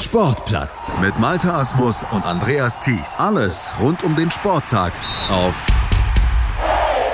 Sportplatz 0.00 0.92
mit 1.00 1.18
Malta 1.18 1.58
Asmus 1.58 2.04
und 2.12 2.24
Andreas 2.24 2.78
Thies. 2.78 3.18
Alles 3.18 3.72
rund 3.80 4.04
um 4.04 4.14
den 4.14 4.30
Sporttag 4.30 4.92
auf 5.28 5.66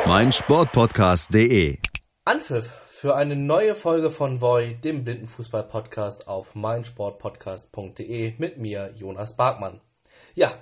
meinsportpodcast.de. 0.06 1.78
Anpfiff 2.26 2.66
für 2.90 3.16
eine 3.16 3.36
neue 3.36 3.74
Folge 3.74 4.10
von 4.10 4.42
Voy, 4.42 4.74
dem 4.74 5.02
Blindenfußball-Podcast 5.02 6.28
auf 6.28 6.54
meinsportpodcast.de 6.54 8.34
mit 8.36 8.58
mir, 8.58 8.92
Jonas 8.94 9.34
Barkmann. 9.34 9.80
Ja, 10.34 10.52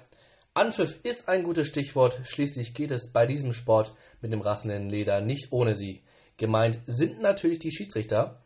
Anpfiff 0.55 1.01
ist 1.03 1.29
ein 1.29 1.43
gutes 1.43 1.67
Stichwort, 1.67 2.21
schließlich 2.23 2.73
geht 2.73 2.93
es 2.93 3.13
bei 3.13 3.27
diesem 3.27 3.53
Sport 3.53 3.95
mit 4.21 4.33
dem 4.33 4.43
rasselnden 4.43 4.91
Leder 4.91 5.21
nicht 5.23 5.49
ohne 5.51 5.75
sie. 5.75 6.05
Gemeint 6.37 6.79
sind 6.87 7.21
natürlich 7.21 7.59
die 7.59 7.73
Schiedsrichter. 7.73 8.42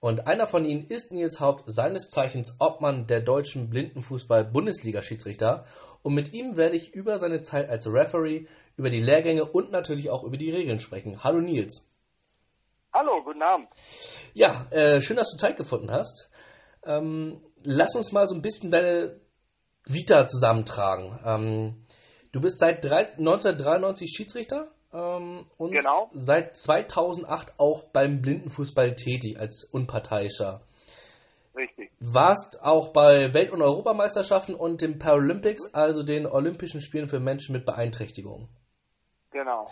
Und 0.00 0.26
einer 0.26 0.46
von 0.46 0.64
ihnen 0.64 0.86
ist 0.86 1.12
Nils 1.12 1.40
Haupt, 1.40 1.64
seines 1.66 2.08
Zeichens 2.08 2.56
Obmann 2.58 3.06
der 3.06 3.20
deutschen 3.20 3.68
Blindenfußball-Bundesliga-Schiedsrichter. 3.68 5.66
Und 6.02 6.14
mit 6.14 6.32
ihm 6.32 6.56
werde 6.56 6.74
ich 6.76 6.94
über 6.94 7.18
seine 7.18 7.42
Zeit 7.42 7.68
als 7.68 7.86
Referee, 7.86 8.46
über 8.78 8.88
die 8.88 9.02
Lehrgänge 9.02 9.44
und 9.44 9.70
natürlich 9.70 10.08
auch 10.08 10.24
über 10.24 10.38
die 10.38 10.50
Regeln 10.50 10.80
sprechen. 10.80 11.22
Hallo 11.22 11.42
Nils. 11.42 11.86
Hallo, 12.94 13.22
guten 13.22 13.42
Abend. 13.42 13.68
Ja, 14.32 14.66
äh, 14.70 15.02
schön, 15.02 15.16
dass 15.16 15.30
du 15.30 15.36
Zeit 15.36 15.58
gefunden 15.58 15.90
hast. 15.90 16.30
Ähm, 16.82 17.42
lass 17.62 17.94
uns 17.94 18.10
mal 18.10 18.26
so 18.26 18.34
ein 18.34 18.42
bisschen 18.42 18.70
deine 18.70 19.20
Vita 19.84 20.26
zusammentragen. 20.26 21.20
Ähm, 21.24 21.86
du 22.32 22.40
bist 22.40 22.58
seit 22.58 22.82
drei, 22.82 23.04
1993 23.04 24.10
Schiedsrichter 24.16 24.72
ähm, 24.92 25.46
und 25.56 25.72
Genau. 25.72 26.10
seit 26.12 26.56
2008 26.56 27.54
auch 27.58 27.84
beim 27.84 28.20
Blindenfußball 28.20 28.94
tätig 28.94 29.38
als 29.38 29.64
Unparteiischer. 29.64 30.62
Richtig. 31.56 31.90
Warst 32.00 32.62
auch 32.62 32.92
bei 32.92 33.34
Welt- 33.34 33.50
und 33.50 33.62
Europameisterschaften 33.62 34.54
und 34.54 34.82
den 34.82 34.98
Paralympics, 34.98 35.74
also 35.74 36.02
den 36.02 36.26
Olympischen 36.26 36.80
Spielen 36.80 37.08
für 37.08 37.20
Menschen 37.20 37.52
mit 37.52 37.66
Beeinträchtigungen. 37.66 38.48
Genau. 39.30 39.66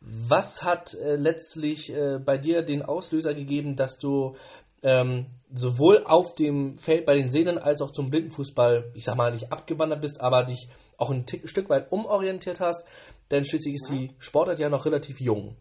Was 0.00 0.62
hat 0.62 0.94
äh, 0.94 1.16
letztlich 1.16 1.92
äh, 1.92 2.18
bei 2.18 2.38
dir 2.38 2.62
den 2.62 2.82
Auslöser 2.82 3.34
gegeben, 3.34 3.76
dass 3.76 3.98
du 3.98 4.36
ähm, 4.82 5.26
sowohl 5.52 6.04
auf 6.04 6.34
dem 6.34 6.78
Feld 6.78 7.06
bei 7.06 7.14
den 7.14 7.30
Sehnen 7.30 7.58
als 7.58 7.82
auch 7.82 7.90
zum 7.90 8.10
Blindenfußball, 8.10 8.92
ich 8.94 9.04
sag 9.04 9.16
mal, 9.16 9.32
nicht 9.32 9.52
abgewandert 9.52 10.00
bist, 10.00 10.20
aber 10.20 10.44
dich 10.44 10.68
auch 10.98 11.10
ein 11.10 11.26
Tick, 11.26 11.48
Stück 11.48 11.68
weit 11.68 11.92
umorientiert 11.92 12.60
hast? 12.60 12.86
Denn 13.30 13.44
schließlich 13.44 13.74
ist 13.76 13.90
die 13.90 14.14
Sportart 14.18 14.58
ja 14.58 14.68
noch 14.68 14.86
relativ 14.86 15.20
jung. 15.20 15.56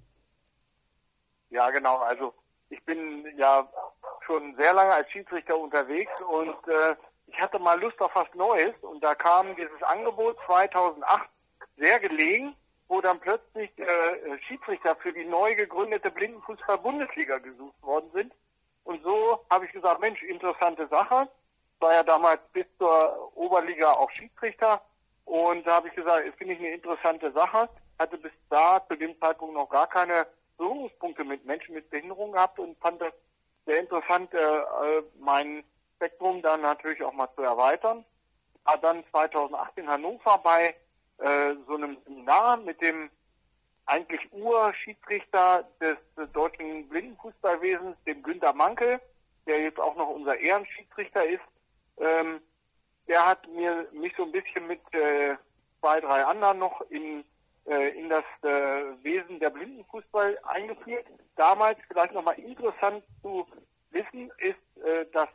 Ja, 1.50 1.69
genau. 1.72 1.97
Also 1.97 2.33
ich 2.69 2.83
bin 2.86 3.25
ja 3.38 3.67
schon 4.25 4.56
sehr 4.56 4.73
lange 4.73 4.94
als 4.94 5.09
Schiedsrichter 5.11 5.58
unterwegs 5.58 6.11
und 6.22 6.67
äh, 6.67 6.95
ich 7.28 7.39
hatte 7.39 7.59
mal 7.59 7.80
Lust 7.80 8.00
auf 8.02 8.11
was 8.16 8.28
Neues 8.33 8.73
und 8.81 9.03
da 9.03 9.16
kam 9.16 9.56
dieses 9.56 9.81
Angebot 9.83 10.38
2008 10.45 11.30
sehr 11.78 12.00
gelegen, 12.00 12.56
wo 12.88 13.02
dann 13.02 13.19
plötzlich 13.19 13.72
äh, 13.78 14.39
Schiedsrichter 14.47 14.95
für 14.97 15.11
die 15.11 15.25
neu 15.25 15.56
gegründete 15.56 16.11
Blindenfußball-Bundesliga 16.11 17.39
gesucht 17.39 17.81
worden 17.81 18.09
sind. 18.13 18.33
Und 18.83 19.02
so 19.03 19.39
habe 19.50 19.66
ich 19.66 19.72
gesagt, 19.72 20.00
Mensch, 20.00 20.22
interessante 20.23 20.88
Sache. 20.88 21.28
Ich 21.75 21.81
war 21.81 21.94
ja 21.94 22.03
damals 22.03 22.41
bis 22.53 22.66
zur 22.78 23.31
Oberliga 23.36 23.91
auch 23.91 24.09
Schiedsrichter 24.11 24.81
und 25.26 25.66
da 25.66 25.76
habe 25.76 25.90
ich 25.90 25.95
gesagt, 25.95 26.28
das 26.28 26.36
finde 26.36 26.54
ich 26.54 26.59
eine 26.59 26.70
interessante 26.70 27.31
Sache. 27.31 27.70
Hatte 28.00 28.18
bis 28.18 28.31
da 28.50 28.86
zu 28.88 28.95
dem 28.95 29.20
Zeitpunkt 29.20 29.56
noch 29.56 29.70
gar 29.70 29.88
keine 29.88 30.28
Berührungspunkte 30.58 31.23
mit 31.23 31.45
Menschen 31.45 31.76
mit 31.76 31.90
Behinderung 31.90 32.31
gehabt 32.31 32.59
und 32.59 32.78
fand 32.80 33.02
das 33.02 33.14
sehr 33.66 33.80
interessant, 33.80 34.34
äh, 34.34 34.38
äh, 34.38 35.03
mein 35.20 35.64
Spektrum 35.96 36.42
dann 36.42 36.62
natürlich 36.62 37.03
auch 37.03 37.14
mal 37.14 37.30
zu 37.36 37.42
erweitern. 37.42 38.06
War 38.64 38.78
dann 38.78 39.03
2008 39.12 39.78
in 39.78 39.88
Hannover 39.88 40.38
bei 40.44 40.76
äh, 41.18 41.56
so 41.68 41.76
einem 41.76 41.98
Seminar 42.06 42.58
mit 42.58 42.81
dem 42.81 43.09
eigentlich 43.86 44.22
Urschiedsrichter 44.31 45.68
des 45.80 45.97
äh, 46.18 46.28
deutschen 46.34 46.88
Blindenfußballwesens, 46.90 47.97
dem 48.06 48.24
Günter 48.24 48.53
Mankel, 48.53 49.00
der 49.46 49.62
jetzt 49.62 49.80
auch 49.80 49.96
noch 49.96 50.09
unser 50.09 50.38
Ehrenschiedsrichter 50.38 51.25
ist. 51.25 51.44
Ähm, 51.97 52.42
der 53.08 53.26
hat 53.26 53.48
mir 53.48 53.88
mich 53.92 54.14
so 54.18 54.24
ein 54.24 54.32
bisschen 54.32 54.68
mit 54.68 54.82
äh, 54.94 55.36
zwei, 55.80 56.00
drei 56.02 56.26
anderen 56.26 56.60
noch 56.60 56.82
in, 56.90 57.24
äh, 57.66 58.00
in 58.00 58.10
das 58.10 58.24
äh, 58.44 59.04
Wesen 59.04 59.40
der 59.40 59.52
Blindenfußball 59.52 60.40
eingeführt. 60.44 61.06
Damals 61.36 61.78
vielleicht 61.88 62.14
nochmal 62.14 62.40
interessant 62.40 63.04
zu 63.22 63.48
wissen 63.92 64.32
ist, 64.40 64.84
äh, 64.84 65.06
dass 65.14 65.30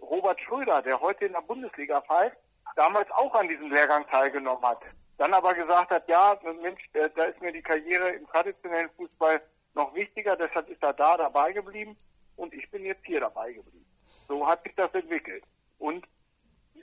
Robert 0.00 0.40
Schröder, 0.40 0.82
der 0.82 1.00
heute 1.00 1.26
in 1.26 1.32
der 1.32 1.40
Bundesliga 1.40 2.00
pfeift, 2.02 2.36
damals 2.76 3.10
auch 3.10 3.34
an 3.34 3.48
diesem 3.48 3.70
Lehrgang 3.72 4.06
teilgenommen 4.06 4.64
hat. 4.64 4.80
Dann 5.16 5.34
aber 5.34 5.54
gesagt 5.54 5.90
hat, 5.90 6.08
ja, 6.08 6.38
Mensch, 6.62 6.88
da 6.92 7.24
ist 7.24 7.40
mir 7.40 7.52
die 7.52 7.62
Karriere 7.62 8.10
im 8.10 8.26
traditionellen 8.28 8.90
Fußball 8.96 9.42
noch 9.74 9.92
wichtiger, 9.94 10.36
deshalb 10.36 10.68
ist 10.68 10.82
er 10.82 10.92
da 10.92 11.16
dabei 11.16 11.52
geblieben 11.52 11.96
und 12.36 12.54
ich 12.54 12.70
bin 12.70 12.84
jetzt 12.84 13.04
hier 13.04 13.20
dabei 13.20 13.52
geblieben. 13.52 13.84
So 14.28 14.46
hat 14.46 14.62
sich 14.62 14.74
das 14.76 14.94
entwickelt. 14.94 15.42
Und 15.78 16.06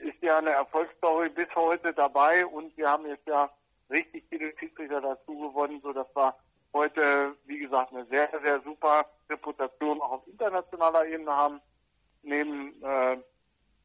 ist 0.00 0.22
ja 0.22 0.38
eine 0.38 0.50
Erfolgsstory 0.50 1.28
bis 1.30 1.48
heute 1.54 1.92
dabei 1.92 2.46
und 2.46 2.76
wir 2.76 2.88
haben 2.88 3.06
jetzt 3.06 3.26
ja 3.26 3.50
richtig 3.90 4.24
viele 4.28 4.56
Schiedsrichter 4.58 5.00
dazu 5.00 5.38
gewonnen, 5.38 5.80
so 5.82 5.92
dass 5.92 6.08
wir 6.14 6.34
heute, 6.72 7.34
wie 7.46 7.58
gesagt, 7.58 7.92
eine 7.92 8.04
sehr, 8.06 8.28
sehr 8.42 8.60
super 8.60 9.06
Reputation 9.30 10.00
auch 10.00 10.12
auf 10.12 10.28
internationaler 10.28 11.06
Ebene 11.06 11.30
haben. 11.30 11.60
Neben 12.22 12.82
äh, 12.82 13.16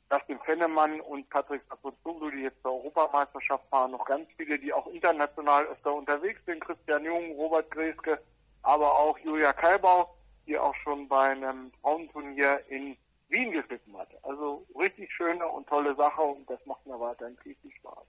Dustin 0.10 0.40
Fennemann 0.40 1.00
und 1.00 1.30
Patrick 1.30 1.62
Sapozoglu, 1.70 2.32
die 2.32 2.42
jetzt 2.42 2.62
zur 2.64 2.74
Europameisterschaft 2.74 3.66
fahren, 3.70 3.92
noch 3.92 4.06
ganz 4.06 4.28
viele, 4.36 4.60
die 4.60 4.74
auch 4.74 4.88
international 4.88 5.66
öfter 5.68 5.94
unterwegs 5.94 6.42
sind. 6.46 6.60
Christian 6.60 7.06
Jung, 7.06 7.32
Robert 7.36 7.72
Greske, 7.72 8.20
aber 8.64 9.00
auch 9.00 9.18
Julia 9.20 9.54
Kalbau, 9.54 10.14
die 10.48 10.58
auch 10.58 10.76
schon 10.84 11.08
bei 11.08 11.30
einem 11.30 11.72
Frauenturnier 11.82 12.62
in 12.68 12.98
Wien 13.32 13.52
geschnitten 13.52 13.98
hat. 13.98 14.10
Also 14.24 14.66
richtig 14.78 15.12
schöne 15.14 15.48
und 15.48 15.68
tolle 15.68 15.96
Sache 15.96 16.22
und 16.22 16.50
das 16.50 16.64
macht 16.66 16.86
mir 16.86 17.00
weiterhin 17.00 17.38
richtig 17.46 17.76
Spaß. 17.78 18.06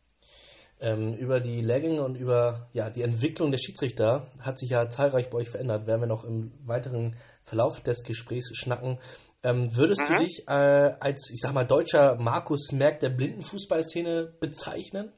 Ähm, 0.80 1.14
über 1.14 1.38
die 1.40 1.60
Lehrgänge 1.60 2.02
und 2.02 2.16
über 2.16 2.68
ja, 2.72 2.90
die 2.90 3.02
Entwicklung 3.02 3.52
der 3.52 3.58
Schiedsrichter 3.58 4.32
hat 4.42 4.58
sich 4.58 4.70
ja 4.70 4.90
zahlreich 4.90 5.30
bei 5.30 5.38
euch 5.38 5.50
verändert. 5.50 5.86
Werden 5.86 6.00
wir 6.00 6.08
noch 6.08 6.24
im 6.24 6.52
weiteren 6.66 7.16
Verlauf 7.40 7.80
des 7.82 8.02
Gesprächs 8.02 8.50
schnacken. 8.56 8.98
Ähm, 9.44 9.76
würdest 9.76 10.08
du 10.08 10.14
Mhm. 10.14 10.16
dich 10.16 10.44
äh, 10.48 10.52
als, 10.52 11.30
ich 11.32 11.40
sag 11.40 11.52
mal, 11.52 11.66
deutscher 11.66 12.16
Markus 12.16 12.72
Merck 12.72 13.00
der 13.00 13.10
Blindenfußballszene 13.10 14.34
bezeichnen? 14.40 15.12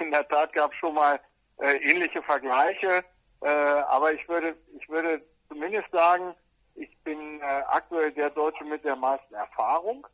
In 0.00 0.10
der 0.10 0.26
Tat 0.28 0.52
gab 0.52 0.72
es 0.72 0.78
schon 0.78 0.94
mal 0.94 1.20
äh, 1.58 1.76
ähnliche 1.76 2.22
Vergleiche, 2.22 3.04
äh, 3.42 3.48
aber 3.48 4.12
ich 4.12 4.28
würde, 4.28 4.56
ich 4.78 4.88
würde 4.88 5.22
zumindest 5.48 5.90
sagen, 5.90 6.34
ich 6.76 6.96
bin 7.04 7.40
äh, 7.40 7.44
aktuell 7.68 8.12
der 8.12 8.30
Deutsche 8.30 8.64
mit 8.64 8.84
der 8.84 8.96
meisten 8.96 9.34
Erfahrung, 9.34 10.06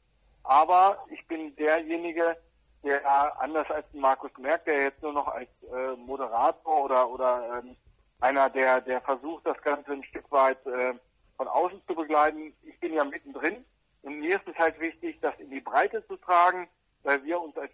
aber 0.44 1.04
ich 1.10 1.26
bin 1.26 1.54
derjenige, 1.56 2.36
der 2.84 3.40
anders 3.40 3.70
als 3.70 3.86
Markus 3.92 4.30
Merck, 4.38 4.64
der 4.64 4.84
jetzt 4.84 5.02
nur 5.02 5.12
noch 5.12 5.28
als 5.28 5.48
äh, 5.62 5.96
Moderator 5.96 6.84
oder 6.84 7.08
oder 7.08 7.62
ähm, 7.62 7.76
einer, 8.20 8.50
der 8.50 8.80
der 8.80 9.00
versucht, 9.00 9.46
das 9.46 9.60
Ganze 9.62 9.92
ein 9.92 10.04
Stück 10.04 10.30
weit 10.30 10.64
äh, 10.66 10.94
von 11.36 11.48
außen 11.48 11.80
zu 11.86 11.94
begleiten. 11.94 12.52
Ich 12.62 12.78
bin 12.80 12.92
ja 12.92 13.04
mittendrin 13.04 13.64
und 14.02 14.18
mir 14.18 14.36
ist 14.36 14.48
es 14.48 14.56
halt 14.56 14.78
wichtig, 14.80 15.18
das 15.20 15.34
in 15.38 15.50
die 15.50 15.60
Breite 15.60 16.06
zu 16.06 16.16
tragen, 16.16 16.68
weil 17.02 17.22
wir 17.24 17.40
uns 17.40 17.56
als 17.56 17.72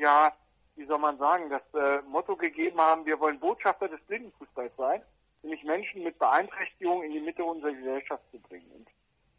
ja, 0.00 0.32
wie 0.76 0.86
soll 0.86 0.98
man 0.98 1.18
sagen, 1.18 1.50
das 1.50 1.62
äh, 1.74 2.02
Motto 2.02 2.36
gegeben 2.36 2.80
haben, 2.80 3.06
wir 3.06 3.18
wollen 3.20 3.38
Botschafter 3.38 3.88
des 3.88 4.00
Blindenfußballs 4.02 4.72
sein, 4.76 5.02
nämlich 5.44 5.62
Menschen 5.64 6.02
mit 6.02 6.18
Beeinträchtigung 6.18 7.02
in 7.02 7.12
die 7.12 7.20
Mitte 7.20 7.44
unserer 7.44 7.72
Gesellschaft 7.72 8.22
zu 8.30 8.38
bringen. 8.40 8.70
Und 8.72 8.88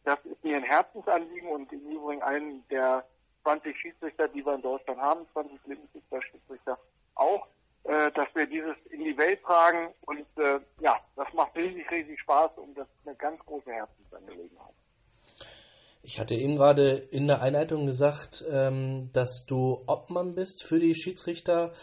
das 0.03 0.19
ist 0.25 0.43
mir 0.43 0.55
ein 0.57 0.63
Herzensanliegen 0.63 1.49
und 1.49 1.71
im 1.73 1.81
Übrigen 1.89 2.21
einen 2.21 2.67
der 2.69 3.05
20 3.43 3.77
Schiedsrichter, 3.77 4.27
die 4.27 4.45
wir 4.45 4.55
in 4.55 4.61
Deutschland 4.61 4.99
haben, 4.99 5.27
20 5.33 5.61
Blindenfußball-Schiedsrichter 5.63 6.77
auch, 7.15 7.47
äh, 7.83 8.11
dass 8.11 8.27
wir 8.33 8.47
dieses 8.47 8.75
in 8.89 9.03
die 9.03 9.17
Welt 9.17 9.41
tragen 9.43 9.93
und 10.01 10.25
äh, 10.37 10.59
ja, 10.79 10.99
das 11.15 11.31
macht 11.33 11.55
riesig, 11.55 11.89
riesig 11.91 12.19
Spaß 12.21 12.51
und 12.57 12.75
das 12.75 12.87
ist 12.87 13.07
eine 13.07 13.15
ganz 13.15 13.39
große 13.45 13.71
Herzensangelegenheit. 13.71 14.73
Ich 16.07 16.19
hatte 16.19 16.35
eben 16.35 16.55
gerade 16.55 16.97
in 16.97 17.25
der 17.25 17.41
Einleitung 17.41 17.87
gesagt, 17.87 18.43
ähm, 18.51 19.09
dass 19.11 19.47
du 19.47 19.83
Obmann 19.87 20.35
bist 20.35 20.63
für 20.63 20.79
die 20.79 20.93
Schiedsrichter. 20.93 21.73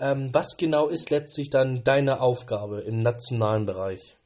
Ähm, 0.00 0.30
was 0.32 0.56
genau 0.56 0.88
ist 0.88 1.10
letztlich 1.10 1.50
dann 1.50 1.82
deine 1.84 2.20
Aufgabe 2.20 2.80
im 2.80 3.02
nationalen 3.02 3.66
Bereich? 3.66 4.18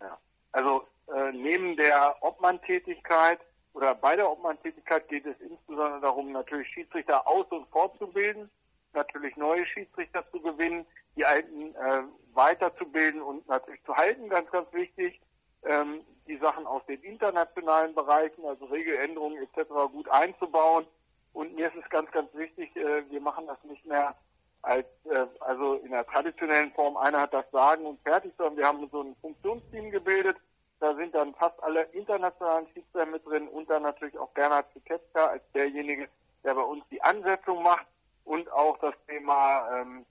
Ja. 0.00 0.18
Also 0.52 0.86
äh, 1.14 1.32
neben 1.32 1.76
der 1.76 2.16
Obmann-Tätigkeit 2.20 3.40
oder 3.72 3.94
bei 3.94 4.16
der 4.16 4.30
Obmann-Tätigkeit 4.30 5.08
geht 5.08 5.26
es 5.26 5.40
insbesondere 5.40 6.00
darum, 6.00 6.32
natürlich 6.32 6.68
Schiedsrichter 6.68 7.26
aus- 7.26 7.50
und 7.50 7.68
fortzubilden, 7.68 8.50
natürlich 8.92 9.36
neue 9.36 9.66
Schiedsrichter 9.66 10.24
zu 10.30 10.40
gewinnen, 10.40 10.86
die 11.16 11.24
alten 11.24 11.74
äh, 11.74 12.02
weiterzubilden 12.32 13.20
und 13.22 13.46
natürlich 13.48 13.82
zu 13.84 13.94
halten, 13.96 14.28
ganz, 14.28 14.50
ganz 14.50 14.72
wichtig. 14.72 15.20
ähm, 15.64 16.04
die 16.26 16.38
Sachen 16.38 16.66
aus 16.66 16.84
den 16.86 17.02
internationalen 17.02 17.94
Bereichen, 17.94 18.44
also 18.46 18.64
Regeländerungen 18.66 19.42
etc. 19.42 19.68
gut 19.92 20.08
einzubauen. 20.08 20.86
Und 21.32 21.54
mir 21.54 21.68
ist 21.68 21.76
es 21.82 21.90
ganz, 21.90 22.10
ganz 22.12 22.32
wichtig, 22.34 22.74
äh, 22.76 23.08
wir 23.10 23.20
machen 23.20 23.46
das 23.46 23.62
nicht 23.64 23.84
mehr 23.84 24.14
als 24.64 24.86
äh, 25.04 25.26
also 25.40 25.74
in 25.74 25.90
der 25.90 26.06
traditionellen 26.06 26.72
Form, 26.72 26.96
einer 26.96 27.20
hat 27.20 27.34
das 27.34 27.50
Sagen 27.50 27.86
und 27.86 28.00
fertig, 28.02 28.32
sondern 28.36 28.56
wir 28.56 28.66
haben 28.66 28.88
so 28.90 29.02
ein 29.02 29.16
Funktionsteam 29.20 29.90
gebildet. 29.90 30.36
Da 30.80 30.94
sind 30.96 31.14
dann 31.14 31.34
fast 31.34 31.62
alle 31.62 31.82
internationalen 31.92 32.66
Schiedsrichter 32.68 33.06
mit 33.06 33.24
drin 33.26 33.48
und 33.48 33.70
dann 33.70 33.82
natürlich 33.82 34.18
auch 34.18 34.30
Bernhard 34.30 34.66
Ziketzka 34.72 35.26
als 35.26 35.42
derjenige, 35.54 36.08
der 36.42 36.54
bei 36.54 36.62
uns 36.62 36.84
die 36.90 37.02
Ansetzung 37.02 37.62
macht 37.62 37.86
und 38.24 38.50
auch 38.52 38.78
das 38.78 38.94
Thema 39.06 39.68
ähm, 39.72 40.04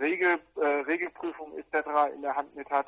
Regel, 0.00 0.38
äh, 0.56 0.64
Regelprüfung 0.64 1.56
etc. 1.58 2.14
in 2.14 2.22
der 2.22 2.36
Hand 2.36 2.54
mit 2.54 2.70
hat, 2.70 2.86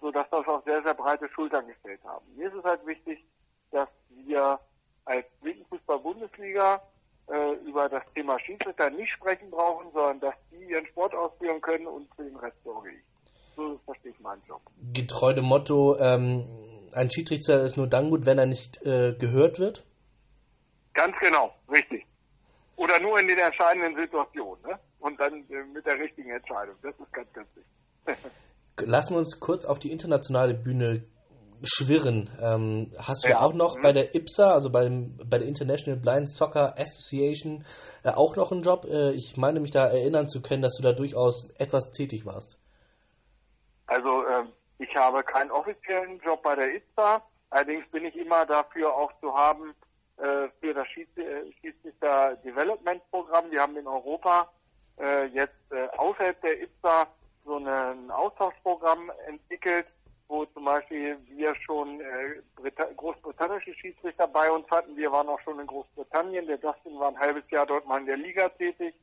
sodass 0.00 0.28
das 0.30 0.46
auch 0.46 0.64
sehr, 0.64 0.82
sehr 0.82 0.94
breite 0.94 1.28
Schultern 1.30 1.66
gestellt 1.66 2.00
haben. 2.04 2.24
Mir 2.36 2.48
ist 2.48 2.54
es 2.54 2.64
halt 2.64 2.84
wichtig, 2.86 3.24
dass 3.70 3.88
wir 4.10 4.58
als 5.04 5.26
Blindenfußball-Bundesliga 5.40 6.82
äh, 7.30 7.52
über 7.68 7.88
das 7.88 8.02
Thema 8.14 8.38
Schiedsrichter 8.40 8.90
nicht 8.90 9.10
sprechen 9.12 9.50
brauchen, 9.50 9.90
sondern 9.92 10.20
dass 10.20 10.34
die 10.50 10.70
ihren 10.70 10.86
Sport 10.86 11.14
ausführen 11.14 11.60
können 11.60 11.86
und 11.86 12.08
für 12.14 12.24
den 12.24 12.36
Rest 12.36 12.56
sorge 12.64 12.90
ich. 12.90 13.02
So 13.56 13.78
verstehe 13.84 14.12
ich 14.12 14.20
meinen 14.20 14.42
Job. 14.46 14.60
Getreu 14.94 15.32
dem 15.32 15.44
Motto, 15.44 15.96
ähm, 15.98 16.46
ein 16.92 17.10
Schiedsrichter 17.10 17.62
ist 17.62 17.76
nur 17.76 17.86
dann 17.86 18.10
gut, 18.10 18.26
wenn 18.26 18.38
er 18.38 18.46
nicht 18.46 18.82
äh, 18.82 19.14
gehört 19.18 19.58
wird? 19.58 19.84
Ganz 20.94 21.14
genau, 21.20 21.54
richtig. 21.70 22.06
Oder 22.76 22.98
nur 23.00 23.18
in 23.20 23.28
den 23.28 23.38
entscheidenden 23.38 23.94
Situationen, 23.96 24.62
ne? 24.62 24.78
Und 24.98 25.18
dann 25.20 25.44
äh, 25.50 25.64
mit 25.72 25.84
der 25.86 25.98
richtigen 25.98 26.30
Entscheidung. 26.30 26.74
Das 26.82 26.94
ist 26.98 27.12
ganz, 27.12 27.32
ganz 27.32 27.48
wichtig. 27.54 28.32
Lassen 28.88 29.14
wir 29.14 29.18
uns 29.18 29.40
kurz 29.40 29.66
auf 29.66 29.78
die 29.78 29.92
internationale 29.92 30.54
Bühne 30.54 31.04
schwirren. 31.62 32.30
Ähm, 32.40 32.92
hast 32.98 33.24
du 33.24 33.30
ja. 33.30 33.40
auch 33.40 33.52
noch 33.52 33.76
mhm. 33.76 33.82
bei 33.82 33.92
der 33.92 34.14
IPSA, 34.14 34.52
also 34.52 34.70
beim, 34.70 35.16
bei 35.28 35.38
der 35.38 35.48
International 35.48 36.00
Blind 36.00 36.30
Soccer 36.30 36.74
Association, 36.78 37.64
äh, 38.04 38.10
auch 38.10 38.36
noch 38.36 38.52
einen 38.52 38.62
Job? 38.62 38.84
Äh, 38.84 39.12
ich 39.12 39.36
meine 39.36 39.60
mich 39.60 39.70
da 39.70 39.86
erinnern 39.86 40.28
zu 40.28 40.42
können, 40.42 40.62
dass 40.62 40.76
du 40.76 40.82
da 40.82 40.92
durchaus 40.92 41.50
etwas 41.58 41.90
tätig 41.90 42.26
warst. 42.26 42.58
Also 43.86 44.24
äh, 44.24 44.44
ich 44.78 44.94
habe 44.94 45.22
keinen 45.22 45.50
offiziellen 45.50 46.20
Job 46.20 46.42
bei 46.42 46.54
der 46.54 46.74
IPSA, 46.74 47.22
allerdings 47.50 47.86
bin 47.90 48.04
ich 48.04 48.16
immer 48.16 48.46
dafür 48.46 48.94
auch 48.94 49.12
zu 49.20 49.34
haben 49.34 49.74
äh, 50.16 50.48
für 50.60 50.74
das 50.74 50.86
Schiedsrichter 50.88 52.36
Development 52.44 53.02
Programm. 53.10 53.50
Wir 53.50 53.62
haben 53.62 53.76
in 53.76 53.86
Europa 53.86 54.48
äh, 54.98 55.26
jetzt 55.26 55.72
äh, 55.72 55.88
außerhalb 55.96 56.40
der 56.42 56.62
IPSA 56.62 57.06
so 57.44 57.56
ein 57.56 58.10
Austauschprogramm 58.10 59.10
entwickelt, 59.26 59.86
wo 60.30 60.46
zum 60.46 60.64
Beispiel 60.64 61.18
wir 61.26 61.54
schon 61.56 62.00
äh, 62.00 62.40
großbritannische 62.96 63.74
Schiedsrichter 63.74 64.28
bei 64.28 64.50
uns 64.50 64.70
hatten. 64.70 64.96
Wir 64.96 65.10
waren 65.10 65.28
auch 65.28 65.40
schon 65.40 65.58
in 65.58 65.66
Großbritannien. 65.66 66.46
Der 66.46 66.58
Dustin 66.58 66.98
war 67.00 67.08
ein 67.08 67.18
halbes 67.18 67.42
Jahr 67.50 67.66
dort 67.66 67.86
mal 67.86 67.98
in 67.98 68.06
der 68.06 68.16
Liga 68.16 68.48
tätig. 68.50 68.94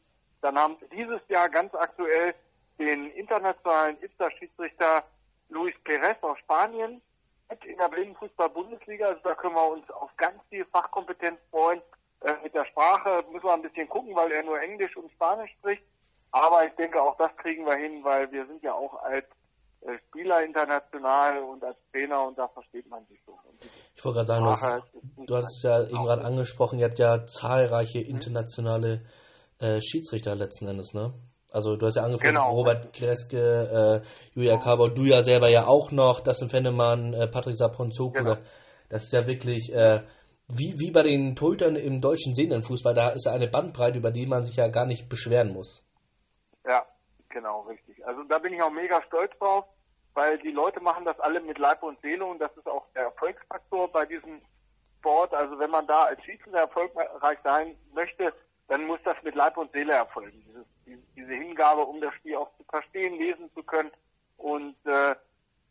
Dann 0.41 0.57
haben 0.57 0.77
dieses 0.93 1.19
Jahr 1.27 1.49
ganz 1.49 1.75
aktuell 1.75 2.33
den 2.79 3.11
internationalen 3.11 4.01
IPSA-Schiedsrichter 4.01 5.03
Luis 5.49 5.75
Perez 5.83 6.17
aus 6.21 6.39
Spanien 6.39 7.01
mit 7.49 7.65
in 7.65 7.77
der 7.77 7.89
Blindenfußball-Bundesliga. 7.89 9.07
Also 9.07 9.21
da 9.23 9.35
können 9.35 9.55
wir 9.55 9.67
uns 9.69 9.89
auf 9.91 10.15
ganz 10.15 10.41
viel 10.49 10.63
Fachkompetenz 10.65 11.39
freuen. 11.51 11.81
Äh, 12.21 12.35
mit 12.41 12.55
der 12.55 12.65
Sprache 12.65 13.25
müssen 13.31 13.45
wir 13.45 13.53
ein 13.53 13.61
bisschen 13.61 13.89
gucken, 13.89 14.15
weil 14.15 14.31
er 14.31 14.43
nur 14.43 14.61
Englisch 14.61 14.95
und 14.95 15.11
Spanisch 15.11 15.51
spricht. 15.59 15.83
Aber 16.31 16.65
ich 16.65 16.73
denke, 16.75 17.01
auch 17.01 17.17
das 17.17 17.35
kriegen 17.35 17.65
wir 17.65 17.75
hin, 17.75 18.01
weil 18.05 18.31
wir 18.31 18.45
sind 18.45 18.63
ja 18.63 18.73
auch 18.73 19.01
als 19.03 19.25
Spieler 20.07 20.43
international 20.43 21.43
und 21.43 21.63
als 21.63 21.77
Trainer 21.91 22.27
und 22.27 22.37
da 22.37 22.47
versteht 22.47 22.87
man 22.89 23.05
sich 23.05 23.19
so. 23.25 23.37
Ich 23.95 24.03
wollte 24.03 24.17
gerade 24.17 24.27
sagen, 24.27 24.43
du 24.43 24.51
hast, 24.51 24.81
du 25.27 25.35
hast 25.35 25.63
ja 25.63 25.83
eben 25.83 26.03
gerade 26.03 26.23
angesprochen, 26.23 26.79
ihr 26.79 26.85
habt 26.85 26.99
ja 26.99 27.25
zahlreiche 27.25 27.99
mhm. 27.99 28.09
internationale 28.09 29.05
äh, 29.59 29.79
Schiedsrichter 29.81 30.35
letzten 30.35 30.67
Endes, 30.67 30.93
ne? 30.93 31.13
Also 31.51 31.77
du 31.77 31.85
hast 31.85 31.95
ja 31.95 32.03
angefangen, 32.03 32.35
genau. 32.35 32.51
Robert 32.51 32.91
Kreske, 32.91 34.01
äh, 34.03 34.07
Julia 34.33 34.57
Kabor, 34.57 34.93
du 34.93 35.05
ja 35.05 35.23
selber 35.23 35.49
ja 35.49 35.65
auch 35.65 35.91
noch, 35.91 36.19
Dustin 36.19 36.49
Fennemann, 36.49 37.13
äh, 37.13 37.27
Patrick 37.27 37.55
Saponzoku, 37.55 38.11
genau. 38.11 38.37
das 38.89 39.05
ist 39.05 39.13
ja 39.13 39.25
wirklich 39.25 39.73
äh, 39.73 40.03
wie, 40.49 40.75
wie 40.77 40.91
bei 40.91 41.03
den 41.03 41.35
Torhütern 41.35 41.75
im 41.75 41.99
deutschen 41.99 42.33
Sehnenfußball, 42.33 42.93
da 42.93 43.09
ist 43.09 43.25
ja 43.25 43.31
eine 43.31 43.47
Bandbreite, 43.47 43.97
über 43.97 44.11
die 44.11 44.25
man 44.25 44.43
sich 44.43 44.57
ja 44.57 44.67
gar 44.67 44.85
nicht 44.85 45.09
beschweren 45.09 45.53
muss. 45.53 45.83
Ja, 46.65 46.85
genau, 47.37 47.61
richtig. 47.61 48.05
Also 48.05 48.23
da 48.23 48.39
bin 48.39 48.53
ich 48.53 48.61
auch 48.63 48.71
mega 48.71 48.99
stolz 49.03 49.31
drauf, 49.37 49.65
weil 50.15 50.39
die 50.39 50.51
Leute 50.51 50.79
machen 50.79 51.05
das 51.05 51.19
alle 51.19 51.39
mit 51.39 51.59
Leib 51.59 51.83
und 51.83 52.01
Seele 52.01 52.25
und 52.25 52.39
das 52.39 52.55
ist 52.57 52.67
auch 52.67 52.87
der 52.95 53.03
Erfolgsfaktor 53.03 53.91
bei 53.91 54.07
diesem 54.07 54.41
Sport. 54.97 55.35
Also 55.35 55.59
wenn 55.59 55.69
man 55.69 55.85
da 55.85 56.05
als 56.05 56.23
Schiedsrichter 56.23 56.61
erfolgreich 56.61 57.37
sein 57.43 57.77
möchte, 57.93 58.33
dann 58.69 58.87
muss 58.87 58.99
das 59.03 59.21
mit 59.21 59.35
Leib 59.35 59.55
und 59.57 59.71
Seele 59.71 59.93
erfolgen. 59.93 60.43
Dieses, 60.47 60.99
diese 61.15 61.33
Hingabe, 61.33 61.81
um 61.81 62.01
das 62.01 62.13
Spiel 62.15 62.37
auch 62.37 62.49
zu 62.57 62.63
verstehen, 62.63 63.19
lesen 63.19 63.51
zu 63.53 63.61
können. 63.61 63.91
Und 64.37 64.75
äh, 64.85 65.15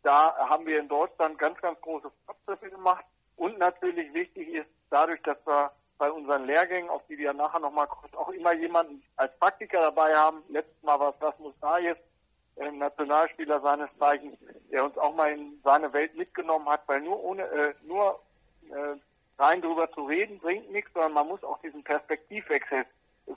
da 0.04 0.36
haben 0.48 0.66
wir 0.66 0.78
in 0.78 0.88
Deutschland 0.88 1.36
ganz, 1.36 1.60
ganz 1.60 1.80
große 1.80 2.12
Fortschritte 2.26 2.70
gemacht. 2.70 3.04
Und 3.34 3.58
natürlich 3.58 4.14
wichtig 4.14 4.48
ist, 4.50 4.70
dadurch, 4.90 5.20
dass 5.22 5.38
wir 5.44 5.72
bei 5.98 6.10
unseren 6.10 6.46
Lehrgängen, 6.46 6.90
auf 6.90 7.02
die 7.08 7.18
wir 7.18 7.32
nachher 7.32 7.60
nochmal 7.60 7.86
kurz 7.86 8.12
auch 8.14 8.28
immer 8.28 8.52
jemanden 8.52 9.02
als 9.16 9.36
Praktiker 9.38 9.80
dabei 9.80 10.14
haben. 10.14 10.42
Letztes 10.48 10.82
Mal 10.82 10.98
war 11.00 11.14
es 11.14 11.22
Rasmus 11.22 11.54
Dajes, 11.60 11.96
äh, 12.56 12.70
Nationalspieler 12.70 13.60
seines 13.60 13.88
Zeichens, 13.98 14.36
der 14.70 14.84
uns 14.84 14.96
auch 14.98 15.14
mal 15.14 15.32
in 15.32 15.60
seine 15.64 15.92
Welt 15.92 16.16
mitgenommen 16.16 16.68
hat, 16.68 16.82
weil 16.86 17.00
nur 17.00 17.22
ohne, 17.22 17.42
äh, 17.44 17.74
nur 17.82 18.20
äh, 18.70 18.96
rein 19.38 19.62
drüber 19.62 19.90
zu 19.92 20.04
reden 20.04 20.38
bringt 20.38 20.70
nichts, 20.70 20.92
sondern 20.92 21.12
man 21.12 21.28
muss 21.28 21.44
auch 21.44 21.60
diesen 21.60 21.82
Perspektivwechsel 21.84 22.84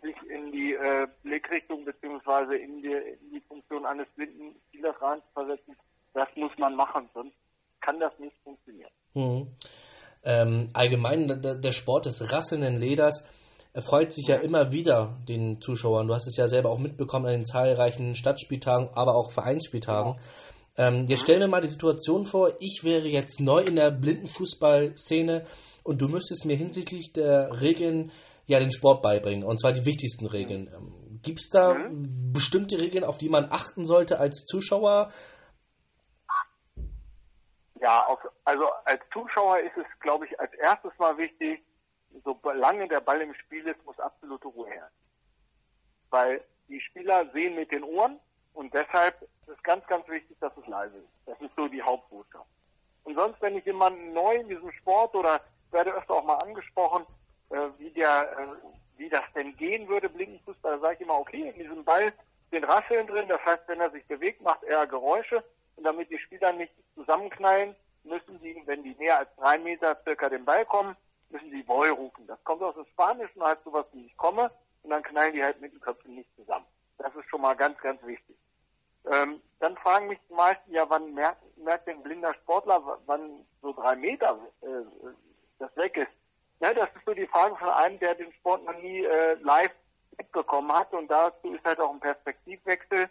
sich 0.01 0.15
in 0.29 0.51
die 0.51 0.73
äh, 0.73 1.07
Blickrichtung 1.23 1.83
beziehungsweise 1.83 2.55
in 2.55 2.81
die, 2.81 2.91
in 2.93 3.31
die 3.31 3.41
Funktion 3.41 3.85
eines 3.85 4.07
blinden 4.09 4.55
Spielers 4.67 5.01
reinzuversetzen. 5.01 5.75
Das 6.13 6.27
muss 6.35 6.55
man 6.57 6.75
machen, 6.75 7.09
sonst 7.13 7.35
kann 7.81 7.99
das 7.99 8.17
nicht 8.19 8.35
funktionieren. 8.43 8.91
Ähm, 10.29 10.69
allgemein 10.73 11.41
der, 11.41 11.71
Sport 11.71 12.05
des 12.05 12.31
rasselnden 12.31 12.75
Leders 12.75 13.23
erfreut 13.73 14.13
sich 14.13 14.27
ja 14.27 14.35
immer 14.35 14.71
wieder 14.71 15.17
den 15.27 15.59
Zuschauern. 15.59 16.07
Du 16.07 16.13
hast 16.13 16.27
es 16.27 16.37
ja 16.37 16.47
selber 16.47 16.69
auch 16.69 16.77
mitbekommen 16.77 17.25
an 17.25 17.31
den 17.31 17.45
zahlreichen 17.45 18.13
Stadtspieltagen, 18.13 18.89
aber 18.93 19.15
auch 19.15 19.31
Vereinsspieltagen. 19.31 20.21
Ähm, 20.77 21.07
jetzt 21.07 21.23
stell 21.23 21.39
mir 21.39 21.47
mal 21.47 21.61
die 21.61 21.67
Situation 21.67 22.27
vor, 22.27 22.53
ich 22.59 22.81
wäre 22.83 23.07
jetzt 23.07 23.39
neu 23.39 23.61
in 23.61 23.75
der 23.75 23.89
Blindenfußballszene 23.89 25.45
und 25.83 25.99
du 25.99 26.07
müsstest 26.07 26.45
mir 26.45 26.55
hinsichtlich 26.55 27.11
der 27.11 27.59
Regeln 27.59 28.11
ja 28.45 28.59
den 28.59 28.71
Sport 28.71 29.01
beibringen, 29.01 29.43
und 29.43 29.59
zwar 29.59 29.71
die 29.71 29.85
wichtigsten 29.85 30.27
Regeln. 30.27 30.69
Ähm, 30.71 31.21
Gibt 31.23 31.39
es 31.39 31.49
da 31.49 31.73
mhm. 31.73 32.33
bestimmte 32.33 32.77
Regeln, 32.77 33.03
auf 33.03 33.17
die 33.17 33.29
man 33.29 33.47
achten 33.49 33.83
sollte 33.83 34.19
als 34.19 34.45
Zuschauer? 34.45 35.09
Ja, 37.81 38.05
auf, 38.05 38.19
also 38.43 38.69
als 38.85 39.01
Zuschauer 39.13 39.59
ist 39.59 39.77
es, 39.77 39.85
glaube 39.99 40.25
ich, 40.25 40.39
als 40.39 40.53
erstes 40.55 40.91
mal 40.97 41.17
wichtig, 41.17 41.63
solange 42.23 42.87
der 42.87 42.99
Ball 42.99 43.21
im 43.21 43.33
Spiel 43.35 43.65
ist, 43.67 43.83
muss 43.85 43.99
absolute 43.99 44.47
Ruhe 44.47 44.69
herrschen. 44.69 44.97
Weil 46.09 46.43
die 46.67 46.81
Spieler 46.81 47.29
sehen 47.31 47.55
mit 47.55 47.71
den 47.71 47.83
Ohren 47.83 48.19
und 48.53 48.73
deshalb 48.73 49.21
ist 49.21 49.49
es 49.49 49.63
ganz, 49.63 49.85
ganz 49.87 50.07
wichtig, 50.09 50.37
dass 50.39 50.55
es 50.57 50.67
leise 50.67 50.97
ist. 50.97 51.09
Das 51.25 51.39
ist 51.39 51.55
so 51.55 51.67
die 51.67 51.81
Hauptbotschaft. 51.81 52.49
Und 53.03 53.15
sonst, 53.15 53.41
wenn 53.41 53.57
ich 53.57 53.65
jemanden 53.65 54.13
neu 54.13 54.35
in 54.35 54.49
diesem 54.49 54.71
Sport 54.73 55.15
oder 55.15 55.41
werde 55.71 55.93
öfter 55.93 56.15
auch 56.15 56.25
mal 56.25 56.37
angesprochen, 56.37 57.05
äh, 57.49 57.69
wie 57.77 57.91
der, 57.91 58.37
äh, 58.37 58.97
wie 58.97 59.09
das 59.09 59.23
denn 59.35 59.55
gehen 59.55 59.87
würde, 59.87 60.09
Blinkenfußball, 60.09 60.73
da 60.73 60.79
sage 60.79 60.95
ich 60.95 61.01
immer, 61.01 61.17
okay, 61.17 61.49
in 61.49 61.55
diesem 61.55 61.85
Ball 61.85 62.11
sind 62.51 62.65
Rasseln 62.65 63.07
drin, 63.07 63.27
das 63.27 63.43
heißt, 63.45 63.63
wenn 63.67 63.79
er 63.79 63.91
sich 63.91 64.05
bewegt, 64.07 64.41
macht 64.41 64.63
er 64.63 64.85
Geräusche 64.87 65.43
und 65.79 65.85
damit 65.85 66.11
die 66.11 66.19
Spieler 66.19 66.51
nicht 66.51 66.73
zusammenknallen, 66.93 67.73
müssen 68.03 68.37
sie, 68.41 68.61
wenn 68.65 68.83
die 68.83 68.95
näher 68.95 69.19
als 69.19 69.33
drei 69.37 69.57
Meter 69.57 69.97
circa 70.03 70.27
den 70.27 70.43
Ball 70.43 70.65
kommen, 70.65 70.93
müssen 71.29 71.49
sie 71.51 71.63
Boy 71.63 71.89
rufen. 71.89 72.27
Das 72.27 72.43
kommt 72.43 72.61
aus 72.61 72.75
dem 72.75 72.85
Spanischen, 72.87 73.41
heißt 73.41 73.63
sowas 73.63 73.85
wie 73.93 74.05
ich 74.05 74.17
komme, 74.17 74.51
und 74.83 74.89
dann 74.89 75.03
knallen 75.03 75.33
die 75.33 75.41
halt 75.41 75.61
mit 75.61 75.71
den 75.71 75.79
Köpfen 75.79 76.15
nicht 76.15 76.29
zusammen. 76.35 76.65
Das 76.97 77.15
ist 77.15 77.29
schon 77.29 77.39
mal 77.39 77.53
ganz, 77.55 77.79
ganz 77.79 78.03
wichtig. 78.03 78.35
Ähm, 79.09 79.41
dann 79.61 79.77
fragen 79.77 80.07
mich 80.07 80.19
die 80.29 80.33
meisten, 80.33 80.73
ja, 80.73 80.89
wann 80.89 81.13
merkt, 81.13 81.41
merkt 81.57 81.87
ein 81.87 82.03
blinder 82.03 82.33
Sportler, 82.33 82.99
wann 83.05 83.45
so 83.61 83.71
drei 83.71 83.95
Meter 83.95 84.37
äh, 84.61 84.67
das 85.59 85.73
weg 85.77 85.95
ist? 85.95 86.11
Ja, 86.59 86.73
das 86.73 86.89
ist 86.93 87.05
so 87.05 87.13
die 87.13 87.27
Frage 87.27 87.55
von 87.55 87.69
einem, 87.69 87.99
der 87.99 88.15
den 88.15 88.33
Sport 88.33 88.65
noch 88.65 88.77
nie 88.81 89.05
äh, 89.05 89.35
live 89.35 89.71
mitbekommen 90.17 90.73
hat. 90.73 90.91
Und 90.93 91.07
dazu 91.07 91.53
ist 91.53 91.63
halt 91.63 91.79
auch 91.79 91.93
ein 91.93 92.01
Perspektivwechsel 92.01 93.09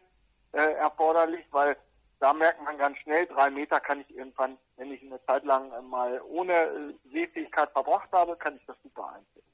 äh, 0.52 0.72
erforderlich, 0.74 1.46
weil 1.50 1.74
da 2.20 2.32
merkt 2.32 2.62
man 2.62 2.78
ganz 2.78 2.98
schnell, 2.98 3.26
drei 3.26 3.50
Meter 3.50 3.80
kann 3.80 4.00
ich 4.00 4.16
irgendwann, 4.16 4.58
wenn 4.76 4.92
ich 4.92 5.02
eine 5.02 5.24
Zeit 5.24 5.44
lang 5.44 5.70
mal 5.88 6.20
ohne 6.22 6.52
äh, 6.52 6.94
Sehfähigkeit 7.12 7.70
verbracht 7.70 8.10
habe, 8.12 8.36
kann 8.36 8.56
ich 8.56 8.66
das 8.66 8.76
super 8.82 9.12
einstellen. 9.14 9.46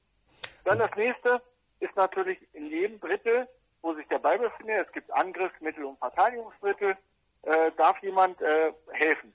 Dann 0.64 0.78
das 0.78 0.90
nächste 0.96 1.42
ist 1.80 1.94
natürlich 1.96 2.38
in 2.54 2.66
jedem 2.66 3.00
Drittel, 3.00 3.48
wo 3.82 3.92
sich 3.94 4.06
der 4.08 4.18
Ball 4.18 4.38
befindet, 4.38 4.86
es 4.86 4.92
gibt 4.92 5.12
Angriffsmittel 5.12 5.84
und 5.84 5.98
Verteidigungsmittel, 5.98 6.96
äh, 7.42 7.70
darf 7.76 8.02
jemand 8.02 8.40
äh, 8.40 8.72
helfen. 8.92 9.34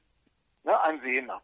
ne, 0.63 0.81
ein 0.81 0.99
Sehender. 1.01 1.41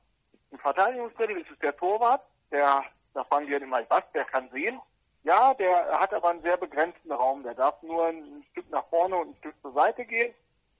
Im 0.51 0.57
Verteidigungsdrittel 0.57 1.37
ist 1.37 1.51
es 1.51 1.59
der 1.59 1.77
Torwart, 1.77 2.23
der, 2.51 2.83
da 3.13 3.23
fragen 3.25 3.47
wir 3.47 3.61
immer, 3.61 3.83
was, 3.89 4.03
der 4.13 4.25
kann 4.25 4.49
sehen. 4.49 4.79
Ja, 5.23 5.53
der 5.55 5.99
hat 5.99 6.13
aber 6.13 6.29
einen 6.29 6.43
sehr 6.43 6.57
begrenzten 6.57 7.11
Raum. 7.11 7.41
Der 7.41 7.55
darf 7.55 7.81
nur 7.81 8.05
ein 8.05 8.45
Stück 8.51 8.69
nach 8.69 8.85
vorne 8.89 9.15
und 9.15 9.29
ein 9.29 9.35
Stück 9.37 9.55
zur 9.61 9.73
Seite 9.73 10.05
gehen. 10.05 10.33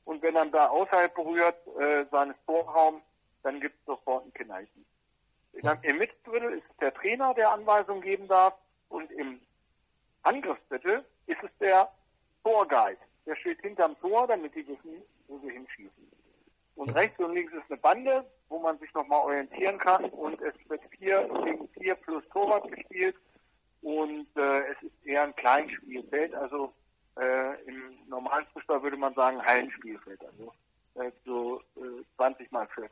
Und 0.05 0.21
wenn 0.21 0.35
er 0.35 0.45
da 0.45 0.67
außerhalb 0.67 1.13
berührt 1.13 1.55
äh, 1.79 2.05
seines 2.11 2.35
Torraums, 2.45 3.01
dann 3.43 3.59
gibt 3.59 3.77
es 3.79 3.85
sofort 3.85 4.25
ein 4.25 4.33
Kinderchen. 4.33 4.85
Im 5.53 5.97
Mittelviertel 5.97 6.57
ist 6.57 6.63
es 6.69 6.77
der 6.77 6.93
Trainer, 6.93 7.33
der 7.33 7.51
Anweisungen 7.51 8.01
geben 8.01 8.27
darf. 8.27 8.53
Und 8.89 9.11
im 9.11 9.39
Angriffsviertel 10.23 11.05
ist 11.27 11.41
es 11.43 11.49
der 11.59 11.89
Torguide. 12.43 12.99
Der 13.25 13.35
steht 13.37 13.61
hinterm 13.61 13.97
Tor, 13.99 14.27
damit 14.27 14.53
die 14.53 14.67
wissen, 14.67 15.01
wo 15.27 15.39
sie 15.39 15.49
hinschießen. 15.49 16.11
Und 16.75 16.89
rechts 16.89 17.17
und 17.19 17.33
links 17.33 17.53
ist 17.53 17.63
eine 17.69 17.77
Bande, 17.77 18.25
wo 18.49 18.59
man 18.59 18.77
sich 18.79 18.93
nochmal 18.93 19.21
orientieren 19.21 19.79
kann. 19.79 20.05
Und 20.05 20.41
es 20.41 20.53
wird 20.67 20.81
vier 20.91 21.27
gegen 21.43 21.67
vier 21.69 21.95
plus 21.95 22.23
Torwart 22.29 22.69
gespielt. 22.69 23.15
Und 23.81 24.27
äh, 24.35 24.59
es 24.71 24.81
ist 24.83 25.05
eher 25.05 25.23
ein 25.23 25.35
Kleinspielfeld. 25.35 26.35
Also 26.35 26.73
äh, 27.17 27.61
im 27.67 28.09
normalen 28.09 28.45
Fußball 28.53 28.81
würde 28.83 28.97
man 28.97 29.13
sagen 29.13 29.41
Hallenspielfeld. 29.41 30.21
Also 30.25 30.53
äh, 30.95 31.11
so 31.25 31.61
äh, 31.77 32.03
20 32.17 32.51
mal 32.51 32.67
40. 32.67 32.91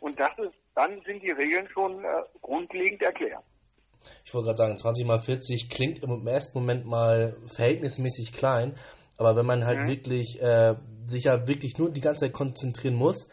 Und 0.00 0.18
das 0.18 0.30
ist, 0.38 0.54
dann 0.74 1.00
sind 1.04 1.22
die 1.22 1.30
Regeln 1.30 1.68
schon 1.72 2.04
äh, 2.04 2.08
grundlegend 2.40 3.02
erklärt. 3.02 3.42
Ich 4.24 4.34
wollte 4.34 4.46
gerade 4.46 4.58
sagen, 4.58 4.76
20 4.76 5.06
mal 5.06 5.18
40 5.18 5.70
klingt 5.70 6.02
im 6.02 6.26
ersten 6.26 6.58
Moment 6.58 6.86
mal 6.86 7.36
verhältnismäßig 7.46 8.32
klein, 8.32 8.74
aber 9.16 9.36
wenn 9.36 9.46
man 9.46 9.64
halt 9.64 9.80
mhm. 9.80 9.88
wirklich 9.88 10.40
äh, 10.40 10.74
sich 11.06 11.24
ja 11.24 11.46
wirklich 11.46 11.78
nur 11.78 11.90
die 11.90 12.00
ganze 12.00 12.26
Zeit 12.26 12.32
konzentrieren 12.32 12.94
muss, 12.94 13.28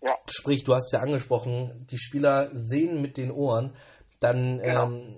ja. 0.00 0.14
sprich, 0.28 0.64
du 0.64 0.74
hast 0.74 0.92
ja 0.92 1.00
angesprochen, 1.00 1.86
die 1.90 1.98
Spieler 1.98 2.50
sehen 2.52 3.02
mit 3.02 3.16
den 3.18 3.30
Ohren, 3.30 3.74
dann 4.20 4.58
genau. 4.58 4.86
ähm, 4.86 5.16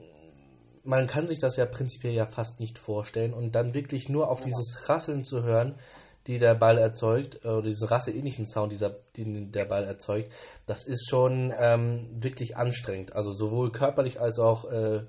man 0.87 1.07
kann 1.07 1.29
sich 1.29 1.39
das 1.39 1.57
ja 1.57 1.67
prinzipiell 1.67 2.15
ja 2.15 2.27
fast 2.27 2.61
nicht 2.61 2.79
vorstellen 2.79 3.35
und 3.35 3.55
dann 3.55 3.75
wirklich 3.75 4.09
nur 4.09 4.31
auf 4.31 4.41
ja. 4.41 4.47
dieses 4.47 4.89
Rasseln 4.89 5.25
zu 5.25 5.43
hören, 5.43 5.79
die 6.27 6.39
der 6.39 6.55
Ball 6.55 6.79
erzeugt, 6.79 7.45
oder 7.45 7.63
diesen 7.63 7.89
rasseähnlichen 7.89 8.47
Sound, 8.47 8.73
dieser, 8.73 8.91
den 9.17 9.53
der 9.53 9.65
Ball 9.65 9.85
erzeugt, 9.85 10.33
das 10.67 10.87
ist 10.87 11.09
schon 11.09 11.55
ähm, 11.57 12.09
wirklich 12.13 12.57
anstrengend. 12.57 13.15
Also 13.15 13.33
sowohl 13.33 13.71
körperlich 13.71 14.21
als 14.21 14.39
auch 14.39 14.65
äh, 14.65 15.05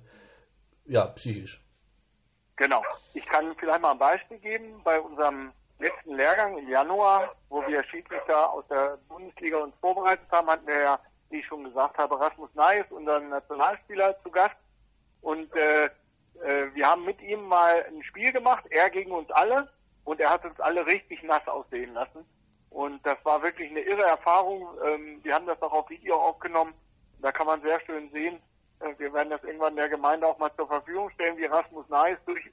ja, 0.85 1.07
psychisch. 1.07 1.63
Genau. 2.55 2.81
Ich 3.13 3.25
kann 3.25 3.55
vielleicht 3.59 3.81
mal 3.81 3.91
ein 3.91 3.99
Beispiel 3.99 4.37
geben. 4.39 4.81
Bei 4.83 4.99
unserem 4.99 5.51
letzten 5.79 6.15
Lehrgang 6.15 6.57
im 6.57 6.69
Januar, 6.69 7.35
wo 7.49 7.65
wir 7.67 7.83
Schiedsrichter 7.85 8.51
aus 8.51 8.65
der 8.67 8.97
Bundesliga 9.07 9.57
uns 9.57 9.75
vorbereitet 9.79 10.25
haben, 10.31 10.47
hatten 10.47 10.67
wir 10.67 10.79
ja, 10.79 10.99
wie 11.29 11.39
ich 11.39 11.45
schon 11.45 11.63
gesagt 11.63 11.97
habe, 11.97 12.19
Rasmus 12.19 12.49
Neis, 12.53 12.85
unseren 12.89 13.29
Nationalspieler, 13.29 14.15
zu 14.23 14.31
Gast. 14.31 14.55
Und 15.21 15.53
äh, 15.55 15.85
äh, 15.85 16.73
wir 16.73 16.87
haben 16.87 17.05
mit 17.05 17.21
ihm 17.21 17.43
mal 17.47 17.85
ein 17.85 18.03
Spiel 18.03 18.31
gemacht, 18.31 18.65
er 18.69 18.89
gegen 18.89 19.11
uns 19.11 19.29
alle 19.31 19.69
und 20.03 20.19
er 20.19 20.29
hat 20.29 20.45
uns 20.45 20.59
alle 20.59 20.85
richtig 20.85 21.23
nass 21.23 21.47
aussehen 21.47 21.93
lassen. 21.93 22.25
Und 22.69 23.05
das 23.05 23.17
war 23.23 23.41
wirklich 23.41 23.69
eine 23.71 23.81
irre 23.81 24.03
Erfahrung. 24.03 24.67
Ähm, 24.85 25.19
wir 25.23 25.33
haben 25.33 25.47
das 25.47 25.61
auch 25.61 25.73
auf 25.73 25.89
Video 25.89 26.15
aufgenommen. 26.15 26.73
Da 27.21 27.31
kann 27.31 27.47
man 27.47 27.61
sehr 27.61 27.79
schön 27.81 28.09
sehen. 28.11 28.39
Äh, 28.79 28.93
wir 28.97 29.13
werden 29.13 29.29
das 29.29 29.43
irgendwann 29.43 29.75
der 29.75 29.89
Gemeinde 29.89 30.27
auch 30.27 30.37
mal 30.37 30.53
zur 30.55 30.67
Verfügung 30.67 31.09
stellen, 31.11 31.37
wie 31.37 31.45
Rasmus 31.45 31.87
Neis 31.89 32.17
durch 32.25 32.43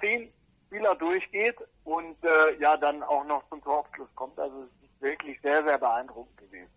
zehn 0.00 0.32
Spieler 0.66 0.94
durchgeht 0.96 1.56
und 1.84 2.16
äh, 2.24 2.58
ja 2.58 2.76
dann 2.76 3.02
auch 3.02 3.24
noch 3.24 3.48
zum 3.48 3.62
Torabschluss 3.62 4.12
kommt. 4.16 4.38
Also 4.38 4.62
es 4.62 4.88
ist 4.88 5.02
wirklich 5.02 5.40
sehr, 5.40 5.62
sehr 5.62 5.78
beeindruckend 5.78 6.36
gewesen. 6.38 6.70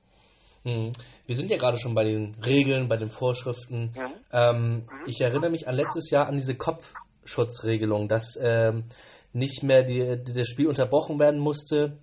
Hm. 0.67 0.91
Wir 1.25 1.35
sind 1.35 1.49
ja 1.49 1.57
gerade 1.57 1.77
schon 1.77 1.95
bei 1.95 2.03
den 2.03 2.35
Regeln, 2.45 2.89
bei 2.89 2.97
den 2.97 3.09
Vorschriften. 3.09 3.93
Mhm. 3.95 4.13
Ähm, 4.33 4.73
mhm. 4.73 4.83
Ich 5.05 5.21
erinnere 5.21 5.49
mich 5.49 5.67
an 5.67 5.75
letztes 5.75 6.09
Jahr 6.09 6.27
an 6.27 6.35
diese 6.35 6.57
Kopfschutzregelung, 6.57 8.09
dass 8.09 8.37
ähm, 8.41 8.83
nicht 9.31 9.63
mehr 9.63 9.83
die, 9.83 10.21
die, 10.21 10.33
das 10.33 10.47
Spiel 10.47 10.67
unterbrochen 10.67 11.19
werden 11.19 11.39
musste, 11.39 11.99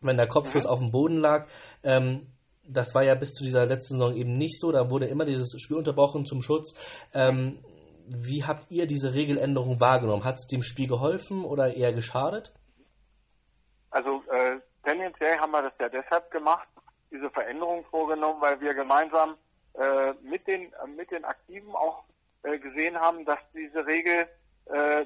wenn 0.00 0.16
der 0.16 0.28
Kopfschuss 0.28 0.62
mhm. 0.62 0.70
auf 0.70 0.78
dem 0.78 0.92
Boden 0.92 1.18
lag. 1.18 1.48
Ähm, 1.82 2.28
das 2.66 2.94
war 2.94 3.02
ja 3.02 3.16
bis 3.16 3.32
zu 3.32 3.42
dieser 3.42 3.66
letzten 3.66 3.94
Saison 3.94 4.14
eben 4.14 4.36
nicht 4.36 4.60
so. 4.60 4.70
Da 4.70 4.90
wurde 4.90 5.06
immer 5.06 5.24
dieses 5.24 5.52
Spiel 5.60 5.76
unterbrochen 5.76 6.24
zum 6.24 6.40
Schutz. 6.40 6.78
Ähm, 7.12 7.58
wie 8.06 8.44
habt 8.44 8.70
ihr 8.70 8.86
diese 8.86 9.12
Regeländerung 9.14 9.80
wahrgenommen? 9.80 10.24
Hat 10.24 10.36
es 10.36 10.46
dem 10.46 10.62
Spiel 10.62 10.86
geholfen 10.86 11.44
oder 11.44 11.74
eher 11.74 11.92
geschadet? 11.92 12.52
Also 13.90 14.22
äh, 14.30 14.60
tendenziell 14.84 15.36
haben 15.38 15.50
wir 15.50 15.62
das 15.62 15.72
ja 15.80 15.88
deshalb 15.88 16.30
gemacht, 16.30 16.68
diese 17.14 17.30
Veränderung 17.30 17.84
vorgenommen, 17.86 18.40
weil 18.40 18.60
wir 18.60 18.74
gemeinsam 18.74 19.36
äh, 19.74 20.12
mit 20.22 20.46
den 20.46 20.72
mit 20.96 21.10
den 21.10 21.24
Aktiven 21.24 21.74
auch 21.74 22.04
äh, 22.42 22.58
gesehen 22.58 22.98
haben, 22.98 23.24
dass 23.24 23.38
diese 23.54 23.86
Regel 23.86 24.28
äh, 24.66 25.04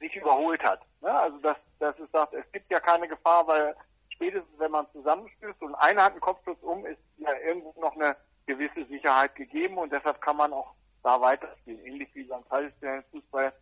sich 0.00 0.14
überholt 0.16 0.62
hat. 0.62 0.80
Ne? 1.00 1.12
Also 1.12 1.38
dass, 1.38 1.56
dass 1.78 1.98
es 1.98 2.10
sagt, 2.12 2.34
es 2.34 2.50
gibt 2.52 2.70
ja 2.70 2.80
keine 2.80 3.08
Gefahr, 3.08 3.46
weil 3.46 3.76
spätestens 4.08 4.58
wenn 4.58 4.70
man 4.70 4.86
zusammenstößt 4.92 5.60
und 5.62 5.74
einer 5.74 6.04
hat 6.04 6.12
einen 6.12 6.20
Kopfschutz 6.20 6.62
um, 6.62 6.86
ist 6.86 7.00
ja 7.18 7.34
irgendwo 7.44 7.74
noch 7.80 7.94
eine 7.96 8.16
gewisse 8.46 8.84
Sicherheit 8.86 9.34
gegeben 9.34 9.78
und 9.78 9.92
deshalb 9.92 10.20
kann 10.20 10.36
man 10.36 10.52
auch 10.52 10.74
da 11.02 11.20
weiterspielen. 11.20 11.84
Ähnlich 11.84 12.08
wie 12.14 12.24
beim 12.24 12.44
Fußball, 13.10 13.52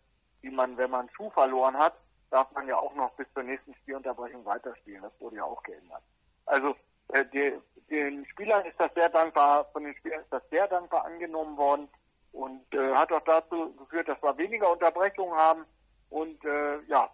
wie 0.43 0.51
man, 0.51 0.77
wenn 0.77 0.91
man 0.91 1.09
Schuh 1.11 1.31
verloren 1.31 1.77
hat, 1.77 1.95
darf 2.31 2.51
man 2.53 2.69
ja 2.69 2.77
auch 2.77 2.95
noch 2.95 3.13
bis 3.15 3.27
zur 3.35 3.43
nächsten 3.43 3.75
Spielunterbrechung 3.75 4.45
weiterspielen. 4.45 5.03
Das 5.03 5.13
wurde 5.21 5.37
ja 5.37 5.45
auch 5.45 5.63
geändert. 5.63 6.03
Also 6.47 6.77
äh, 7.13 7.25
die, 7.33 7.53
den 7.91 8.27
Spielern 8.27 8.65
ist 8.67 8.79
das 8.79 8.93
sehr 8.95 9.09
dankbar, 9.09 9.67
von 9.73 9.85
den 9.85 9.95
Spielern 9.97 10.21
ist 10.21 10.33
das 10.33 10.43
sehr 10.51 10.69
dankbar 10.69 11.05
angenommen 11.05 11.57
worden 11.57 11.89
und 12.33 12.63
äh, 12.73 12.95
hat 12.95 13.13
auch 13.13 13.25
dazu 13.25 13.75
geführt, 13.77 14.09
dass 14.09 14.23
wir 14.23 14.37
weniger 14.39 14.71
Unterbrechungen 14.71 15.35
haben 15.35 15.65
und 16.11 16.45
äh, 16.45 16.81
ja, 16.87 17.11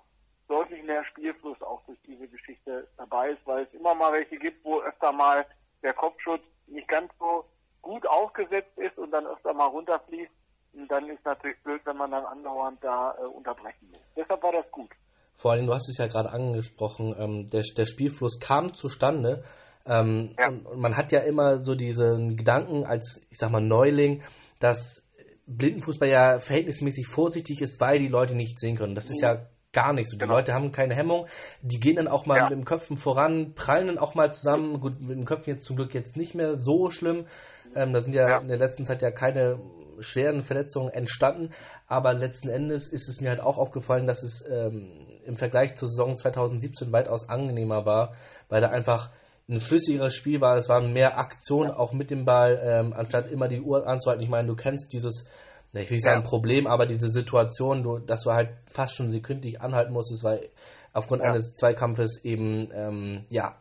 deutlich 0.49 0.83
mehr 0.85 1.05
Spielfluss 1.07 1.61
auch 1.63 1.83
durch 1.87 1.99
diese 2.07 2.29
Geschichte 2.29 2.89
dabei 2.97 3.31
ist, 3.31 3.47
weil 3.47 3.65
es 3.65 3.75
immer 3.75 3.95
mal 3.95 4.13
welche 4.13 4.39
gibt, 4.39 4.65
wo 4.65 4.81
öfter 4.81 5.13
mal 5.13 5.47
der 5.83 5.93
Kopfschutz 5.93 6.43
nicht 6.67 6.89
ganz 6.89 7.11
so 7.19 7.45
gut 7.83 8.07
aufgesetzt 8.07 8.77
ist 8.77 8.99
und 8.99 9.11
dann 9.13 9.27
öfter 9.27 9.55
mal 9.55 9.67
runterfließt. 9.67 10.33
Und 10.75 10.89
dann 10.89 11.09
ist 11.09 11.25
natürlich 11.25 11.61
blöd, 11.63 11.81
wenn 11.85 11.97
man 11.97 12.11
dann 12.11 12.27
andauernd 12.27 12.83
da 12.85 13.15
äh, 13.19 13.25
unterbrechen 13.25 13.89
muss. 13.91 14.01
Deshalb 14.15 14.43
war 14.43 14.53
das 14.53 14.71
gut. 14.71 14.91
Vor 15.35 15.53
allem, 15.53 15.67
du 15.67 15.75
hast 15.75 15.89
es 15.89 15.99
ja 15.99 16.07
gerade 16.07 16.31
angesprochen, 16.31 17.15
ähm, 17.19 17.47
der, 17.47 17.63
der 17.77 17.87
Spielfluss 17.87 18.41
kam 18.41 18.75
zustande. 18.75 19.43
Ähm, 19.87 20.35
ja. 20.39 20.49
und 20.49 20.81
man 20.81 20.97
hat 20.97 21.13
ja 21.13 21.21
immer 21.21 21.63
so 21.63 21.75
diesen 21.75 22.37
Gedanken 22.37 22.85
als, 22.85 23.27
ich 23.31 23.39
sag 23.39 23.51
mal, 23.51 23.61
Neuling, 23.61 24.23
dass 24.59 25.07
Blindenfußball 25.47 26.09
ja 26.09 26.39
verhältnismäßig 26.39 27.07
vorsichtig 27.07 27.61
ist, 27.61 27.81
weil 27.81 27.99
die 27.99 28.09
Leute 28.09 28.35
nicht 28.35 28.59
sehen 28.59 28.77
können. 28.77 28.95
Das 28.95 29.11
ist 29.11 29.23
ja 29.23 29.47
gar 29.73 29.93
nicht 29.93 30.11
so. 30.11 30.17
Die 30.17 30.23
genau. 30.23 30.35
Leute 30.35 30.55
haben 30.55 30.73
keine 30.73 30.97
Hemmung. 30.97 31.27
Die 31.63 31.79
gehen 31.79 31.97
dann 31.97 32.09
auch 32.09 32.27
mal 32.27 32.39
ja. 32.39 32.45
mit 32.45 32.53
dem 32.53 32.65
Köpfen 32.65 32.97
voran, 32.97 33.53
prallen 33.55 33.87
dann 33.87 33.99
auch 33.99 34.15
mal 34.15 34.33
zusammen. 34.33 34.81
Gut, 34.81 35.01
mit 35.01 35.17
dem 35.17 35.25
Köpfen 35.25 35.53
jetzt 35.53 35.67
zum 35.67 35.77
Glück 35.77 35.95
jetzt 35.95 36.17
nicht 36.17 36.35
mehr 36.35 36.57
so 36.57 36.91
schlimm. 36.91 37.27
Ähm, 37.75 37.93
da 37.93 38.01
sind 38.01 38.15
ja, 38.15 38.29
ja, 38.29 38.39
in 38.39 38.49
der 38.49 38.59
letzten 38.59 38.87
Zeit 38.87 39.03
ja 39.03 39.11
keine 39.11 39.61
schweren 40.01 40.43
Verletzungen 40.43 40.89
entstanden. 40.89 41.51
Aber 41.87 42.15
letzten 42.15 42.49
Endes 42.49 42.89
ist 42.89 43.09
es 43.09 43.21
mir 43.21 43.31
halt 43.31 43.41
auch 43.41 43.59
aufgefallen, 43.59 44.07
dass 44.07 44.23
es 44.23 44.45
ähm, 44.51 44.91
im 45.25 45.37
Vergleich 45.37 45.77
zur 45.77 45.89
Saison 45.89 46.17
2017 46.17 46.91
weitaus 46.91 47.29
angenehmer 47.29 47.85
war, 47.85 48.15
weil 48.49 48.61
da 48.61 48.71
einfach 48.71 49.11
ein 49.49 49.61
flüssigeres 49.61 50.15
Spiel 50.15 50.41
war. 50.41 50.57
Es 50.57 50.69
war 50.69 50.81
mehr 50.81 51.19
Aktion 51.19 51.71
auch 51.71 51.93
mit 51.93 52.11
dem 52.11 52.25
Ball, 52.25 52.61
ähm, 52.63 52.93
anstatt 52.93 53.29
immer 53.31 53.49
die 53.49 53.61
Uhr 53.61 53.87
anzuhalten. 53.87 54.23
Ich 54.23 54.29
meine, 54.29 54.49
du 54.49 54.57
kennst 54.57 54.93
dieses, 54.93 55.29
ich 55.73 55.91
will 55.91 55.97
nicht 55.97 56.05
sagen 56.05 56.23
ja. 56.23 56.29
Problem, 56.29 56.67
aber 56.67 56.87
diese 56.87 57.09
Situation, 57.09 57.83
du, 57.83 57.99
dass 57.99 58.23
du 58.23 58.33
halt 58.33 58.51
fast 58.67 58.97
schon 58.97 59.11
sekündlich 59.11 59.61
anhalten 59.61 59.93
musstest, 59.93 60.25
weil 60.25 60.51
aufgrund 60.93 61.23
ja. 61.23 61.31
eines 61.31 61.55
Zweikampfes 61.55 62.25
eben, 62.25 62.71
ähm, 62.73 63.27
ja, 63.31 63.57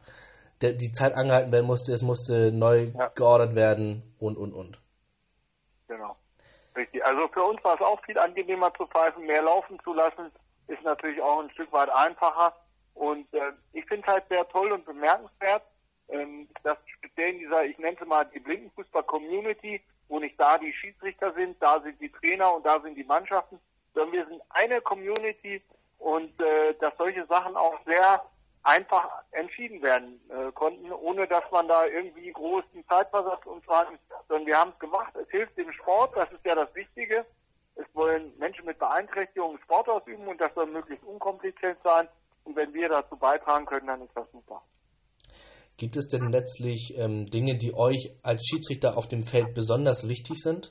der, 0.61 0.73
die 0.73 0.91
Zeit 0.91 1.13
angehalten 1.13 1.51
werden 1.51 1.67
musste, 1.67 1.93
es 1.93 2.01
musste 2.01 2.51
neu 2.51 2.91
ja. 2.97 3.09
geordert 3.09 3.55
werden 3.55 4.15
und, 4.19 4.37
und, 4.37 4.53
und. 4.53 4.79
Genau. 5.87 6.15
Richtig. 6.75 7.05
Also 7.05 7.27
für 7.27 7.43
uns 7.43 7.63
war 7.63 7.75
es 7.75 7.81
auch 7.81 8.01
viel 8.05 8.17
angenehmer 8.17 8.73
zu 8.73 8.87
pfeifen, 8.87 9.25
mehr 9.25 9.43
laufen 9.43 9.77
zu 9.83 9.93
lassen, 9.93 10.31
ist 10.67 10.83
natürlich 10.83 11.21
auch 11.21 11.41
ein 11.41 11.49
Stück 11.51 11.71
weit 11.71 11.89
einfacher. 11.89 12.53
Und 12.95 13.31
äh, 13.33 13.51
ich 13.73 13.85
finde 13.85 14.07
es 14.07 14.13
halt 14.13 14.27
sehr 14.29 14.47
toll 14.47 14.71
und 14.71 14.85
bemerkenswert, 14.85 15.63
ähm, 16.09 16.47
dass 16.63 16.77
speziell 16.87 17.33
in 17.33 17.39
dieser, 17.39 17.65
ich 17.65 17.77
nenne 17.77 17.97
es 17.99 18.07
mal 18.07 18.25
die 18.25 18.39
Blindenfußball-Community, 18.39 19.81
wo 20.07 20.19
nicht 20.19 20.39
da 20.39 20.57
die 20.57 20.73
Schiedsrichter 20.73 21.33
sind, 21.33 21.61
da 21.61 21.81
sind 21.81 21.99
die 21.99 22.11
Trainer 22.11 22.53
und 22.53 22.65
da 22.65 22.79
sind 22.79 22.95
die 22.95 23.03
Mannschaften, 23.03 23.59
sondern 23.93 24.13
wir 24.13 24.25
sind 24.27 24.41
eine 24.49 24.81
Community 24.81 25.61
und 25.99 26.39
äh, 26.41 26.75
dass 26.79 26.95
solche 26.97 27.25
Sachen 27.25 27.55
auch 27.55 27.79
sehr 27.85 28.23
einfach 28.65 29.09
entschieden 29.31 29.81
werden 29.81 30.19
äh, 30.29 30.51
konnten, 30.51 30.91
ohne 30.91 31.27
dass 31.27 31.43
man 31.51 31.67
da 31.67 31.85
irgendwie 31.85 32.31
großen 32.31 32.85
Zeitversatz 32.87 33.45
und 33.45 33.63
fragen, 33.63 33.97
sondern 34.27 34.47
wir 34.47 34.57
haben 34.57 34.71
es 34.71 34.79
gemacht. 34.79 35.15
Es 35.15 35.29
hilft 35.29 35.57
dem 35.57 35.71
Sport, 35.71 36.15
das 36.15 36.31
ist 36.31 36.43
ja 36.45 36.55
das 36.55 36.73
Wichtige. 36.73 37.25
Es 37.75 37.85
wollen 37.93 38.35
Menschen 38.39 38.65
mit 38.65 38.79
Beeinträchtigungen 38.79 39.59
Sport 39.61 39.87
ausüben 39.87 40.27
und 40.27 40.41
das 40.41 40.53
soll 40.55 40.65
möglichst 40.65 41.05
unkompliziert 41.05 41.77
sein. 41.83 42.07
Und 42.43 42.55
wenn 42.55 42.73
wir 42.73 42.89
dazu 42.89 43.15
beitragen 43.17 43.65
können, 43.65 43.87
dann 43.87 44.01
ist 44.01 44.15
das 44.15 44.31
super. 44.31 44.61
Gibt 45.77 45.97
es 45.97 46.07
denn 46.07 46.31
letztlich 46.31 46.97
ähm, 46.97 47.25
Dinge, 47.25 47.57
die 47.57 47.73
euch 47.75 48.15
als 48.23 48.45
Schiedsrichter 48.45 48.97
auf 48.97 49.09
dem 49.09 49.23
Feld 49.23 49.53
besonders 49.53 50.07
wichtig 50.07 50.41
sind? 50.41 50.69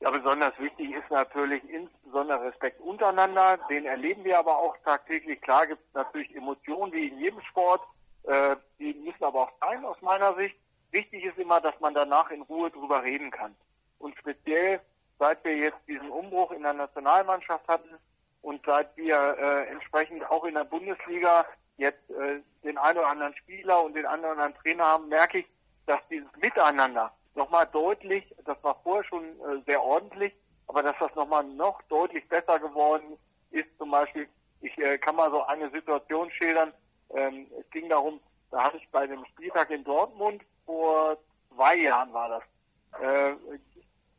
Ja, 0.00 0.10
besonders 0.10 0.58
wichtig 0.58 0.90
ist 0.92 1.10
natürlich 1.10 1.62
insbesondere 1.68 2.42
Respekt 2.48 2.80
untereinander. 2.80 3.58
Den 3.70 3.86
erleben 3.86 4.24
wir 4.24 4.38
aber 4.38 4.58
auch 4.58 4.76
tagtäglich. 4.84 5.40
Klar 5.40 5.68
gibt 5.68 5.80
es 5.86 5.94
natürlich 5.94 6.34
Emotionen 6.34 6.92
wie 6.92 7.08
in 7.08 7.18
jedem 7.20 7.40
Sport. 7.42 7.82
Äh, 8.24 8.56
die 8.80 8.94
müssen 8.94 9.22
aber 9.22 9.42
auch 9.42 9.52
sein 9.60 9.84
aus 9.84 10.00
meiner 10.02 10.34
Sicht. 10.34 10.56
Wichtig 10.90 11.24
ist 11.24 11.38
immer, 11.38 11.60
dass 11.60 11.78
man 11.80 11.94
danach 11.94 12.30
in 12.30 12.42
Ruhe 12.42 12.70
drüber 12.70 13.02
reden 13.04 13.30
kann. 13.30 13.54
Und 13.98 14.16
speziell, 14.18 14.80
seit 15.20 15.44
wir 15.44 15.56
jetzt 15.56 15.80
diesen 15.86 16.10
Umbruch 16.10 16.50
in 16.50 16.62
der 16.62 16.72
Nationalmannschaft 16.72 17.66
hatten 17.68 17.96
und 18.42 18.60
seit 18.66 18.96
wir 18.96 19.16
äh, 19.38 19.70
entsprechend 19.70 20.28
auch 20.30 20.44
in 20.44 20.54
der 20.54 20.64
Bundesliga 20.64 21.46
jetzt 21.78 22.10
äh, 22.10 22.40
den 22.64 22.78
einen 22.78 22.98
oder 22.98 23.08
anderen 23.08 23.36
Spieler 23.36 23.82
und 23.82 23.94
den 23.94 24.06
oder 24.06 24.30
anderen 24.30 24.54
Trainer 24.56 24.84
haben, 24.84 25.08
merke 25.08 25.38
ich, 25.38 25.46
dass 25.86 26.00
dieses 26.10 26.30
Miteinander 26.40 27.12
nochmal 27.34 27.66
deutlich, 27.66 28.34
das 28.44 28.56
war 28.62 28.80
vorher 28.82 29.04
schon 29.04 29.24
äh, 29.24 29.62
sehr 29.66 29.82
ordentlich, 29.82 30.32
aber 30.66 30.82
dass 30.82 30.96
das 30.98 31.14
nochmal 31.14 31.44
noch 31.44 31.80
deutlich 31.82 32.26
besser 32.28 32.58
geworden 32.58 33.18
ist. 33.50 33.68
Zum 33.78 33.90
Beispiel, 33.90 34.28
ich 34.60 34.76
äh, 34.78 34.98
kann 34.98 35.16
mal 35.16 35.30
so 35.30 35.44
eine 35.44 35.70
Situation 35.70 36.30
schildern. 36.32 36.72
Ähm, 37.14 37.46
es 37.60 37.70
ging 37.70 37.88
darum, 37.88 38.20
da 38.50 38.64
hatte 38.64 38.78
ich 38.78 38.88
bei 38.90 39.06
dem 39.06 39.24
Spieltag 39.26 39.70
in 39.70 39.84
Dortmund 39.84 40.42
vor 40.64 41.18
zwei 41.54 41.76
Jahren 41.76 42.12
war 42.12 42.28
das, 42.28 43.00
äh, 43.00 43.36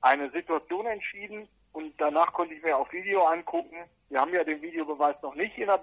eine 0.01 0.29
Situation 0.31 0.85
entschieden 0.85 1.49
und 1.73 1.93
danach 1.99 2.33
konnte 2.33 2.53
ich 2.53 2.63
mir 2.63 2.77
auf 2.77 2.91
Video 2.91 3.23
angucken. 3.23 3.75
Wir 4.09 4.21
haben 4.21 4.33
ja 4.33 4.43
den 4.43 4.61
Videobeweis 4.61 5.15
noch 5.21 5.35
nicht 5.35 5.57
in 5.57 5.67
der 5.67 5.79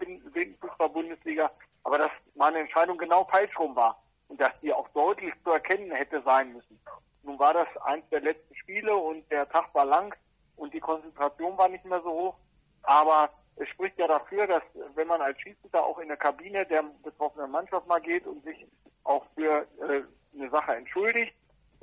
Fußball-Bundesliga, 0.61 1.51
aber 1.85 1.99
dass 1.99 2.11
meine 2.35 2.59
Entscheidung 2.59 2.99
genau 2.99 3.25
falsch 3.25 3.57
rum 3.59 3.77
war 3.77 4.03
und 4.29 4.41
dass 4.41 4.53
die 4.63 4.73
auch 4.73 4.89
deutlich 4.89 5.33
zu 5.45 5.51
erkennen 5.51 5.93
hätte 5.93 6.23
sein 6.23 6.53
müssen. 6.53 6.81
Nun 7.23 7.39
war 7.39 7.55
das 7.55 7.69
eins 7.85 8.05
der 8.11 8.21
letzten 8.21 8.55
Spiele 8.57 8.97
und 8.97 9.31
der 9.31 9.49
Tag 9.49 9.75
war 9.75 9.85
lang 9.85 10.15
und 10.57 10.75
die 10.75 10.81
Konzentration 10.81 11.57
war 11.57 11.69
nicht 11.69 11.85
mehr 11.85 12.01
so 12.03 12.11
hoch. 12.11 12.37
Aber 12.83 13.31
es 13.57 13.69
spricht 13.69 13.99
ja 13.99 14.07
dafür, 14.07 14.47
dass 14.47 14.63
wenn 14.95 15.07
man 15.07 15.21
als 15.21 15.41
Schiedsrichter 15.41 15.85
auch 15.85 15.99
in 15.99 16.09
der 16.09 16.17
Kabine 16.17 16.67
der 16.67 16.85
betroffenen 17.03 17.51
Mannschaft 17.51 17.87
mal 17.87 18.01
geht 18.01 18.27
und 18.27 18.45
sich 18.45 18.67
auch 19.05 19.25
für 19.35 19.67
äh, 19.81 20.03
eine 20.35 20.51
Sache 20.51 20.75
entschuldigt 20.75 21.35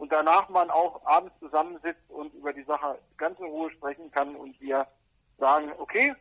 und 0.01 0.11
danach 0.11 0.49
man 0.49 0.71
auch 0.71 0.99
abends 1.05 1.31
zusammensitzt 1.39 2.09
und 2.09 2.33
über 2.33 2.51
die 2.51 2.63
Sache 2.63 2.97
ganz 3.17 3.37
in 3.39 3.45
Ruhe 3.45 3.69
sprechen 3.69 4.09
kann 4.09 4.35
und 4.35 4.59
wir 4.59 4.87
sagen, 5.37 5.71
okay, 5.77 6.15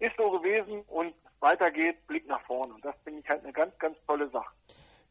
ist 0.00 0.16
so 0.18 0.28
gewesen 0.32 0.80
und 0.88 1.14
weiter 1.38 1.70
geht's, 1.70 2.04
Blick 2.08 2.26
nach 2.26 2.44
vorne. 2.46 2.74
Und 2.74 2.84
das 2.84 2.96
finde 3.04 3.20
ich 3.20 3.28
halt 3.28 3.44
eine 3.44 3.52
ganz, 3.52 3.78
ganz 3.78 3.96
tolle 4.08 4.28
Sache. 4.30 4.52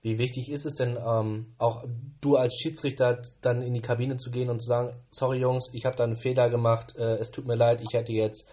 Wie 0.02 0.18
wichtig 0.18 0.52
ist 0.52 0.66
es 0.66 0.76
denn, 0.76 0.98
ähm, 0.98 1.56
auch 1.58 1.86
du 2.20 2.36
als 2.36 2.54
Schiedsrichter 2.56 3.22
dann 3.42 3.62
in 3.62 3.74
die 3.74 3.82
Kabine 3.82 4.18
zu 4.18 4.30
gehen 4.30 4.50
und 4.50 4.60
zu 4.60 4.68
sagen, 4.68 4.94
sorry 5.12 5.38
Jungs, 5.38 5.72
ich 5.74 5.86
habe 5.86 5.96
da 5.96 6.04
einen 6.04 6.18
Fehler 6.18 6.50
gemacht, 6.50 6.94
äh, 6.98 7.16
es 7.16 7.32
tut 7.32 7.48
mir 7.48 7.56
leid, 7.56 7.80
ich 7.80 7.94
hätte 7.94 8.12
jetzt 8.12 8.52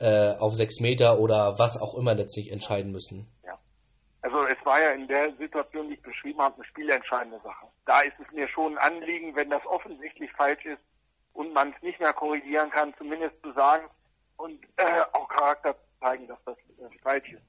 äh, 0.00 0.34
auf 0.36 0.56
sechs 0.56 0.80
Meter 0.80 1.20
oder 1.20 1.60
was 1.60 1.80
auch 1.80 1.94
immer 1.94 2.16
letztlich 2.16 2.50
entscheiden 2.50 2.90
müssen? 2.90 3.28
Ja. 3.44 3.56
Also 4.22 4.38
es 4.46 4.66
war 4.66 4.82
ja 4.82 4.90
in 4.90 5.06
der 5.06 5.32
Situation, 5.36 5.86
die 5.90 5.94
ich 5.94 6.02
beschrieben 6.02 6.40
habe, 6.40 6.56
eine 6.56 6.64
spielentscheidende 6.64 7.38
Sache. 7.44 7.68
Da 7.86 8.00
ist 8.02 8.18
es 8.18 8.30
mir 8.32 8.48
schon 8.48 8.76
ein 8.76 8.94
Anliegen, 8.94 9.34
wenn 9.36 9.50
das 9.50 9.64
offensichtlich 9.66 10.30
falsch 10.32 10.64
ist 10.64 10.82
und 11.32 11.52
man 11.52 11.72
es 11.74 11.82
nicht 11.82 12.00
mehr 12.00 12.12
korrigieren 12.12 12.70
kann, 12.70 12.94
zumindest 12.98 13.40
zu 13.42 13.52
sagen 13.52 13.88
und 14.36 14.62
äh, 14.76 15.02
auch 15.12 15.28
Charakter 15.28 15.76
zeigen, 16.00 16.26
dass 16.26 16.38
das 16.44 16.56
äh, 16.58 16.98
falsch 17.02 17.32
ist. 17.32 17.42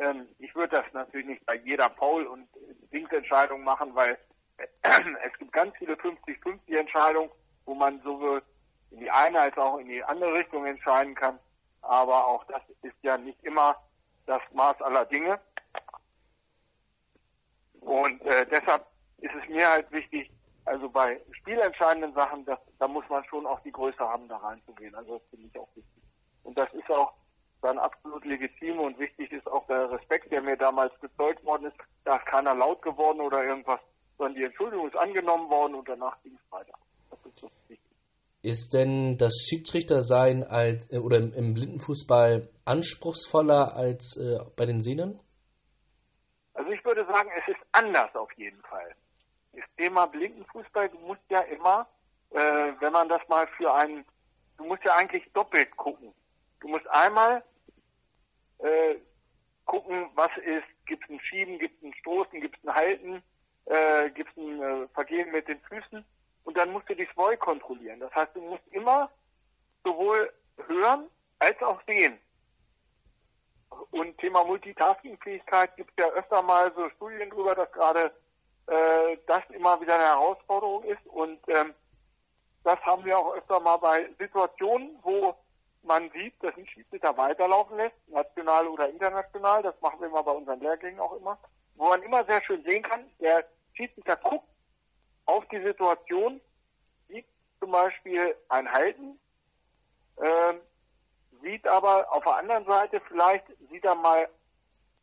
Ähm, 0.00 0.28
ich 0.38 0.54
würde 0.54 0.82
das 0.82 0.92
natürlich 0.92 1.26
nicht 1.26 1.46
bei 1.46 1.56
jeder 1.56 1.90
Foul- 1.90 2.26
und 2.26 2.48
Dingsentscheidung 2.92 3.62
machen, 3.64 3.94
weil 3.94 4.18
äh, 4.58 4.66
es 5.26 5.36
gibt 5.38 5.52
ganz 5.52 5.76
viele 5.76 5.94
50-50 5.94 6.78
Entscheidungen, 6.78 7.30
wo 7.64 7.74
man 7.74 8.00
sowohl 8.02 8.42
in 8.90 9.00
die 9.00 9.10
eine 9.10 9.40
als 9.40 9.56
auch 9.58 9.78
in 9.78 9.88
die 9.88 10.02
andere 10.04 10.34
Richtung 10.34 10.66
entscheiden 10.66 11.14
kann. 11.14 11.38
Aber 11.82 12.26
auch 12.26 12.44
das 12.44 12.62
ist 12.82 12.96
ja 13.02 13.16
nicht 13.16 13.42
immer 13.42 13.76
das 14.26 14.42
Maß 14.52 14.80
aller 14.82 15.06
Dinge. 15.06 15.40
Und 17.80 18.20
äh, 18.22 18.46
deshalb 18.46 18.86
ist 19.20 19.34
es 19.42 19.48
mir 19.48 19.68
halt 19.68 19.90
wichtig, 19.92 20.30
also 20.64 20.88
bei 20.88 21.20
spielentscheidenden 21.32 22.12
Sachen, 22.14 22.44
das, 22.44 22.58
da 22.78 22.86
muss 22.86 23.04
man 23.08 23.24
schon 23.24 23.46
auch 23.46 23.60
die 23.60 23.72
Größe 23.72 23.98
haben, 23.98 24.28
da 24.28 24.36
reinzugehen. 24.36 24.94
Also 24.94 25.18
das 25.18 25.28
finde 25.30 25.46
ich 25.46 25.58
auch 25.58 25.68
wichtig. 25.74 26.02
Und 26.44 26.58
das 26.58 26.72
ist 26.74 26.90
auch 26.90 27.12
dann 27.62 27.78
absolut 27.78 28.24
legitim 28.24 28.78
und 28.78 28.98
wichtig 28.98 29.32
ist 29.32 29.46
auch 29.46 29.66
der 29.66 29.90
Respekt, 29.90 30.32
der 30.32 30.40
mir 30.40 30.56
damals 30.56 30.92
gezeugt 31.00 31.44
worden 31.44 31.66
ist. 31.66 31.76
Da 32.04 32.16
ist 32.16 32.26
keiner 32.26 32.54
laut 32.54 32.80
geworden 32.82 33.20
oder 33.20 33.44
irgendwas, 33.44 33.80
sondern 34.16 34.36
die 34.36 34.44
Entschuldigung 34.44 34.88
ist 34.88 34.96
angenommen 34.96 35.50
worden 35.50 35.74
und 35.74 35.88
danach 35.88 36.20
ging 36.22 36.34
es 36.34 36.52
weiter. 36.52 36.72
Das 37.10 37.18
ist 37.26 37.38
so 37.38 37.50
wichtig. 37.68 37.78
Ist 38.42 38.72
denn 38.72 39.18
das 39.18 39.34
Schiedsrichtersein 39.46 40.44
als, 40.44 40.90
äh, 40.90 40.98
oder 40.98 41.18
im, 41.18 41.34
im 41.34 41.52
Blindenfußball 41.52 42.48
anspruchsvoller 42.64 43.76
als 43.76 44.16
äh, 44.16 44.38
bei 44.56 44.64
den 44.64 44.82
Sehnen? 44.82 45.20
Also 46.54 46.70
ich 46.70 46.82
würde 46.84 47.04
sagen, 47.04 47.28
es 47.38 47.48
ist 47.48 47.60
anders 47.72 48.14
auf 48.14 48.32
jeden 48.38 48.62
Fall. 48.62 48.94
Das 49.52 49.64
Thema 49.76 50.06
Blindenfußball, 50.06 50.88
du 50.90 50.98
musst 50.98 51.22
ja 51.28 51.40
immer, 51.40 51.88
äh, 52.30 52.72
wenn 52.80 52.92
man 52.92 53.08
das 53.08 53.26
mal 53.28 53.46
für 53.56 53.72
einen, 53.74 54.04
du 54.56 54.64
musst 54.64 54.84
ja 54.84 54.94
eigentlich 54.94 55.30
doppelt 55.32 55.76
gucken. 55.76 56.14
Du 56.60 56.68
musst 56.68 56.86
einmal 56.88 57.42
äh, 58.58 58.96
gucken, 59.64 60.10
was 60.14 60.30
ist, 60.44 60.86
gibt 60.86 61.04
es 61.04 61.10
ein 61.10 61.20
Schieben, 61.20 61.58
gibt 61.58 61.76
es 61.78 61.88
ein 61.88 61.94
Stoßen, 61.94 62.40
gibt 62.40 62.58
es 62.58 62.64
ein 62.64 62.74
Halten, 62.74 63.22
äh, 63.66 64.10
gibt 64.10 64.30
es 64.30 64.36
ein 64.36 64.62
äh, 64.62 64.88
Vergehen 64.88 65.30
mit 65.32 65.48
den 65.48 65.60
Füßen 65.60 66.04
und 66.44 66.56
dann 66.56 66.72
musst 66.72 66.88
du 66.88 66.94
die 66.94 67.06
Voll 67.06 67.36
kontrollieren. 67.36 68.00
Das 68.00 68.14
heißt, 68.14 68.34
du 68.34 68.40
musst 68.40 68.66
immer 68.70 69.10
sowohl 69.84 70.32
hören 70.66 71.08
als 71.38 71.60
auch 71.62 71.80
sehen. 71.86 72.18
Und 73.90 74.18
Thema 74.18 74.44
Multitasking-Fähigkeit 74.44 75.76
gibt 75.76 75.90
es 75.90 76.04
ja 76.04 76.10
öfter 76.10 76.42
mal 76.42 76.72
so 76.74 76.88
Studien 76.90 77.30
drüber, 77.30 77.54
dass 77.54 77.70
gerade 77.72 78.12
äh, 78.70 79.18
das 79.26 79.42
immer 79.50 79.80
wieder 79.80 79.96
eine 79.96 80.06
Herausforderung 80.06 80.84
ist. 80.84 81.04
Und 81.06 81.40
ähm, 81.48 81.74
das 82.62 82.78
haben 82.80 83.04
wir 83.04 83.18
auch 83.18 83.34
öfter 83.34 83.58
mal 83.60 83.78
bei 83.78 84.08
Situationen, 84.18 84.98
wo 85.02 85.34
man 85.82 86.10
sieht, 86.10 86.34
dass 86.42 86.56
ein 86.56 86.66
Schiedsrichter 86.66 87.16
weiterlaufen 87.16 87.76
lässt, 87.76 87.96
national 88.08 88.68
oder 88.68 88.88
international. 88.88 89.62
Das 89.62 89.80
machen 89.80 90.00
wir 90.00 90.08
immer 90.08 90.22
bei 90.22 90.32
unseren 90.32 90.60
Lehrgängen 90.60 91.00
auch 91.00 91.16
immer. 91.16 91.38
Wo 91.76 91.88
man 91.88 92.02
immer 92.02 92.24
sehr 92.26 92.42
schön 92.42 92.62
sehen 92.64 92.82
kann, 92.82 93.04
der 93.18 93.44
Schiedsrichter 93.74 94.16
guckt 94.16 94.46
auf 95.26 95.46
die 95.48 95.62
Situation, 95.62 96.40
sieht 97.08 97.26
zum 97.60 97.70
Beispiel 97.70 98.36
ein 98.50 98.70
Halten, 98.70 99.18
äh, 100.16 100.54
sieht 101.42 101.66
aber 101.66 102.12
auf 102.12 102.22
der 102.24 102.36
anderen 102.36 102.66
Seite 102.66 103.00
vielleicht, 103.08 103.46
sieht 103.70 103.84
er 103.84 103.94
mal, 103.94 104.28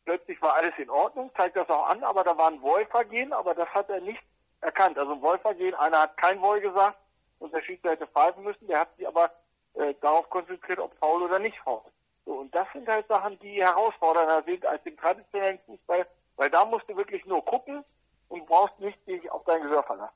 plötzlich 0.08 0.42
war 0.42 0.56
alles 0.56 0.74
in 0.78 0.90
Ordnung, 0.90 1.30
zeigt 1.36 1.58
das 1.58 1.70
auch 1.70 1.90
an, 1.90 2.02
aber 2.02 2.24
da 2.24 2.38
war 2.38 2.50
ein 2.50 2.62
Wollvergehen, 2.62 3.34
aber 3.34 3.54
das 3.54 3.68
hat 3.70 3.90
er 3.90 4.00
nicht 4.00 4.22
erkannt. 4.62 4.98
Also 4.98 5.12
ein 5.12 5.22
Wollvergehen, 5.22 5.76
einer 5.76 6.04
hat 6.04 6.16
kein 6.16 6.42
Woll 6.42 6.62
gesagt 6.62 6.98
und 7.40 7.54
der 7.54 7.62
Schiedsrichter 7.62 7.92
hätte 7.92 8.08
pfeifen 8.08 8.44
müssen, 8.46 8.68
der 8.68 8.80
hat 8.80 8.96
sich 8.96 9.06
aber 9.06 9.32
äh, 9.74 9.94
darauf 10.00 10.30
konzentriert, 10.30 10.80
ob 10.80 10.98
faul 10.98 11.24
oder 11.24 11.40
nicht 11.40 11.58
faul. 11.60 11.82
So, 12.26 12.36
und 12.36 12.56
das 12.56 12.68
sind 12.72 12.88
halt 12.88 13.06
Sachen, 13.10 13.38
die 13.40 13.62
herausfordernder 13.62 14.44
sind 14.44 14.66
als 14.66 14.82
im 14.86 14.96
traditionellen 14.96 15.60
Fußball, 15.66 16.08
weil 16.38 16.50
da 16.50 16.64
musst 16.64 16.88
du 16.88 16.96
wirklich 16.96 17.26
nur 17.26 17.44
gucken 17.44 17.84
und 18.30 18.46
brauchst 18.46 18.80
nicht 18.80 19.06
dich 19.08 19.30
auf 19.30 19.44
dein 19.44 19.62
Gehör 19.62 19.84
verlassen. 19.84 20.16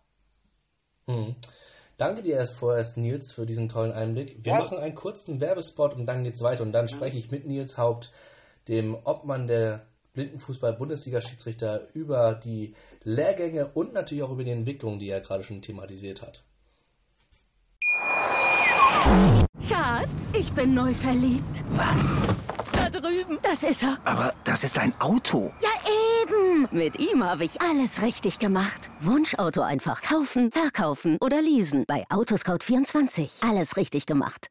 Hm. 1.07 1.35
Danke 1.97 2.21
dir 2.21 2.35
erst 2.35 2.55
vorerst, 2.55 2.95
Nils, 2.95 3.33
für 3.33 3.45
diesen 3.45 3.67
tollen 3.67 3.91
Einblick. 3.91 4.37
Wir 4.41 4.53
ja. 4.53 4.59
machen 4.59 4.77
einen 4.77 4.95
kurzen 4.95 5.41
Werbespot 5.41 5.95
und 5.95 6.05
dann 6.05 6.23
geht's 6.23 6.41
weiter. 6.41 6.63
Und 6.63 6.71
dann 6.71 6.85
mhm. 6.85 6.89
spreche 6.89 7.17
ich 7.17 7.29
mit 7.29 7.45
Nils 7.45 7.77
Haupt, 7.77 8.13
dem 8.67 8.95
Obmann 9.03 9.47
der 9.47 9.87
Blindenfußball-Bundesliga-Schiedsrichter, 10.13 11.87
über 11.93 12.35
die 12.35 12.75
Lehrgänge 13.03 13.67
und 13.73 13.93
natürlich 13.93 14.23
auch 14.23 14.31
über 14.31 14.43
die 14.43 14.51
Entwicklung, 14.51 14.99
die 14.99 15.09
er 15.09 15.21
gerade 15.21 15.43
schon 15.43 15.61
thematisiert 15.61 16.21
hat. 16.21 16.43
Schatz, 19.67 20.33
ich 20.37 20.51
bin 20.53 20.73
neu 20.73 20.93
verliebt. 20.93 21.63
Was? 21.71 22.15
Da 22.73 22.89
drüben. 22.89 23.39
Das 23.41 23.63
ist 23.63 23.83
er. 23.83 23.97
Aber 24.03 24.33
das 24.43 24.63
ist 24.63 24.77
ein 24.77 24.93
Auto. 24.99 25.51
Ja, 25.61 25.69
eben. 26.23 26.67
Mit 26.71 26.99
ihm 26.99 27.23
habe 27.23 27.45
ich 27.45 27.61
alles 27.61 28.01
richtig 28.01 28.39
gemacht. 28.39 28.89
Wunschauto 28.99 29.61
einfach 29.61 30.01
kaufen, 30.01 30.51
verkaufen 30.51 31.17
oder 31.21 31.41
leasen. 31.41 31.85
Bei 31.87 32.05
Autoscout24. 32.09 33.47
Alles 33.47 33.77
richtig 33.77 34.05
gemacht. 34.05 34.47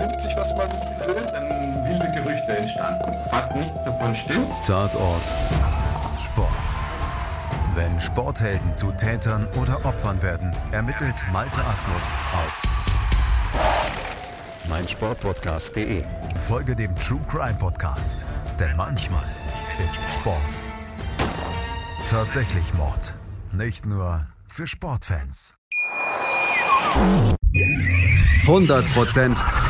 Vernimmt 0.00 0.22
sich, 0.22 0.34
was 0.34 0.48
man 0.56 0.70
will. 0.70 1.28
Dann 1.30 1.84
wilde 1.84 2.10
Gerüchte 2.12 2.56
entstanden. 2.56 3.12
Fast 3.28 3.54
nichts 3.54 3.84
davon 3.84 4.14
stimmt. 4.14 4.48
Tatort. 4.66 5.20
Sport. 6.18 6.48
Wenn 7.74 8.00
Sporthelden 8.00 8.74
zu 8.74 8.92
Tätern 8.92 9.46
oder 9.60 9.84
Opfern 9.84 10.22
werden, 10.22 10.56
ermittelt 10.72 11.16
Malte 11.32 11.62
Asmus 11.64 12.10
auf 12.32 12.62
meinsportpodcast.de. 14.70 16.04
Folge 16.48 16.74
dem 16.74 16.96
True 16.96 17.20
Crime 17.28 17.58
Podcast, 17.58 18.24
denn 18.58 18.74
manchmal 18.76 19.26
ist 19.86 20.02
Sport. 20.10 20.38
Tatsächlich 22.08 22.72
Mord. 22.74 23.14
Nicht 23.52 23.84
nur 23.84 24.26
für 24.46 24.66
Sportfans. 24.66 25.56
100% 28.46 29.69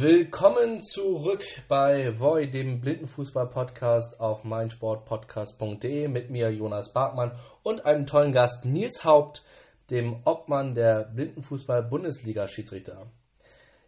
Willkommen 0.00 0.80
zurück 0.80 1.42
bei 1.66 2.20
Voy, 2.20 2.48
dem 2.48 2.80
Blindenfußball-Podcast 2.80 4.20
auf 4.20 4.44
meinsportpodcast.de 4.44 6.06
mit 6.06 6.30
mir 6.30 6.52
Jonas 6.52 6.92
Barkmann 6.92 7.32
und 7.64 7.84
einem 7.84 8.06
tollen 8.06 8.30
Gast 8.30 8.64
Nils 8.64 9.02
Haupt, 9.02 9.42
dem 9.90 10.22
Obmann 10.24 10.76
der 10.76 11.10
Blindenfußball-Bundesliga-Schiedsrichter. 11.12 13.10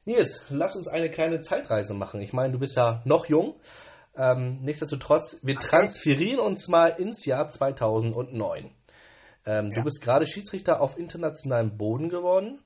Nils, 0.04 0.46
lass 0.48 0.74
uns 0.74 0.88
eine 0.88 1.10
kleine 1.10 1.42
Zeitreise 1.42 1.94
machen. 1.94 2.20
Ich 2.20 2.32
meine, 2.32 2.54
du 2.54 2.58
bist 2.58 2.76
ja 2.76 3.02
noch 3.04 3.26
jung. 3.26 3.54
Ähm, 4.16 4.62
nichtsdestotrotz, 4.62 5.38
wir 5.42 5.60
transferieren 5.60 6.40
uns 6.40 6.66
mal 6.66 6.88
ins 6.88 7.24
Jahr 7.24 7.48
2009. 7.48 8.64
Ähm, 8.64 8.72
ja. 9.46 9.62
Du 9.62 9.84
bist 9.84 10.02
gerade 10.02 10.26
Schiedsrichter 10.26 10.80
auf 10.80 10.98
internationalem 10.98 11.76
Boden 11.76 12.08
geworden. 12.08 12.58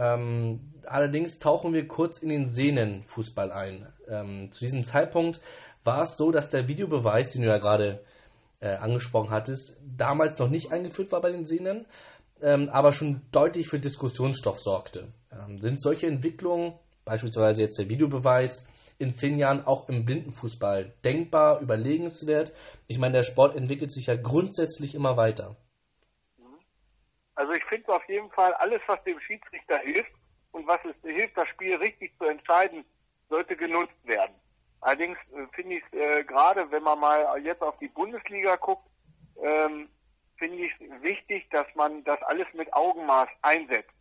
Ähm, 0.00 0.60
allerdings 0.86 1.38
tauchen 1.40 1.74
wir 1.74 1.86
kurz 1.86 2.18
in 2.18 2.30
den 2.30 2.48
Sehnenfußball 2.48 3.52
ein. 3.52 3.86
Ähm, 4.08 4.50
zu 4.50 4.64
diesem 4.64 4.82
Zeitpunkt 4.82 5.40
war 5.84 6.02
es 6.02 6.16
so, 6.16 6.32
dass 6.32 6.48
der 6.48 6.68
Videobeweis, 6.68 7.32
den 7.32 7.42
du 7.42 7.48
ja 7.48 7.58
gerade 7.58 8.02
äh, 8.60 8.76
angesprochen 8.76 9.30
hattest, 9.30 9.76
damals 9.84 10.38
noch 10.38 10.48
nicht 10.48 10.72
eingeführt 10.72 11.12
war 11.12 11.20
bei 11.20 11.30
den 11.30 11.44
Sehnen, 11.44 11.84
ähm, 12.40 12.70
aber 12.70 12.94
schon 12.94 13.20
deutlich 13.30 13.68
für 13.68 13.78
Diskussionsstoff 13.78 14.58
sorgte. 14.58 15.08
Ähm, 15.30 15.60
sind 15.60 15.82
solche 15.82 16.06
Entwicklungen, 16.06 16.72
beispielsweise 17.04 17.60
jetzt 17.60 17.78
der 17.78 17.90
Videobeweis, 17.90 18.66
in 18.98 19.12
zehn 19.12 19.38
Jahren 19.38 19.64
auch 19.66 19.88
im 19.90 20.06
Blindenfußball 20.06 20.94
denkbar, 21.04 21.60
überlegenswert? 21.60 22.52
Ich 22.86 22.98
meine, 22.98 23.18
der 23.18 23.24
Sport 23.24 23.54
entwickelt 23.54 23.92
sich 23.92 24.06
ja 24.06 24.16
grundsätzlich 24.16 24.94
immer 24.94 25.18
weiter. 25.18 25.56
Also 27.40 27.54
ich 27.54 27.64
finde 27.64 27.94
auf 27.94 28.06
jeden 28.06 28.30
Fall, 28.32 28.52
alles, 28.52 28.82
was 28.86 29.02
dem 29.04 29.18
Schiedsrichter 29.18 29.78
hilft 29.78 30.12
und 30.52 30.66
was 30.66 30.78
es 30.84 30.94
hilft, 31.02 31.38
das 31.38 31.48
Spiel 31.48 31.74
richtig 31.76 32.12
zu 32.18 32.26
entscheiden, 32.26 32.84
sollte 33.30 33.56
genutzt 33.56 33.96
werden. 34.04 34.34
Allerdings 34.82 35.16
äh, 35.32 35.46
finde 35.54 35.76
ich 35.76 35.92
äh, 35.94 36.22
gerade, 36.24 36.70
wenn 36.70 36.82
man 36.82 37.00
mal 37.00 37.42
jetzt 37.42 37.62
auf 37.62 37.78
die 37.78 37.88
Bundesliga 37.88 38.56
guckt, 38.56 38.86
ähm, 39.42 39.88
finde 40.36 40.58
ich 40.66 40.72
es 40.78 41.02
wichtig, 41.02 41.48
dass 41.48 41.66
man 41.76 42.04
das 42.04 42.22
alles 42.24 42.46
mit 42.52 42.70
Augenmaß 42.74 43.30
einsetzt. 43.40 43.94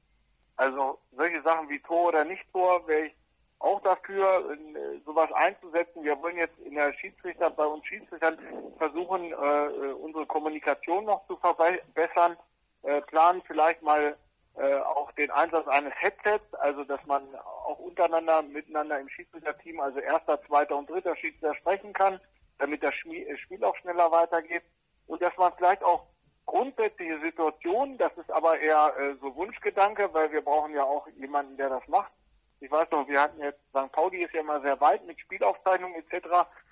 Also 0.57 0.99
solche 1.13 1.41
Sachen 1.41 1.69
wie 1.69 1.79
Tor 1.79 2.09
oder 2.09 2.25
Nicht-Tor 2.25 2.85
wäre 2.89 3.05
ich 3.05 3.13
auch 3.59 3.81
dafür, 3.83 4.51
äh, 4.51 4.99
sowas 5.05 5.31
einzusetzen. 5.31 6.03
Wir 6.03 6.21
wollen 6.21 6.35
jetzt 6.35 6.59
in 6.59 6.75
der 6.75 6.91
Schiedsrichter, 6.91 7.49
bei 7.51 7.65
uns 7.65 7.85
Schiedsrichtern 7.85 8.37
versuchen, 8.77 9.31
äh, 9.31 9.65
äh 9.65 9.93
unsere 9.93 10.25
Kommunikation 10.25 11.05
noch 11.05 11.25
zu 11.27 11.37
verbessern 11.37 12.35
äh, 12.83 13.01
planen 13.01 13.41
vielleicht 13.45 13.81
mal 13.81 14.17
äh, 14.55 14.75
auch 14.79 15.11
den 15.13 15.31
Einsatz 15.31 15.67
eines 15.67 15.93
Headsets, 15.95 16.53
also 16.55 16.83
dass 16.83 17.03
man 17.05 17.23
auch 17.35 17.79
untereinander 17.79 18.41
miteinander 18.41 18.99
im 18.99 19.09
Schiedsrichterteam, 19.09 19.79
also 19.79 19.99
erster, 19.99 20.41
zweiter 20.43 20.75
und 20.75 20.89
dritter 20.89 21.15
Schiedsrichter 21.15 21.55
sprechen 21.55 21.93
kann, 21.93 22.19
damit 22.57 22.83
das 22.83 22.93
äh, 23.05 23.37
Spiel 23.37 23.63
auch 23.63 23.75
schneller 23.77 24.11
weitergeht 24.11 24.63
und 25.07 25.21
dass 25.21 25.35
man 25.37 25.53
vielleicht 25.55 25.83
auch 25.83 26.05
grundsätzliche 26.45 27.19
Situationen, 27.19 27.97
das 27.97 28.11
ist 28.17 28.31
aber 28.31 28.59
eher 28.59 28.93
äh, 28.97 29.15
so 29.21 29.35
Wunschgedanke, 29.35 30.09
weil 30.13 30.31
wir 30.31 30.41
brauchen 30.41 30.73
ja 30.73 30.83
auch 30.83 31.07
jemanden, 31.09 31.57
der 31.57 31.69
das 31.69 31.87
macht. 31.87 32.11
Ich 32.59 32.71
weiß 32.71 32.89
noch, 32.91 33.07
wir 33.07 33.21
hatten 33.21 33.39
jetzt, 33.39 33.59
St. 33.69 33.91
Pauli 33.91 34.23
ist 34.23 34.33
ja 34.33 34.41
immer 34.41 34.59
sehr 34.61 34.81
weit 34.81 35.05
mit 35.05 35.19
Spielaufzeichnungen 35.19 35.95
etc. 35.95 36.27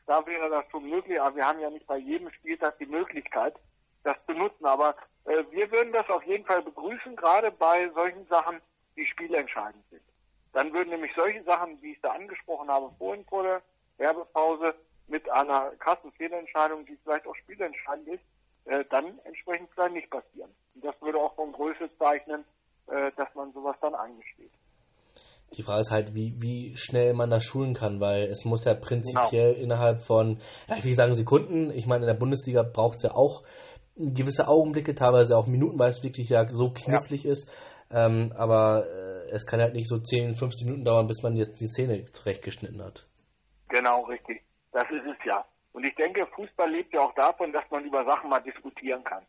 Da 0.06 0.26
wäre 0.26 0.50
das 0.50 0.65
schon 0.72 0.89
möglich, 0.89 1.22
aber 1.22 1.36
wir 1.36 1.48
haben 1.48 1.60
ja 1.60 1.70
nicht 1.70 1.88
bei 1.88 1.98
jedem 1.98 2.32
Spieltag 2.32 2.78
die 2.80 2.88
Möglichkeit, 2.88 3.56
das 4.04 4.17
zu 4.26 4.34
nutzen. 4.34 4.65
Aber 4.65 4.96
wir 5.28 5.72
würden 5.72 5.94
das 5.94 6.10
auf 6.10 6.24
jeden 6.24 6.46
Fall 6.46 6.62
begrüßen, 6.62 7.16
gerade 7.16 7.52
bei 7.52 7.90
solchen 7.90 8.26
Sachen, 8.28 8.62
die 8.96 9.06
spielentscheidend 9.06 9.84
sind. 9.90 10.02
Dann 10.54 10.74
würden 10.74 10.90
nämlich 10.90 11.12
solche 11.16 11.44
Sachen, 11.44 11.82
wie 11.82 11.92
ich 11.92 12.02
da 12.02 12.12
angesprochen 12.12 12.70
habe, 12.70 12.92
vorhin 12.98 13.26
vor 13.26 13.44
der 13.44 13.62
Werbepause, 13.98 14.74
mit 15.08 15.30
einer 15.30 15.72
krassen 15.80 16.12
Fehlentscheidung, 16.13 16.86
die 16.86 16.98
vielleicht 17.04 17.26
auch 17.28 17.36
spielentscheidend 17.36 18.08
ist, 18.10 18.24
äh, 18.66 18.84
dann 18.90 19.20
entsprechend 19.24 19.70
vielleicht 19.74 19.94
nicht 19.94 20.10
passieren. 20.10 20.50
Und 20.76 20.84
das 20.84 20.96
würde 21.02 21.18
auch 21.18 21.34
von 21.36 21.52
Größe 21.54 21.90
zeichnen, 21.98 22.44
äh, 22.88 23.12
dass 23.16 23.34
man 23.36 23.54
sowas 23.54 23.76
dann 23.82 23.96
eingesteht. 23.96 24.52
Die 25.54 25.63
Frage 25.63 25.80
ist 25.80 25.92
halt, 25.92 26.13
wie, 26.13 26.34
wie 26.42 26.76
schnell 26.76 27.13
man 27.13 27.30
das 27.30 27.46
schulen 27.46 27.74
kann, 27.74 28.02
weil 28.02 28.24
es 28.24 28.44
muss 28.44 28.66
ja 28.66 28.74
prinzipiell 28.74 29.54
genau. 29.54 29.63
innerhalb 29.63 30.02
von, 30.02 30.40
ja, 30.68 30.76
ich 30.76 30.84
will 30.84 30.94
sagen 30.94 31.16
Sekunden, 31.16 31.72
ich 31.72 31.88
meine, 31.88 32.02
in 32.04 32.08
der 32.08 32.20
Bundesliga 32.20 32.63
braucht 32.63 32.98
es 32.98 33.04
ja 33.04 33.12
auch 33.12 33.44
gewisse 33.98 34.48
Augenblicke, 34.48 34.96
teilweise 34.96 35.38
auch 35.38 35.48
Minuten, 35.48 35.80
weil 35.80 35.90
es 35.90 36.04
wirklich 36.04 36.30
ja 36.30 36.48
so 36.48 36.72
knifflig 36.72 37.24
ja. 37.24 37.32
ist. 37.32 37.52
Ähm, 37.90 38.34
aber 38.38 38.86
äh, 38.86 39.32
es 39.32 39.46
kann 39.46 39.62
halt 39.62 39.74
nicht 39.74 39.88
so 39.88 39.98
10, 39.98 40.36
15 40.36 40.68
Minuten 40.68 40.86
dauern, 40.86 41.08
bis 41.08 41.24
man 41.24 41.36
jetzt 41.36 41.60
die 41.60 41.68
Szene 41.68 42.04
zurechtgeschnitten 42.06 42.84
hat. 42.84 43.08
Genau, 43.70 44.04
richtig. 44.06 44.42
Das 44.72 44.86
ist 44.92 45.06
es 45.06 45.26
ja. 45.26 45.46
Und 45.74 45.86
ich 45.86 45.96
denke, 45.96 46.26
Fußball 46.36 46.70
lebt 46.70 46.94
ja 46.94 47.02
auch 47.02 47.14
davon, 47.16 47.54
dass 47.54 47.64
man 47.70 47.86
über 47.86 48.04
Sachen 48.04 48.30
mal 48.30 48.42
diskutieren 48.42 49.04
kann. 49.04 49.24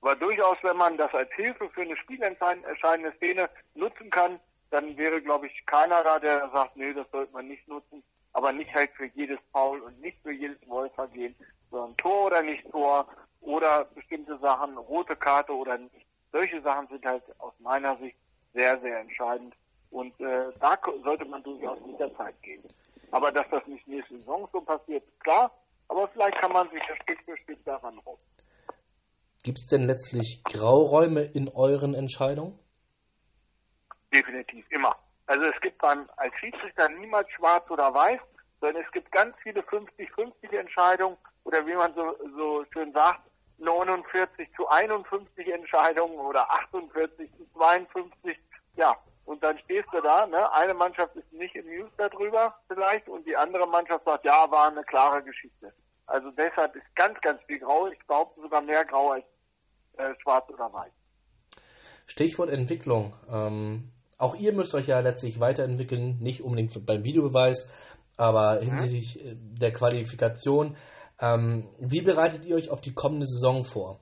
Aber 0.00 0.16
durchaus, 0.16 0.56
wenn 0.62 0.76
man 0.76 0.96
das 0.96 1.12
als 1.12 1.30
Hilfe 1.34 1.68
für 1.70 1.82
eine 1.82 1.96
spielentscheidende 1.96 3.12
Szene 3.16 3.50
nutzen 3.74 4.10
kann, 4.10 4.40
dann 4.70 4.96
wäre, 4.96 5.20
glaube 5.20 5.46
ich, 5.46 5.66
keiner 5.66 6.02
da, 6.02 6.18
der 6.18 6.48
sagt, 6.52 6.76
nee, 6.76 6.92
das 6.94 7.10
sollte 7.10 7.32
man 7.32 7.48
nicht 7.48 7.66
nutzen. 7.68 8.02
Aber 8.32 8.52
nicht 8.52 8.72
halt 8.72 8.90
für 8.92 9.06
jedes 9.14 9.38
Foul 9.52 9.80
und 9.80 10.00
nicht 10.00 10.16
für 10.22 10.32
jedes 10.32 10.56
Wohlvergehen, 10.68 11.34
sondern 11.70 11.96
Tor 11.96 12.26
oder 12.26 12.42
nicht 12.42 12.68
Tor 12.70 13.06
oder 13.50 13.84
bestimmte 13.94 14.38
Sachen, 14.38 14.76
rote 14.78 15.16
Karte 15.16 15.52
oder 15.52 15.76
nicht. 15.78 16.06
Solche 16.32 16.62
Sachen 16.62 16.86
sind 16.88 17.04
halt 17.04 17.22
aus 17.38 17.52
meiner 17.58 17.96
Sicht 17.98 18.16
sehr, 18.54 18.80
sehr 18.80 19.00
entscheidend. 19.00 19.54
Und 19.90 20.18
äh, 20.20 20.52
da 20.60 20.78
sollte 21.02 21.24
man 21.24 21.42
durchaus 21.42 21.78
mit 21.84 21.98
der 21.98 22.14
Zeit 22.16 22.40
gehen. 22.42 22.62
Aber 23.10 23.32
dass 23.32 23.46
das 23.50 23.66
nicht 23.66 23.86
nächste 23.88 24.18
Saison 24.18 24.48
so 24.52 24.60
passiert, 24.60 25.02
klar. 25.20 25.50
Aber 25.88 26.06
vielleicht 26.08 26.40
kann 26.40 26.52
man 26.52 26.70
sich 26.70 26.80
Stück 27.02 27.20
für 27.24 27.36
Stück 27.38 27.64
daran 27.64 27.98
rum. 27.98 28.16
Gibt 29.42 29.58
es 29.58 29.66
denn 29.66 29.86
letztlich 29.86 30.44
Grauräume 30.44 31.22
in 31.22 31.48
euren 31.48 31.94
Entscheidungen? 31.94 32.58
Definitiv, 34.12 34.64
immer. 34.70 34.96
Also 35.26 35.46
es 35.46 35.60
gibt 35.60 35.82
dann 35.82 36.08
als 36.16 36.34
Schiedsrichter 36.36 36.88
niemals 36.88 37.28
schwarz 37.32 37.68
oder 37.70 37.92
weiß, 37.92 38.20
sondern 38.60 38.84
es 38.84 38.92
gibt 38.92 39.10
ganz 39.10 39.34
viele 39.42 39.62
50-50 39.62 40.56
Entscheidungen 40.56 41.16
oder 41.44 41.66
wie 41.66 41.74
man 41.74 41.92
so, 41.94 42.14
so 42.36 42.64
schön 42.72 42.92
sagt, 42.92 43.29
49 43.60 44.48
zu 44.56 44.68
51 44.68 45.46
Entscheidungen 45.52 46.18
oder 46.18 46.50
48 46.50 47.30
zu 47.36 47.46
52. 47.54 48.38
Ja, 48.76 48.96
und 49.24 49.42
dann 49.42 49.58
stehst 49.58 49.88
du 49.92 50.00
da, 50.00 50.26
ne? 50.26 50.52
Eine 50.52 50.74
Mannschaft 50.74 51.14
ist 51.16 51.32
nicht 51.32 51.56
amused 51.56 51.92
darüber 51.98 52.54
vielleicht 52.68 53.08
und 53.08 53.26
die 53.26 53.36
andere 53.36 53.66
Mannschaft 53.66 54.04
sagt, 54.04 54.24
ja, 54.24 54.50
war 54.50 54.70
eine 54.70 54.82
klare 54.84 55.22
Geschichte. 55.22 55.72
Also 56.06 56.30
deshalb 56.32 56.74
ist 56.74 56.96
ganz, 56.96 57.20
ganz 57.20 57.40
viel 57.46 57.60
Grau. 57.60 57.86
Ich 57.88 58.06
behaupte 58.06 58.40
sogar 58.40 58.60
mehr 58.62 58.84
Grau 58.84 59.10
als 59.10 59.24
äh, 59.96 60.14
Schwarz 60.22 60.48
oder 60.50 60.72
Weiß. 60.72 60.92
Stichwort 62.06 62.50
Entwicklung. 62.50 63.14
Ähm, 63.30 63.92
auch 64.18 64.34
ihr 64.34 64.52
müsst 64.52 64.74
euch 64.74 64.88
ja 64.88 64.98
letztlich 65.00 65.38
weiterentwickeln, 65.38 66.18
nicht 66.20 66.42
unbedingt 66.42 66.84
beim 66.84 67.04
Videobeweis, 67.04 67.70
aber 68.16 68.58
hinsichtlich 68.60 69.22
mhm. 69.22 69.58
der 69.58 69.72
Qualifikation. 69.72 70.76
Ähm, 71.20 71.68
wie 71.78 72.00
bereitet 72.00 72.44
ihr 72.44 72.56
euch 72.56 72.70
auf 72.70 72.80
die 72.80 72.94
kommende 72.94 73.26
Saison 73.26 73.64
vor? 73.64 74.00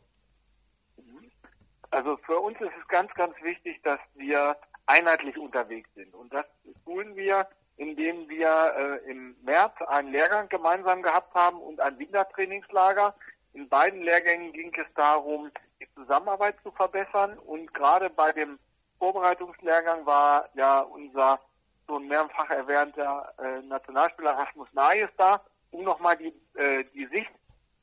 Also 1.91 2.17
für 2.19 2.39
uns 2.39 2.61
ist 2.61 2.73
es 2.81 2.89
ganz, 2.89 3.13
ganz 3.15 3.35
wichtig, 3.43 3.81
dass 3.83 3.99
wir 4.15 4.57
einheitlich 4.87 5.37
unterwegs 5.37 5.89
sind. 5.95 6.15
Und 6.15 6.33
das 6.33 6.47
tun 6.85 7.17
wir, 7.17 7.47
indem 7.77 8.29
wir 8.29 9.01
äh, 9.05 9.11
im 9.11 9.37
März 9.43 9.75
einen 9.89 10.13
Lehrgang 10.13 10.49
gemeinsam 10.49 11.03
gehabt 11.03 11.35
haben 11.35 11.61
und 11.61 11.81
ein 11.81 11.99
Wintertrainingslager. 11.99 13.15
In 13.53 13.69
beiden 13.69 14.03
Lehrgängen 14.03 14.53
ging 14.53 14.73
es 14.75 14.87
darum, 14.95 15.51
die 15.81 15.89
Zusammenarbeit 15.95 16.57
zu 16.63 16.71
verbessern. 16.71 17.39
Und 17.39 17.73
gerade 17.75 18.11
bei 18.11 18.33
dem 18.33 18.59
Vorbereitungslehrgang 18.99 20.07
war 20.07 20.49
ja 20.55 20.81
unser 20.81 21.41
schon 21.87 22.07
mehrfach 22.07 22.51
erwähnter 22.51 23.33
äh, 23.39 23.63
Nationalspieler 23.63 24.33
Rasmus 24.33 24.69
Nayes 24.73 25.09
da, 25.17 25.41
um 25.71 25.85
nochmal 25.85 26.17
die, 26.17 26.33
äh, 26.59 26.85
die 26.95 27.07
Sicht 27.07 27.31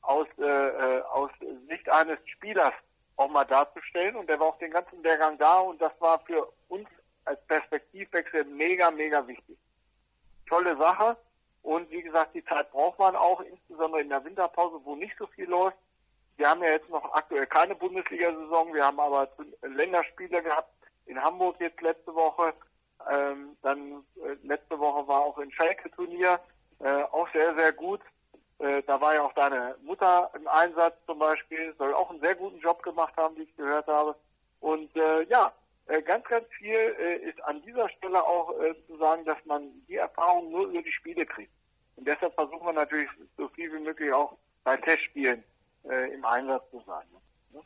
aus, 0.02 0.26
äh, 0.38 0.42
äh, 0.42 1.02
aus 1.02 1.30
Sicht 1.68 1.88
eines 1.88 2.18
Spielers 2.28 2.74
auch 3.16 3.28
mal 3.28 3.44
darzustellen. 3.44 4.16
Und 4.16 4.28
der 4.28 4.38
war 4.40 4.48
auch 4.48 4.58
den 4.58 4.70
ganzen 4.70 5.02
Lehrgang 5.02 5.38
da 5.38 5.58
und 5.58 5.80
das 5.80 5.92
war 6.00 6.20
für 6.20 6.52
uns 6.68 6.88
als 7.24 7.44
Perspektivwechsel 7.46 8.44
mega, 8.44 8.90
mega 8.90 9.26
wichtig. 9.26 9.58
Tolle 10.48 10.76
Sache. 10.76 11.16
Und 11.62 11.90
wie 11.90 12.02
gesagt, 12.02 12.34
die 12.34 12.44
Zeit 12.44 12.70
braucht 12.70 13.00
man 13.00 13.16
auch, 13.16 13.40
insbesondere 13.40 14.00
in 14.00 14.08
der 14.08 14.24
Winterpause, 14.24 14.80
wo 14.84 14.94
nicht 14.94 15.16
so 15.18 15.26
viel 15.26 15.46
läuft. 15.46 15.76
Wir 16.36 16.48
haben 16.48 16.62
ja 16.62 16.70
jetzt 16.70 16.88
noch 16.90 17.12
aktuell 17.12 17.46
keine 17.46 17.74
Bundesliga-Saison, 17.74 18.72
wir 18.72 18.84
haben 18.84 19.00
aber 19.00 19.28
Länderspiele 19.62 20.42
gehabt 20.42 20.70
in 21.06 21.20
Hamburg 21.20 21.56
jetzt 21.60 21.80
letzte 21.80 22.14
Woche. 22.14 22.52
Ähm, 23.10 23.56
dann 23.62 24.04
äh, 24.16 24.36
letzte 24.42 24.78
Woche 24.78 25.08
war 25.08 25.22
auch 25.22 25.38
ein 25.38 25.50
Schalke-Turnier, 25.50 26.40
äh, 26.80 27.02
auch 27.04 27.28
sehr, 27.32 27.54
sehr 27.54 27.72
gut. 27.72 28.00
Äh, 28.58 28.82
da 28.86 29.00
war 29.00 29.14
ja 29.14 29.22
auch 29.22 29.32
deine 29.34 29.76
Mutter 29.82 30.30
im 30.34 30.48
Einsatz 30.48 30.94
zum 31.06 31.18
Beispiel, 31.18 31.74
soll 31.78 31.94
auch 31.94 32.10
einen 32.10 32.20
sehr 32.20 32.34
guten 32.34 32.58
Job 32.58 32.82
gemacht 32.82 33.14
haben, 33.16 33.36
wie 33.36 33.42
ich 33.42 33.56
gehört 33.56 33.86
habe. 33.86 34.16
Und 34.60 34.94
äh, 34.96 35.24
ja, 35.24 35.52
äh, 35.86 36.02
ganz, 36.02 36.24
ganz 36.26 36.46
viel 36.58 36.74
äh, 36.74 37.28
ist 37.28 37.42
an 37.44 37.62
dieser 37.62 37.88
Stelle 37.90 38.24
auch 38.24 38.50
äh, 38.60 38.74
zu 38.86 38.96
sagen, 38.96 39.24
dass 39.24 39.38
man 39.44 39.70
die 39.88 39.96
Erfahrung 39.96 40.50
nur 40.50 40.66
über 40.68 40.82
die 40.82 40.92
Spiele 40.92 41.24
kriegt. 41.26 41.52
Und 41.96 42.06
deshalb 42.08 42.34
versuchen 42.34 42.66
wir 42.66 42.72
natürlich 42.72 43.08
so 43.36 43.48
viel 43.48 43.72
wie 43.72 43.80
möglich 43.80 44.12
auch 44.12 44.36
bei 44.64 44.76
Testspielen 44.76 45.44
äh, 45.84 46.12
im 46.12 46.24
Einsatz 46.24 46.68
zu 46.70 46.82
sein. 46.86 47.04
Ne? 47.12 47.60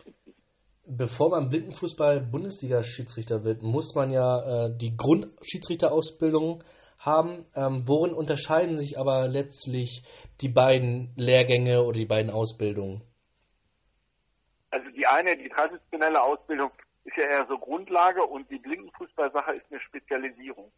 Bevor 0.84 1.30
man 1.30 1.48
Blindenfußball-Bundesliga-Schiedsrichter 1.48 3.44
wird, 3.44 3.62
muss 3.62 3.94
man 3.94 4.10
ja 4.10 4.66
äh, 4.66 4.76
die 4.76 4.96
Grundschiedsrichterausbildung 4.96 6.64
haben. 7.00 7.46
Ähm, 7.56 7.82
worin 7.86 8.14
unterscheiden 8.14 8.76
sich 8.76 8.98
aber 8.98 9.26
letztlich 9.26 10.04
die 10.40 10.48
beiden 10.48 11.12
Lehrgänge 11.16 11.82
oder 11.82 11.98
die 11.98 12.06
beiden 12.06 12.30
Ausbildungen? 12.30 13.02
Also 14.70 14.88
die 14.90 15.06
eine, 15.06 15.36
die 15.36 15.48
traditionelle 15.48 16.22
Ausbildung, 16.22 16.70
ist 17.04 17.16
ja 17.16 17.24
eher 17.24 17.46
so 17.48 17.58
Grundlage 17.58 18.24
und 18.24 18.50
die 18.50 18.58
Blindenfußballsache 18.58 19.54
ist 19.54 19.66
eine 19.70 19.80
Spezialisierung. 19.80 20.70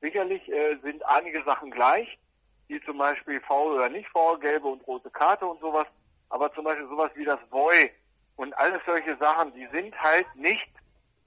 Sicherlich 0.00 0.48
äh, 0.48 0.76
sind 0.82 1.04
einige 1.06 1.42
Sachen 1.44 1.70
gleich, 1.70 2.18
wie 2.68 2.80
zum 2.82 2.98
Beispiel 2.98 3.40
faul 3.40 3.74
oder 3.74 3.88
nicht 3.88 4.08
faul, 4.08 4.38
gelbe 4.38 4.68
und 4.68 4.86
rote 4.86 5.10
Karte 5.10 5.46
und 5.46 5.60
sowas, 5.60 5.86
aber 6.30 6.52
zum 6.54 6.64
Beispiel 6.64 6.88
sowas 6.88 7.10
wie 7.14 7.24
das 7.24 7.40
Voy 7.50 7.90
und 8.36 8.56
alles 8.56 8.80
solche 8.86 9.16
Sachen, 9.16 9.52
die 9.54 9.66
sind 9.72 9.94
halt 10.00 10.26
nicht 10.34 10.68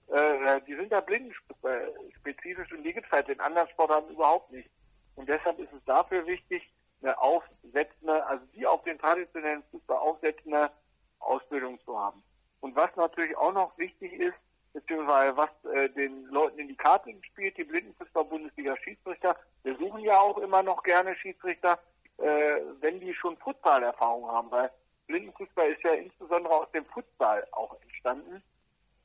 äh, 0.09 0.61
die 0.67 0.75
sind 0.75 0.91
ja 0.91 1.01
blindenspezifisch 1.01 2.71
und 2.71 2.83
die 2.83 2.93
gibt 2.93 3.07
es 3.07 3.11
halt 3.11 3.29
in 3.29 3.39
anderen 3.39 3.67
Sportarten 3.69 4.13
überhaupt 4.13 4.51
nicht. 4.51 4.69
Und 5.15 5.27
deshalb 5.27 5.59
ist 5.59 5.73
es 5.73 5.83
dafür 5.85 6.25
wichtig, 6.25 6.63
eine 7.01 7.19
aufsetzende, 7.19 8.25
also 8.25 8.45
die 8.55 8.65
auf 8.65 8.83
den 8.83 8.97
traditionellen 8.97 9.63
Fußball 9.71 9.97
aufsetzende 9.97 10.71
Ausbildung 11.19 11.79
zu 11.81 11.99
haben. 11.99 12.23
Und 12.61 12.75
was 12.75 12.95
natürlich 12.95 13.35
auch 13.37 13.53
noch 13.53 13.77
wichtig 13.77 14.13
ist, 14.13 14.37
beziehungsweise 14.73 15.35
was 15.35 15.49
äh, 15.73 15.89
den 15.89 16.25
Leuten 16.25 16.59
in 16.59 16.67
die 16.67 16.75
Karte 16.75 17.13
spielt, 17.23 17.57
die 17.57 17.63
Blindenfußball-Bundesliga-Schiedsrichter, 17.63 19.35
wir 19.63 19.75
suchen 19.77 20.01
ja 20.01 20.19
auch 20.19 20.37
immer 20.37 20.63
noch 20.63 20.83
gerne 20.83 21.15
Schiedsrichter, 21.15 21.79
äh, 22.17 22.57
wenn 22.79 22.99
die 22.99 23.13
schon 23.13 23.37
Futsalerfahrung 23.37 24.27
haben, 24.27 24.51
weil 24.51 24.71
Blindenfußball 25.07 25.71
ist 25.71 25.83
ja 25.83 25.91
insbesondere 25.93 26.53
aus 26.53 26.71
dem 26.71 26.85
Futsal 26.85 27.47
auch 27.51 27.79
entstanden. 27.81 28.43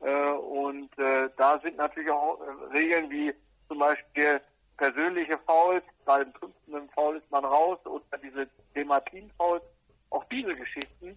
Äh, 0.02 0.32
und 0.32 0.90
äh, 0.98 1.30
da 1.36 1.60
sind 1.60 1.76
natürlich 1.76 2.10
auch 2.10 2.40
äh, 2.40 2.72
Regeln 2.72 3.10
wie 3.10 3.32
zum 3.68 3.78
Beispiel 3.78 4.40
persönliche 4.76 5.38
Fouls, 5.46 5.84
beim 6.04 6.32
fünften 6.34 6.90
Foul 6.90 7.16
ist 7.16 7.30
man 7.30 7.44
raus 7.44 7.78
und 7.84 8.02
diese 8.22 8.48
Dematin-Fouls, 8.74 9.62
auch 10.10 10.24
diese 10.24 10.54
Geschichten 10.56 11.16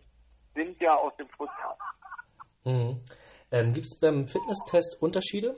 sind 0.54 0.80
ja 0.80 0.96
aus 0.96 1.16
dem 1.18 1.28
Futsal. 1.30 1.76
Mhm. 2.64 3.02
Ähm, 3.52 3.74
Gibt 3.74 3.88
es 3.88 4.00
beim 4.00 4.28
Fitnesstest 4.28 5.02
Unterschiede? 5.02 5.56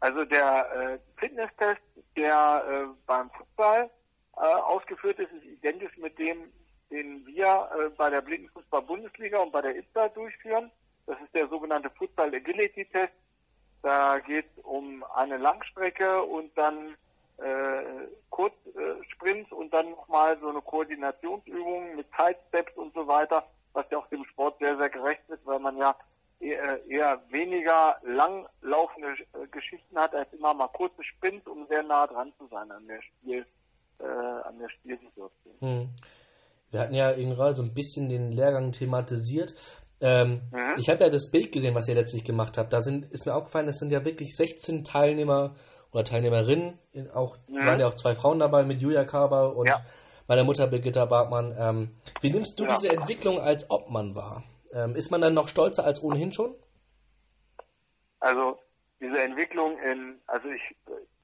Also 0.00 0.24
der 0.24 0.72
äh, 0.72 0.98
Fitnesstest, 1.18 1.80
der 2.16 2.64
äh, 2.66 2.94
beim 3.06 3.30
Fußball 3.30 3.90
äh, 4.36 4.40
ausgeführt 4.40 5.18
ist, 5.18 5.32
ist 5.32 5.44
identisch 5.44 5.96
mit 5.98 6.18
dem, 6.18 6.52
den 6.90 7.26
wir 7.26 7.70
äh, 7.78 7.90
bei 7.96 8.10
der 8.10 8.22
Blindenfußball-Bundesliga 8.22 9.38
und 9.38 9.52
bei 9.52 9.62
der 9.62 9.76
ISTA 9.76 10.08
durchführen. 10.08 10.70
Das 11.10 11.20
ist 11.22 11.34
der 11.34 11.48
sogenannte 11.48 11.90
Futsal 11.90 12.32
Agility 12.32 12.84
Test. 12.84 13.12
Da 13.82 14.20
geht 14.20 14.46
es 14.46 14.64
um 14.64 15.04
eine 15.12 15.38
Langstrecke 15.38 16.22
und 16.22 16.56
dann 16.56 16.94
äh, 17.38 18.06
Kurzsprints 18.28 19.50
äh, 19.50 19.54
und 19.54 19.74
dann 19.74 19.90
nochmal 19.90 20.38
so 20.38 20.50
eine 20.50 20.60
Koordinationsübung 20.60 21.96
mit 21.96 22.06
Sidesteps 22.16 22.76
und 22.76 22.94
so 22.94 23.08
weiter, 23.08 23.44
was 23.72 23.86
ja 23.90 23.98
auch 23.98 24.06
dem 24.06 24.24
Sport 24.26 24.60
sehr, 24.60 24.76
sehr 24.76 24.88
gerecht 24.88 25.28
ist, 25.30 25.44
weil 25.44 25.58
man 25.58 25.76
ja 25.78 25.96
eher, 26.38 26.86
eher 26.86 27.20
weniger 27.30 27.96
langlaufende 28.04 29.14
äh, 29.32 29.48
Geschichten 29.50 29.98
hat, 29.98 30.14
als 30.14 30.32
immer 30.32 30.54
mal 30.54 30.68
kurze 30.68 31.02
Sprints, 31.02 31.44
um 31.48 31.66
sehr 31.66 31.82
nah 31.82 32.06
dran 32.06 32.32
zu 32.38 32.46
sein 32.52 32.70
an 32.70 32.86
der 32.86 33.02
Spiel, 33.02 33.44
äh, 33.98 34.04
an 34.04 34.60
der 34.60 34.68
Spielsituation. 34.68 35.54
Hm. 35.58 35.88
Wir 36.70 36.80
hatten 36.80 36.94
ja 36.94 37.12
eben 37.16 37.34
gerade 37.34 37.54
so 37.54 37.64
ein 37.64 37.74
bisschen 37.74 38.08
den 38.08 38.30
Lehrgang 38.30 38.70
thematisiert. 38.70 39.56
Ähm, 40.00 40.40
mhm. 40.50 40.74
Ich 40.78 40.88
habe 40.88 41.04
ja 41.04 41.10
das 41.10 41.30
Bild 41.30 41.52
gesehen, 41.52 41.74
was 41.74 41.88
ihr 41.88 41.94
letztlich 41.94 42.24
gemacht 42.24 42.56
habt. 42.56 42.72
Da 42.72 42.80
sind, 42.80 43.10
ist 43.12 43.26
mir 43.26 43.34
aufgefallen, 43.34 43.68
es 43.68 43.78
sind 43.78 43.92
ja 43.92 44.04
wirklich 44.04 44.34
16 44.34 44.84
Teilnehmer 44.84 45.54
oder 45.92 46.04
Teilnehmerinnen. 46.04 46.78
Auch 47.12 47.36
mhm. 47.48 47.66
waren 47.66 47.80
ja 47.80 47.86
auch 47.86 47.94
zwei 47.94 48.14
Frauen 48.14 48.38
dabei 48.38 48.64
mit 48.64 48.80
Julia 48.80 49.04
Kaber 49.04 49.56
und 49.56 49.66
ja. 49.66 49.80
meiner 50.26 50.44
Mutter 50.44 50.66
Birgitta 50.66 51.04
Bartmann. 51.04 51.54
Ähm, 51.58 51.96
wie 52.22 52.30
nimmst 52.30 52.58
du 52.58 52.64
ja. 52.64 52.72
diese 52.72 52.88
Entwicklung 52.88 53.40
als 53.40 53.70
Obmann 53.70 54.14
wahr? 54.14 54.44
Ähm, 54.72 54.94
ist 54.94 55.10
man 55.10 55.20
dann 55.20 55.34
noch 55.34 55.48
stolzer 55.48 55.84
als 55.84 56.02
ohnehin 56.02 56.32
schon? 56.32 56.54
Also 58.20 58.58
diese 59.00 59.20
Entwicklung 59.20 59.78
in, 59.78 60.20
also 60.26 60.48
ich, 60.48 60.76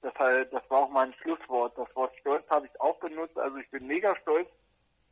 das, 0.02 0.14
halt, 0.16 0.52
das 0.52 0.62
war 0.68 0.84
auch 0.84 0.90
mein 0.90 1.14
Schlusswort. 1.14 1.76
Das 1.78 1.88
Wort 1.94 2.12
Stolz 2.20 2.44
habe 2.50 2.66
ich 2.66 2.80
auch 2.80 2.98
benutzt. 2.98 3.38
Also 3.38 3.56
ich 3.56 3.70
bin 3.70 3.86
mega 3.86 4.14
stolz, 4.16 4.48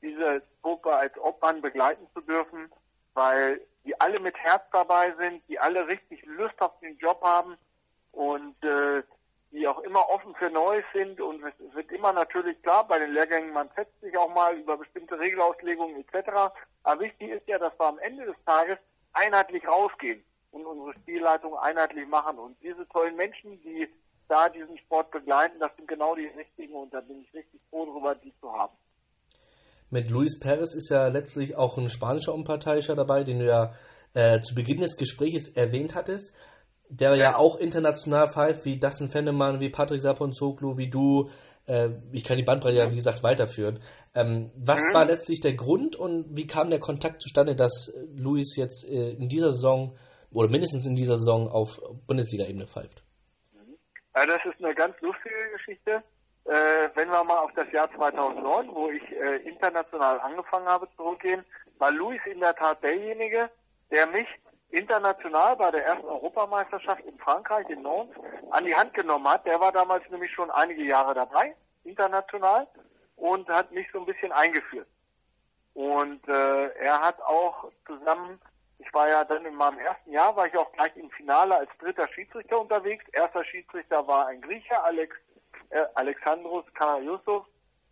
diese 0.03 0.43
Gruppe 0.63 0.95
als 0.95 1.17
Obmann 1.19 1.63
begleiten 1.63 2.07
zu 2.13 2.21
dürfen 2.21 2.71
weil 3.15 3.61
die 3.85 3.99
alle 4.01 4.19
mit 4.19 4.37
Herz 4.37 4.63
dabei 4.73 5.15
sind, 5.19 5.43
die 5.49 5.59
alle 5.59 5.87
richtig 5.87 6.25
Lust 6.27 6.61
auf 6.61 6.79
den 6.81 6.97
Job 6.99 7.21
haben 7.23 7.57
und 8.13 8.63
äh, 8.65 9.03
die 9.53 9.69
auch 9.69 9.79
immer 9.81 10.09
offen 10.09 10.35
für 10.35 10.51
Neues 10.51 10.85
sind 10.93 11.21
und 11.21 11.43
es 11.45 11.75
wird 11.75 11.93
immer 11.93 12.13
natürlich 12.13 12.61
klar, 12.63 12.89
bei 12.89 12.99
den 12.99 13.13
Lehrgängen, 13.13 13.53
man 13.53 13.71
setzt 13.77 14.01
sich 14.01 14.17
auch 14.17 14.35
mal 14.35 14.57
über 14.57 14.77
bestimmte 14.77 15.19
Regelauslegungen 15.19 16.05
etc. 16.05 16.53
Aber 16.83 17.01
wichtig 17.01 17.31
ist 17.31 17.47
ja, 17.47 17.59
dass 17.59 17.79
wir 17.79 17.87
am 17.87 17.99
Ende 17.99 18.25
des 18.25 18.37
Tages 18.45 18.79
einheitlich 19.13 19.67
rausgehen 19.69 20.25
und 20.51 20.67
unsere 20.67 20.95
Spielleitung 20.95 21.57
einheitlich 21.57 22.09
machen. 22.09 22.39
Und 22.39 22.57
diese 22.63 22.89
tollen 22.89 23.15
Menschen, 23.15 23.61
die 23.63 23.89
da 24.29 24.49
diesen 24.49 24.77
Sport 24.79 25.13
begleiten, 25.13 25.61
das 25.61 25.75
sind 25.77 25.87
genau 25.87 26.17
die 26.17 26.27
richtigen 26.27 26.75
und 26.75 26.93
da 26.93 27.01
bin 27.01 27.21
ich 27.21 27.33
richtig 27.33 27.61
froh 27.71 27.87
darüber, 27.87 28.17
die 28.17 28.35
zu 28.41 28.53
haben 28.53 28.77
mit 29.91 30.11
Luis 30.11 30.39
Perez 30.41 30.75
ist 30.75 30.91
ja 30.91 31.09
letztlich 31.09 31.57
auch 31.57 31.79
ein 31.79 31.89
spanischer 31.89 32.35
Unparteiischer 32.35 32.95
dabei, 32.95 33.25
den 33.25 33.39
du 33.39 33.47
ja 33.47 33.73
äh, 34.15 34.41
zu 34.41 34.55
Beginn 34.55 34.81
des 34.81 34.97
Gesprächs 34.97 35.49
erwähnt 35.49 35.95
hattest, 35.95 36.35
der 36.89 37.11
ja, 37.11 37.17
ja 37.17 37.37
auch 37.37 37.57
international 37.57 38.29
pfeift, 38.29 38.65
wie 38.65 38.79
Dustin 38.79 39.09
Fennemann, 39.09 39.61
wie 39.61 39.71
Patrick 39.71 40.01
Saponzoglu, 40.01 40.77
wie 40.77 40.91
du. 40.91 41.31
Äh, 41.67 41.91
ich 42.13 42.25
kann 42.25 42.37
die 42.37 42.45
Bandbreite 42.45 42.77
ja, 42.77 42.91
wie 42.91 42.97
gesagt, 42.97 43.23
weiterführen. 43.23 43.81
Ähm, 44.15 44.51
was 44.57 44.81
mhm. 44.81 44.95
war 44.95 45.05
letztlich 45.07 45.41
der 45.41 45.55
Grund 45.55 45.97
und 45.97 46.37
wie 46.37 46.47
kam 46.47 46.71
der 46.71 46.81
Kontakt 46.81 47.23
zustande, 47.23 47.57
dass 47.57 47.93
Luis 48.15 48.57
jetzt 48.57 48.89
äh, 48.89 49.11
in 49.11 49.29
dieser 49.29 49.53
Saison 49.53 49.97
oder 50.31 50.49
mindestens 50.49 50.87
in 50.87 50.95
dieser 50.95 51.17
Saison 51.17 51.49
auf 51.49 51.81
Bundesliga-Ebene 52.07 52.67
pfeift? 52.67 53.03
Ja, 54.15 54.27
das 54.27 54.41
ist 54.45 54.65
eine 54.65 54.75
ganz 54.75 54.95
lustige 55.01 55.35
Geschichte 55.57 56.03
äh, 56.45 56.91
wenn 56.95 57.09
wir 57.09 57.25
mal 57.25 57.39
auf 57.39 57.53
das 57.55 57.71
Jahr 57.73 57.91
2009, 57.93 58.69
wo 58.75 58.91
ich 58.91 59.03
äh, 59.13 59.37
international 59.49 60.21
angefangen 60.21 60.67
habe, 60.67 60.89
zurückgehen, 60.97 61.45
war 61.79 61.91
Luis 61.91 62.21
in 62.27 62.41
der 62.41 62.55
Tat 62.55 62.83
derjenige, 62.83 63.51
der 63.91 64.07
mich 64.07 64.29
international 64.71 65.57
bei 65.57 65.71
der 65.71 65.87
ersten 65.87 66.07
Europameisterschaft 66.07 67.05
in 67.05 67.17
Frankreich, 67.19 67.69
in 67.71 67.83
Nantes, 67.83 68.17
an 68.51 68.65
die 68.65 68.75
Hand 68.75 68.93
genommen 68.95 69.29
hat. 69.29 69.47
Der 69.47 69.61
war 69.61 69.73
damals 69.73 70.09
nämlich 70.11 70.33
schon 70.33 70.51
einige 70.51 70.83
Jahre 70.83 71.15
dabei, 71.15 71.55
international, 71.85 72.67
und 73.17 73.49
hat 73.49 73.71
mich 73.73 73.87
so 73.93 74.01
ein 74.01 74.07
bisschen 74.07 74.33
eingeführt. 74.33 74.89
Und 75.75 76.27
äh, 76.29 76.69
er 76.75 77.01
hat 77.01 77.21
auch 77.23 77.71
zusammen, 77.87 78.41
ich 78.79 78.93
war 78.93 79.09
ja 79.09 79.25
dann 79.25 79.45
in 79.45 79.55
meinem 79.55 79.79
ersten 79.79 80.13
Jahr, 80.13 80.37
war 80.37 80.47
ich 80.47 80.57
auch 80.57 80.71
gleich 80.73 80.97
im 80.97 81.11
Finale 81.11 81.57
als 81.57 81.71
dritter 81.79 82.09
Schiedsrichter 82.09 82.61
unterwegs. 82.61 83.05
Erster 83.13 83.45
Schiedsrichter 83.45 84.07
war 84.07 84.27
ein 84.27 84.41
Griecher, 84.41 84.85
Alex 84.85 85.17
äh, 85.75 85.87
Alexandros 85.95 86.65
Karayusov 86.75 87.47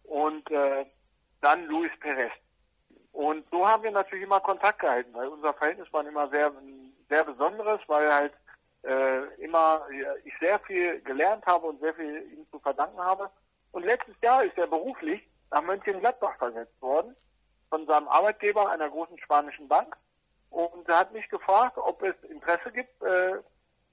und 0.04 0.48
äh, 0.50 0.86
dann 1.40 1.66
Luis 1.66 1.90
Perez. 2.00 2.32
Und 3.12 3.44
so 3.50 3.68
haben 3.68 3.82
wir 3.82 3.90
natürlich 3.90 4.24
immer 4.24 4.40
Kontakt 4.40 4.78
gehalten, 4.78 5.12
weil 5.12 5.28
unser 5.28 5.52
Verhältnis 5.54 5.92
war 5.92 6.06
immer 6.06 6.28
sehr, 6.28 6.52
sehr 7.08 7.24
besonderes, 7.24 7.80
weil 7.88 8.14
halt 8.14 8.32
äh, 8.84 9.24
immer 9.42 9.86
ich 10.24 10.32
sehr 10.40 10.58
viel 10.60 11.00
gelernt 11.02 11.44
habe 11.46 11.66
und 11.66 11.80
sehr 11.80 11.94
viel 11.94 12.22
ihm 12.32 12.46
zu 12.50 12.58
verdanken 12.60 13.00
habe. 13.00 13.28
Und 13.72 13.84
letztes 13.84 14.14
Jahr 14.22 14.44
ist 14.44 14.56
er 14.56 14.66
beruflich 14.66 15.20
nach 15.50 15.62
Mönchengladbach 15.62 16.36
versetzt 16.38 16.80
worden. 16.80 17.14
von 17.68 17.86
seinem 17.86 18.06
Arbeitgeber, 18.08 18.70
einer 18.70 18.90
großen 18.90 19.18
spanischen 19.20 19.66
Bank. 19.66 19.96
Und 20.50 20.86
er 20.90 20.98
hat 20.98 21.12
mich 21.14 21.26
gefragt, 21.30 21.78
ob 21.78 22.02
es 22.02 22.14
Interesse 22.28 22.70
gibt, 22.70 23.02
äh, 23.02 23.38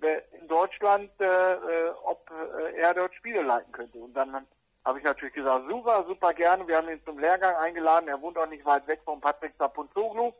in 0.01 0.47
Deutschland, 0.47 1.11
äh, 1.19 1.53
äh, 1.53 1.89
ob 2.03 2.29
äh, 2.31 2.75
er 2.75 2.93
dort 2.93 3.13
Spiele 3.15 3.41
leiten 3.41 3.71
könnte. 3.71 3.97
Und 3.97 4.13
dann 4.13 4.45
habe 4.85 4.99
ich 4.99 5.03
natürlich 5.03 5.33
gesagt, 5.33 5.65
super, 5.69 6.05
super 6.07 6.33
gerne. 6.33 6.67
Wir 6.67 6.77
haben 6.77 6.89
ihn 6.89 7.03
zum 7.05 7.19
Lehrgang 7.19 7.55
eingeladen. 7.55 8.07
Er 8.07 8.21
wohnt 8.21 8.37
auch 8.37 8.47
nicht 8.47 8.65
weit 8.65 8.87
weg 8.87 9.01
von 9.03 9.19
Patrick 9.19 9.53
Sapunzoglu 9.57 10.31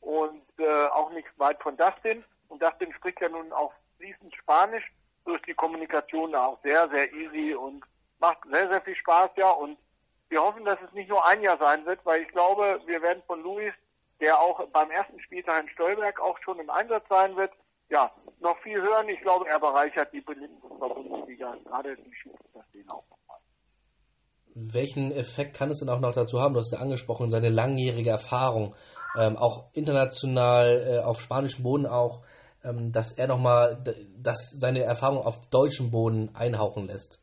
und 0.00 0.42
äh, 0.58 0.86
auch 0.86 1.10
nicht 1.10 1.28
weit 1.36 1.62
von 1.62 1.76
Dustin. 1.76 2.24
Und 2.48 2.62
Dustin 2.62 2.92
spricht 2.94 3.20
ja 3.20 3.28
nun 3.28 3.52
auch 3.52 3.72
fließend 3.98 4.34
Spanisch. 4.34 4.84
So 5.24 5.34
ist 5.34 5.46
die 5.46 5.54
Kommunikation 5.54 6.32
da 6.32 6.46
auch 6.46 6.62
sehr, 6.62 6.88
sehr 6.88 7.12
easy 7.12 7.54
und 7.54 7.84
macht 8.18 8.38
sehr, 8.48 8.68
sehr 8.68 8.80
viel 8.80 8.96
Spaß, 8.96 9.30
ja. 9.36 9.50
Und 9.50 9.76
wir 10.28 10.42
hoffen, 10.42 10.64
dass 10.64 10.80
es 10.80 10.92
nicht 10.92 11.08
nur 11.08 11.24
ein 11.26 11.42
Jahr 11.42 11.58
sein 11.58 11.84
wird, 11.84 12.04
weil 12.04 12.22
ich 12.22 12.28
glaube, 12.28 12.80
wir 12.86 13.02
werden 13.02 13.22
von 13.26 13.42
Luis, 13.42 13.74
der 14.20 14.38
auch 14.40 14.66
beim 14.68 14.90
ersten 14.90 15.20
Spieltag 15.20 15.64
in 15.64 15.68
Stolberg 15.70 16.20
auch 16.20 16.38
schon 16.42 16.58
im 16.58 16.70
Einsatz 16.70 17.04
sein 17.08 17.36
wird, 17.36 17.52
ja, 17.88 18.10
noch 18.40 18.58
viel 18.62 18.80
hören. 18.80 19.08
Ich 19.08 19.20
glaube, 19.20 19.48
er 19.48 19.60
bereichert 19.60 20.12
die 20.12 20.20
Bundesliga, 20.20 21.56
gerade 21.64 21.96
die 21.96 22.14
Schiedsrichter 22.14 22.64
auch 22.88 23.04
nochmal. 23.08 23.38
Welchen 24.54 25.12
Effekt 25.12 25.54
kann 25.56 25.70
es 25.70 25.80
denn 25.80 25.88
auch 25.88 26.00
noch 26.00 26.12
dazu 26.12 26.40
haben? 26.40 26.54
Du 26.54 26.60
hast 26.60 26.72
ja 26.72 26.78
angesprochen, 26.78 27.30
seine 27.30 27.50
langjährige 27.50 28.10
Erfahrung, 28.10 28.74
ähm, 29.18 29.36
auch 29.36 29.70
international, 29.74 30.86
äh, 30.86 31.04
auf 31.04 31.20
spanischem 31.20 31.62
Boden 31.62 31.86
auch, 31.86 32.22
ähm, 32.64 32.90
dass 32.92 33.12
er 33.12 33.28
nochmal, 33.28 33.82
dass 34.18 34.50
seine 34.58 34.82
Erfahrung 34.82 35.18
auf 35.18 35.46
deutschem 35.50 35.90
Boden 35.90 36.34
einhauchen 36.34 36.86
lässt. 36.86 37.22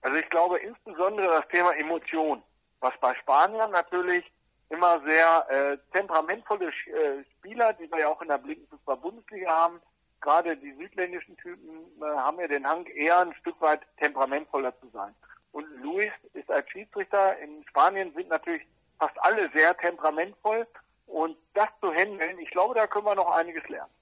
Also 0.00 0.18
ich 0.18 0.28
glaube 0.30 0.58
insbesondere 0.58 1.28
das 1.28 1.48
Thema 1.48 1.72
Emotion, 1.76 2.42
was 2.80 2.94
bei 3.00 3.14
Spaniern 3.22 3.70
natürlich 3.70 4.24
immer 4.70 5.00
sehr 5.04 5.46
äh, 5.48 5.78
temperamentvolle 5.92 6.68
äh, 6.68 7.24
Spieler, 7.38 7.72
die 7.74 7.90
wir 7.90 8.00
ja 8.00 8.08
auch 8.08 8.20
in 8.22 8.28
der 8.28 8.38
Blinkenfußball-Bundesliga 8.38 9.48
haben. 9.48 9.80
Gerade 10.20 10.56
die 10.56 10.72
südländischen 10.74 11.36
Typen 11.36 11.86
äh, 12.00 12.04
haben 12.04 12.40
ja 12.40 12.48
den 12.48 12.66
Hang, 12.66 12.86
eher 12.86 13.20
ein 13.20 13.34
Stück 13.34 13.60
weit 13.60 13.80
temperamentvoller 13.98 14.78
zu 14.80 14.88
sein. 14.92 15.14
Und 15.52 15.66
Luis 15.82 16.12
ist 16.34 16.50
als 16.50 16.68
Schiedsrichter 16.70 17.38
in 17.38 17.64
Spanien 17.68 18.12
sind 18.14 18.28
natürlich 18.28 18.62
fast 18.98 19.16
alle 19.20 19.50
sehr 19.52 19.76
temperamentvoll. 19.76 20.66
Und 21.06 21.36
das 21.54 21.68
zu 21.80 21.92
handeln, 21.92 22.38
ich 22.40 22.50
glaube, 22.50 22.74
da 22.74 22.86
können 22.86 23.06
wir 23.06 23.14
noch 23.14 23.30
einiges 23.30 23.66
lernen. 23.68 23.92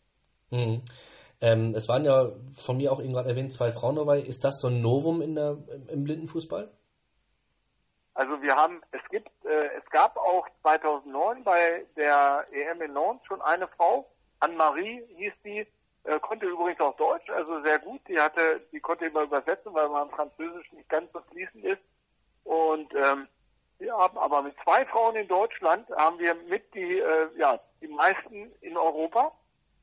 Mhm. 0.51 0.83
Ähm, 1.41 1.75
es 1.75 1.89
waren 1.89 2.05
ja 2.05 2.31
von 2.57 2.79
mir 2.79 2.91
auch 2.91 3.03
eben 3.03 3.13
gerade 3.13 3.29
erwähnt 3.29 3.53
zwei 3.53 3.71
Frauen 3.71 3.97
dabei. 3.97 4.21
Ist 4.21 4.45
das 4.45 4.61
so 4.61 4.69
ein 4.69 4.81
Novum 4.81 5.21
in 5.21 5.35
der, 5.35 5.59
im 5.89 6.05
Blindenfußball? 6.05 6.71
Also 8.15 8.41
wir 8.43 8.55
haben, 8.55 8.83
es 8.93 9.03
gibt, 9.11 9.31
äh, 9.45 9.67
es 9.77 9.85
gab 9.91 10.17
auch 10.17 10.47
2009 10.63 11.43
bei 11.43 11.85
der 11.97 12.47
EM 12.53 12.83
in 12.83 12.93
Nantes 12.93 13.27
schon 13.27 13.43
eine 13.43 13.67
Frau, 13.69 14.09
Anne-Marie 14.41 15.03
hieß 15.17 15.33
die, 15.45 15.67
äh, 16.05 16.21
konnte 16.21 16.47
übrigens 16.47 16.81
auch 16.81 16.97
Deutsch, 16.97 17.29
also 17.31 17.63
sehr 17.63 17.79
gut. 17.79 18.01
Die 18.09 18.21
hatte, 18.21 18.61
die 18.73 18.81
konnte 18.81 19.07
immer 19.07 19.23
übersetzen, 19.23 19.73
weil 19.73 19.89
man 19.89 20.11
Französisch 20.11 20.71
nicht 20.73 20.89
ganz 20.89 21.11
so 21.13 21.21
fließend 21.33 21.65
ist. 21.65 21.83
Und 22.45 22.95
ähm, 22.95 23.27
wir 23.79 23.97
haben 23.97 24.19
aber 24.19 24.43
mit 24.43 24.55
zwei 24.63 24.85
Frauen 24.87 25.17
in 25.17 25.29
Deutschland 25.29 25.89
haben 25.97 26.19
wir 26.19 26.35
mit 26.35 26.75
die, 26.75 26.99
äh, 26.99 27.29
ja, 27.37 27.59
die 27.81 27.89
meisten 27.89 28.53
in 28.61 28.77
Europa, 28.77 29.33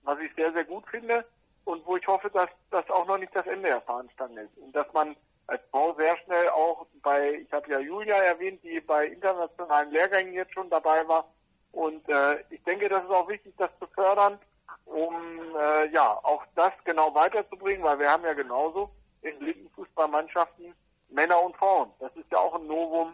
was 0.03 0.19
ich 0.19 0.33
sehr, 0.35 0.53
sehr 0.53 0.65
gut 0.65 0.85
finde 0.89 1.25
und 1.65 1.85
wo 1.85 1.97
ich 1.97 2.07
hoffe, 2.07 2.29
dass 2.29 2.49
das 2.69 2.87
auch 2.91 3.07
noch 3.07 3.17
nicht 3.17 3.35
das 3.35 3.47
Ende 3.47 3.69
der 3.69 3.81
Fahnenstange 3.81 4.41
ist 4.41 4.57
und 4.57 4.75
dass 4.75 4.91
man 4.93 5.15
als 5.51 5.61
Frau 5.69 5.93
sehr 5.95 6.17
schnell 6.19 6.47
auch 6.49 6.87
bei, 7.03 7.33
ich 7.33 7.51
habe 7.51 7.69
ja 7.69 7.79
Julia 7.79 8.15
erwähnt, 8.15 8.63
die 8.63 8.79
bei 8.79 9.07
internationalen 9.07 9.91
Lehrgängen 9.91 10.33
jetzt 10.33 10.53
schon 10.53 10.69
dabei 10.69 11.05
war. 11.07 11.27
Und 11.73 12.07
äh, 12.07 12.39
ich 12.49 12.63
denke, 12.63 12.87
das 12.87 13.03
ist 13.03 13.09
auch 13.09 13.27
wichtig, 13.27 13.53
das 13.57 13.69
zu 13.79 13.87
fördern, 13.87 14.39
um 14.85 15.13
äh, 15.59 15.89
ja 15.89 16.09
auch 16.23 16.43
das 16.55 16.71
genau 16.85 17.13
weiterzubringen, 17.13 17.83
weil 17.83 17.99
wir 17.99 18.09
haben 18.09 18.23
ja 18.23 18.33
genauso 18.33 18.91
in 19.23 19.39
linken 19.41 19.69
Fußballmannschaften 19.71 20.73
Männer 21.09 21.41
und 21.41 21.57
Frauen. 21.57 21.91
Das 21.99 22.15
ist 22.15 22.31
ja 22.31 22.39
auch 22.39 22.55
ein 22.55 22.67
Novum. 22.67 23.13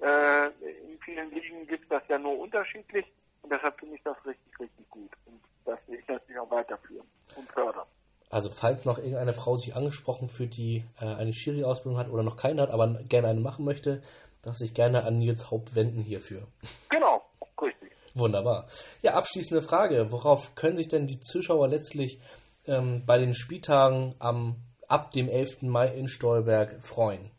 Äh, 0.00 0.48
in 0.90 0.98
vielen 1.02 1.30
Ligen 1.30 1.66
gibt 1.66 1.84
es 1.84 1.88
das 1.88 2.02
ja 2.08 2.18
nur 2.18 2.38
unterschiedlich 2.38 3.06
und 3.42 3.50
deshalb 3.50 3.78
finde 3.80 3.96
ich 3.96 4.02
das 4.02 4.16
richtig, 4.26 4.60
richtig 4.60 4.90
gut. 4.90 5.10
Und 5.24 5.40
das 5.64 5.78
will 5.86 5.98
ich 5.98 6.08
natürlich 6.08 6.38
auch 6.38 6.50
weiterführen 6.50 7.08
und 7.34 7.50
fördern. 7.50 7.86
Also 8.30 8.50
falls 8.50 8.84
noch 8.84 8.98
irgendeine 8.98 9.32
Frau 9.32 9.56
sich 9.56 9.74
angesprochen 9.74 10.28
fühlt, 10.28 10.56
die 10.56 10.84
äh, 11.00 11.06
eine 11.06 11.32
Schiri-Ausbildung 11.32 11.98
hat 11.98 12.10
oder 12.10 12.22
noch 12.22 12.36
keine 12.36 12.60
hat, 12.62 12.70
aber 12.70 12.86
gerne 13.08 13.26
eine 13.28 13.40
machen 13.40 13.64
möchte, 13.64 14.02
darf 14.42 14.54
sich 14.54 14.74
gerne 14.74 15.04
an 15.04 15.16
Nils 15.18 15.50
Haupt 15.50 15.74
wenden 15.74 16.02
hierfür. 16.02 16.46
Genau, 16.90 17.24
richtig. 17.60 17.90
Wunderbar. 18.14 18.68
Ja, 19.00 19.14
abschließende 19.14 19.62
Frage. 19.62 20.12
Worauf 20.12 20.54
können 20.54 20.76
sich 20.76 20.88
denn 20.88 21.06
die 21.06 21.20
Zuschauer 21.20 21.68
letztlich 21.68 22.20
ähm, 22.66 23.04
bei 23.06 23.16
den 23.18 23.32
Spieltagen 23.34 24.14
am, 24.18 24.56
ab 24.88 25.10
dem 25.12 25.28
11. 25.28 25.62
Mai 25.62 25.88
in 25.88 26.06
Stolberg 26.06 26.82
freuen? 26.82 27.30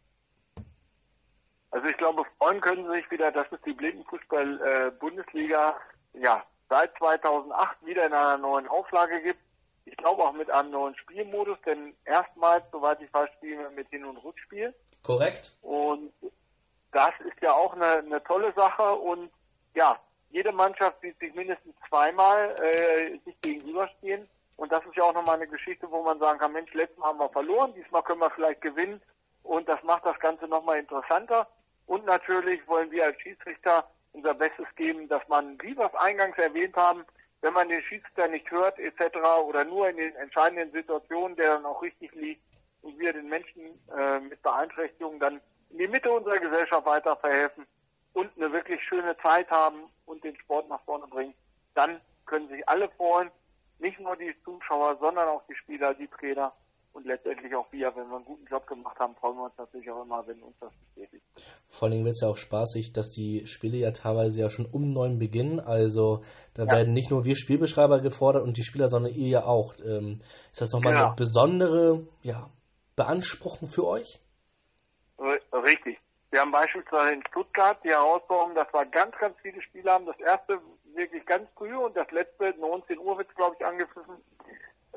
Also 1.72 1.88
ich 1.88 1.98
glaube, 1.98 2.24
freuen 2.40 2.62
können 2.62 2.86
sie 2.86 2.94
sich 2.98 3.12
wieder, 3.12 3.32
dass 3.32 3.46
es 3.52 3.62
die 3.62 3.74
Blindenfußball-Bundesliga 3.74 5.78
äh, 6.14 6.20
ja, 6.20 6.44
seit 6.68 6.98
2008 6.98 7.86
wieder 7.86 8.08
in 8.08 8.14
einer 8.14 8.40
neuen 8.40 8.68
Auflage 8.68 9.22
gibt 9.22 9.40
ich 9.90 9.98
glaube 9.98 10.24
auch 10.24 10.34
mit 10.34 10.50
einem 10.52 10.72
neuen 10.72 10.96
Spielmodus, 10.96 11.58
denn 11.66 11.96
erstmals, 12.06 12.64
soweit 12.72 13.02
ich 13.02 13.12
weiß, 13.14 13.30
spielen 13.38 13.60
wir 13.60 13.70
mit 13.72 13.90
Hin- 13.90 14.06
und 14.06 14.18
Rückspiel. 14.18 14.74
Korrekt. 15.04 15.52
Und 15.62 16.14
das 16.92 17.14
ist 17.26 17.42
ja 17.42 17.54
auch 17.54 17.74
eine, 17.74 17.98
eine 17.98 18.24
tolle 18.24 18.54
Sache 18.54 18.94
und 18.94 19.32
ja, 19.74 20.00
jede 20.30 20.52
Mannschaft 20.52 21.02
sieht 21.02 21.18
sich 21.20 21.34
mindestens 21.34 21.76
zweimal 21.88 22.56
äh, 22.62 23.18
sich 23.26 23.40
gegenüberstehen. 23.42 24.28
Und 24.58 24.72
das 24.72 24.86
ist 24.86 24.96
ja 24.96 25.04
auch 25.04 25.14
nochmal 25.14 25.36
eine 25.36 25.48
Geschichte, 25.48 25.90
wo 25.90 26.04
man 26.04 26.20
sagen 26.20 26.38
kann, 26.38 26.52
Mensch, 26.52 26.74
letztes 26.74 26.98
Mal 27.00 27.08
haben 27.08 27.20
wir 27.20 27.30
verloren, 27.30 27.74
diesmal 27.76 28.04
können 28.04 28.20
wir 28.20 28.30
vielleicht 28.32 28.62
gewinnen. 28.62 29.02
Und 29.44 29.68
das 29.70 29.82
macht 29.84 30.06
das 30.06 30.20
Ganze 30.20 30.48
nochmal 30.48 30.80
interessanter. 30.80 31.48
Und 31.86 32.06
natürlich 32.06 32.68
wollen 32.68 32.92
wir 32.92 33.06
als 33.06 33.20
Schiedsrichter 33.22 33.90
unser 34.12 34.34
Bestes 34.34 34.68
geben, 34.76 35.08
dass 35.08 35.26
man, 35.28 35.60
wie 35.62 35.76
wir 35.78 35.86
es 35.86 35.96
eingangs 35.96 36.38
erwähnt 36.38 36.76
haben, 36.76 37.06
wenn 37.42 37.54
man 37.54 37.70
den 37.70 37.82
Schiedsrichter 37.84 38.28
nicht 38.28 38.50
hört 38.52 38.80
etc. 38.80 39.18
oder 39.46 39.64
nur 39.64 39.90
in 39.90 39.98
den 39.98 40.16
entscheidenden 40.16 40.72
Situationen, 40.72 41.36
der 41.38 41.56
dann 41.56 41.66
auch 41.66 41.82
richtig 41.82 42.14
liegt 42.14 42.42
und 42.82 42.98
wir 43.00 43.14
den 43.14 43.30
Menschen 43.30 43.80
äh, 43.98 44.20
mit 44.20 44.42
Beeinträchtigungen 44.42 45.20
dann 45.20 45.42
in 45.70 45.78
die 45.78 45.88
Mitte 45.88 46.12
unserer 46.12 46.40
Gesellschaft 46.40 46.86
weiter 46.86 47.16
verhelfen 47.18 47.66
und 48.14 48.30
eine 48.36 48.52
wirklich 48.52 48.84
schöne 48.84 49.16
Zeit 49.18 49.50
haben 49.50 49.84
und 50.06 50.24
den 50.24 50.36
Sport 50.38 50.68
nach 50.68 50.82
vorne 50.84 51.08
bringen, 51.08 51.34
dann 51.76 52.02
können 52.26 52.50
sich 52.50 52.68
alle 52.68 52.90
freuen, 52.90 53.30
nicht 53.80 54.00
nur 54.00 54.16
die 54.16 54.36
Zuschauer, 54.44 54.98
sondern 55.00 55.28
auch 55.30 55.44
die 55.48 55.56
Spieler, 55.56 55.94
die 55.94 56.08
Trainer 56.08 56.52
und 57.00 57.06
letztendlich 57.06 57.56
auch 57.56 57.72
wir, 57.72 57.96
wenn 57.96 58.10
wir 58.10 58.18
einen 58.18 58.26
guten 58.26 58.46
Job 58.46 58.68
gemacht 58.68 59.00
haben, 59.00 59.16
freuen 59.16 59.38
wir 59.38 59.46
uns 59.46 59.58
natürlich 59.58 59.90
auch 59.90 60.04
immer, 60.04 60.28
wenn 60.28 60.42
uns 60.44 60.56
das 60.60 60.74
bestätigt. 60.74 61.24
Vor 61.68 61.88
allem 61.88 62.04
wird 62.04 62.16
es 62.16 62.22
ja 62.22 62.28
auch 62.28 62.38
spaßig, 62.38 62.92
dass 62.92 63.10
die 63.10 63.46
Spiele 63.48 63.78
ja 63.78 63.92
teilweise 63.92 64.42
ja 64.42 64.50
schon 64.50 64.66
um 64.66 64.86
neun 64.86 65.18
beginnen. 65.18 65.62
Also 65.62 66.24
da 66.54 66.66
ja. 66.66 66.72
werden 66.72 66.94
nicht 66.94 67.10
nur 67.10 67.24
wir 67.24 67.38
Spielbeschreiber 67.38 68.02
gefordert 68.02 68.44
und 68.44 68.58
die 68.58 68.64
Spieler, 68.64 68.90
sondern 68.90 69.14
ihr 69.14 69.30
ja 69.30 69.44
auch. 69.46 69.76
Ähm, 69.80 70.20
ist 70.52 70.62
das 70.62 70.74
nochmal 70.74 70.94
genau. 70.94 71.06
eine 71.08 71.16
besondere 71.16 72.08
ja, 72.22 72.50
Beanspruchung 72.98 73.70
für 73.70 73.88
euch? 73.88 74.20
Richtig. 75.18 75.98
Wir 76.32 76.42
haben 76.42 76.52
beispielsweise 76.52 77.14
in 77.14 77.24
Stuttgart 77.30 77.80
die 77.84 77.90
Herausforderung, 77.90 78.56
dass 78.56 78.72
wir 78.74 78.86
ganz, 78.86 79.16
ganz 79.18 79.36
viele 79.42 79.62
Spiele 79.62 79.92
haben. 79.92 80.06
Das 80.06 80.20
erste 80.20 80.60
wirklich 80.96 81.26
ganz 81.26 81.50
früh 81.56 81.76
und 81.76 81.96
das 81.96 82.10
letzte 82.12 82.54
19 82.60 83.00
Uhr 83.00 83.18
wird 83.18 83.34
glaube 83.36 83.56
ich, 83.58 83.66
angepfiffen. 83.66 84.16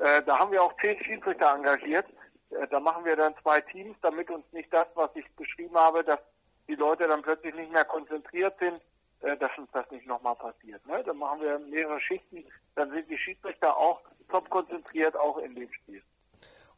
Äh, 0.03 0.21
da 0.23 0.37
haben 0.37 0.51
wir 0.51 0.61
auch 0.61 0.75
zehn 0.81 1.01
Schiedsrichter 1.01 1.55
engagiert. 1.55 2.05
Äh, 2.49 2.67
da 2.69 2.79
machen 2.81 3.05
wir 3.05 3.15
dann 3.15 3.33
zwei 3.41 3.61
Teams, 3.61 3.95
damit 4.01 4.29
uns 4.29 4.43
nicht 4.51 4.71
das, 4.73 4.87
was 4.95 5.09
ich 5.15 5.25
beschrieben 5.37 5.75
habe, 5.75 6.03
dass 6.03 6.19
die 6.67 6.75
Leute 6.75 7.07
dann 7.07 7.21
plötzlich 7.21 7.55
nicht 7.55 7.71
mehr 7.71 7.85
konzentriert 7.85 8.53
sind, 8.59 8.81
äh, 9.21 9.37
dass 9.37 9.51
uns 9.57 9.69
das 9.71 9.89
nicht 9.91 10.05
nochmal 10.05 10.35
passiert. 10.35 10.85
Ne? 10.85 11.01
Dann 11.05 11.17
machen 11.17 11.39
wir 11.39 11.57
mehrere 11.57 12.01
Schichten, 12.01 12.43
dann 12.75 12.91
sind 12.91 13.09
die 13.09 13.17
Schiedsrichter 13.17 13.77
auch 13.77 14.01
top 14.29 14.49
konzentriert, 14.49 15.15
auch 15.15 15.37
in 15.37 15.55
dem 15.55 15.71
Spiel. 15.71 16.01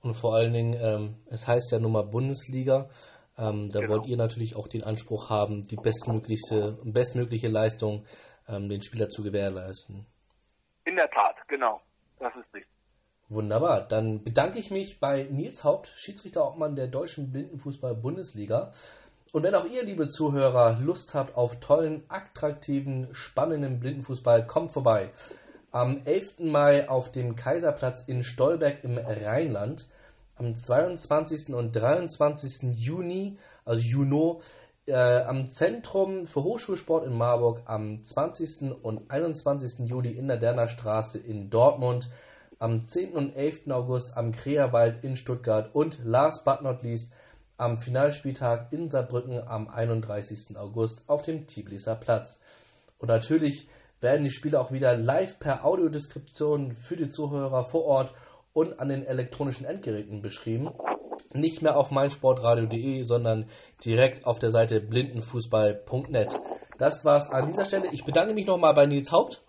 Und 0.03 0.13
vor 0.13 0.35
allen 0.35 0.53
Dingen, 0.53 0.79
ähm, 0.79 1.15
es 1.31 1.47
heißt 1.47 1.71
ja 1.71 1.79
nun 1.79 1.93
mal 1.93 2.03
Bundesliga. 2.03 2.89
Ähm, 3.39 3.71
da 3.71 3.79
genau. 3.79 3.93
wollt 3.93 4.05
ihr 4.05 4.17
natürlich 4.17 4.55
auch 4.55 4.67
den 4.67 4.83
Anspruch 4.83 5.31
haben, 5.31 5.63
die 5.67 5.77
bestmögliche, 5.77 6.77
bestmögliche 6.83 7.47
Leistung 7.47 8.05
ähm, 8.47 8.69
den 8.69 8.83
Spieler 8.83 9.09
zu 9.09 9.23
gewährleisten. 9.23 10.05
In 10.85 10.95
der 10.95 11.09
Tat, 11.09 11.35
genau. 11.47 11.81
Das 12.19 12.33
ist 12.35 12.53
richtig. 12.53 12.74
Wunderbar. 13.27 13.87
Dann 13.87 14.23
bedanke 14.23 14.59
ich 14.59 14.69
mich 14.69 14.99
bei 14.99 15.23
Nils 15.23 15.63
Haupt, 15.63 15.91
Schiedsrichterobmann 15.95 16.75
der 16.75 16.87
Deutschen 16.87 17.31
Blindenfußball-Bundesliga. 17.31 18.71
Und 19.31 19.43
wenn 19.43 19.55
auch 19.55 19.65
ihr, 19.65 19.83
liebe 19.83 20.07
Zuhörer, 20.07 20.79
Lust 20.79 21.15
habt 21.15 21.35
auf 21.35 21.59
tollen, 21.59 22.03
attraktiven, 22.07 23.07
spannenden 23.13 23.79
Blindenfußball, 23.79 24.45
kommt 24.45 24.71
vorbei. 24.71 25.09
Am 25.71 26.01
11. 26.05 26.39
Mai 26.39 26.87
auf 26.87 27.11
dem 27.11 27.35
Kaiserplatz 27.35 28.03
in 28.05 28.23
Stolberg 28.23 28.83
im 28.83 28.97
Rheinland. 28.97 29.87
Am 30.35 30.55
22. 30.55 31.53
und 31.55 31.75
23. 31.75 32.77
Juni, 32.77 33.37
also 33.65 33.81
Juno, 33.81 34.41
äh, 34.85 34.93
am 34.93 35.49
Zentrum 35.49 36.27
für 36.27 36.43
Hochschulsport 36.43 37.07
in 37.07 37.17
Marburg 37.17 37.63
am 37.65 38.03
20. 38.03 38.83
und 38.83 39.09
21. 39.09 39.87
Juli 39.87 40.11
in 40.11 40.27
der 40.27 40.37
Derner 40.37 40.67
Straße 40.67 41.17
in 41.17 41.49
Dortmund, 41.49 42.09
am 42.59 42.85
10. 42.85 43.13
und 43.13 43.35
11. 43.35 43.69
August 43.69 44.17
am 44.17 44.31
Kreerwald 44.31 45.03
in 45.03 45.15
Stuttgart 45.15 45.73
und 45.73 45.99
last 46.03 46.45
but 46.45 46.61
not 46.61 46.83
least 46.83 47.11
am 47.57 47.77
Finalspieltag 47.77 48.71
in 48.71 48.89
Saarbrücken 48.89 49.47
am 49.47 49.67
31. 49.67 50.57
August 50.57 51.03
auf 51.07 51.21
dem 51.21 51.47
Tiblisser 51.47 51.95
Platz. 51.95 52.41
Und 52.99 53.09
natürlich 53.09 53.67
werden 54.01 54.23
die 54.23 54.31
Spiele 54.31 54.59
auch 54.59 54.71
wieder 54.71 54.95
live 54.97 55.39
per 55.39 55.65
Audiodeskription 55.65 56.73
für 56.73 56.95
die 56.95 57.09
Zuhörer 57.09 57.65
vor 57.65 57.85
Ort 57.85 58.13
und 58.53 58.79
an 58.79 58.89
den 58.89 59.05
elektronischen 59.05 59.65
Endgeräten 59.65 60.21
beschrieben. 60.21 60.69
Nicht 61.33 61.61
mehr 61.61 61.77
auf 61.77 61.91
meinsportradio.de, 61.91 63.03
sondern 63.03 63.45
direkt 63.83 64.25
auf 64.25 64.39
der 64.39 64.51
Seite 64.51 64.79
blindenfußball.net. 64.79 66.39
Das 66.77 67.03
war's 67.05 67.29
an 67.29 67.47
dieser 67.47 67.65
Stelle. 67.65 67.87
Ich 67.91 68.05
bedanke 68.05 68.33
mich 68.33 68.47
nochmal 68.47 68.73
bei 68.73 68.85
Nils 68.85 69.11
Haupt. 69.11 69.44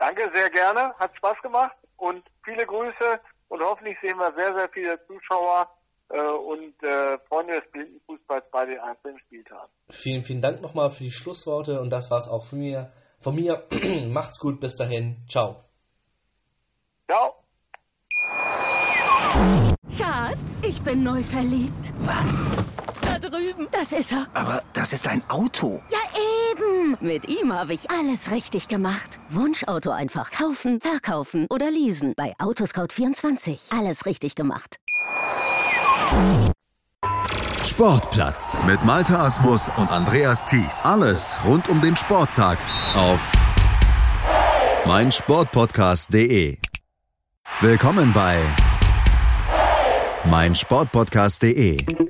Danke, 0.00 0.30
sehr 0.34 0.48
gerne. 0.48 0.94
Hat 0.98 1.14
Spaß 1.16 1.36
gemacht 1.42 1.76
und 1.98 2.24
viele 2.42 2.64
Grüße 2.64 3.20
und 3.48 3.60
hoffentlich 3.60 3.98
sehen 4.00 4.16
wir 4.16 4.32
sehr, 4.34 4.54
sehr 4.54 4.68
viele 4.70 4.98
Zuschauer 5.06 5.68
äh, 6.08 6.20
und 6.22 6.82
äh, 6.82 7.18
Freunde 7.28 7.60
des 7.60 7.70
Blindenfußballs 7.70 8.44
bei 8.50 8.64
den 8.64 8.80
einzelnen 8.80 9.18
Spieltagen. 9.20 9.70
Vielen, 9.90 10.22
vielen 10.22 10.40
Dank 10.40 10.62
nochmal 10.62 10.88
für 10.88 11.04
die 11.04 11.10
Schlussworte 11.10 11.80
und 11.80 11.90
das 11.90 12.10
war's 12.10 12.28
auch 12.28 12.46
von 12.46 12.60
mir. 12.60 12.90
Von 13.18 13.34
mir, 13.34 13.66
macht's 14.08 14.40
gut, 14.40 14.58
bis 14.58 14.74
dahin, 14.74 15.18
ciao. 15.28 15.64
Ciao. 17.06 17.34
Schatz, 19.98 20.62
ich 20.62 20.80
bin 20.80 21.02
neu 21.02 21.22
verliebt. 21.22 21.92
Was? 21.98 22.89
Drüben. 23.20 23.68
Das 23.70 23.92
ist 23.92 24.12
er. 24.12 24.26
Aber 24.34 24.62
das 24.72 24.92
ist 24.92 25.06
ein 25.06 25.22
Auto. 25.28 25.82
Ja, 25.90 25.98
eben. 26.52 26.96
Mit 27.00 27.28
ihm 27.28 27.52
habe 27.52 27.74
ich 27.74 27.90
alles 27.90 28.30
richtig 28.30 28.68
gemacht. 28.68 29.18
Wunschauto 29.28 29.90
einfach 29.90 30.30
kaufen, 30.30 30.80
verkaufen 30.80 31.46
oder 31.50 31.70
leasen. 31.70 32.14
Bei 32.16 32.34
Autoscout24. 32.38 33.76
Alles 33.78 34.06
richtig 34.06 34.34
gemacht. 34.34 34.76
Sportplatz 37.64 38.56
mit 38.66 38.84
Malta 38.84 39.24
Asmus 39.24 39.70
und 39.76 39.90
Andreas 39.90 40.44
Thies. 40.44 40.84
Alles 40.84 41.38
rund 41.44 41.68
um 41.68 41.80
den 41.80 41.96
Sporttag 41.96 42.58
auf 42.94 43.32
meinsportpodcast.de. 44.86 46.58
Willkommen 47.60 48.12
bei 48.12 48.40
meinsportpodcast.de. 50.24 52.09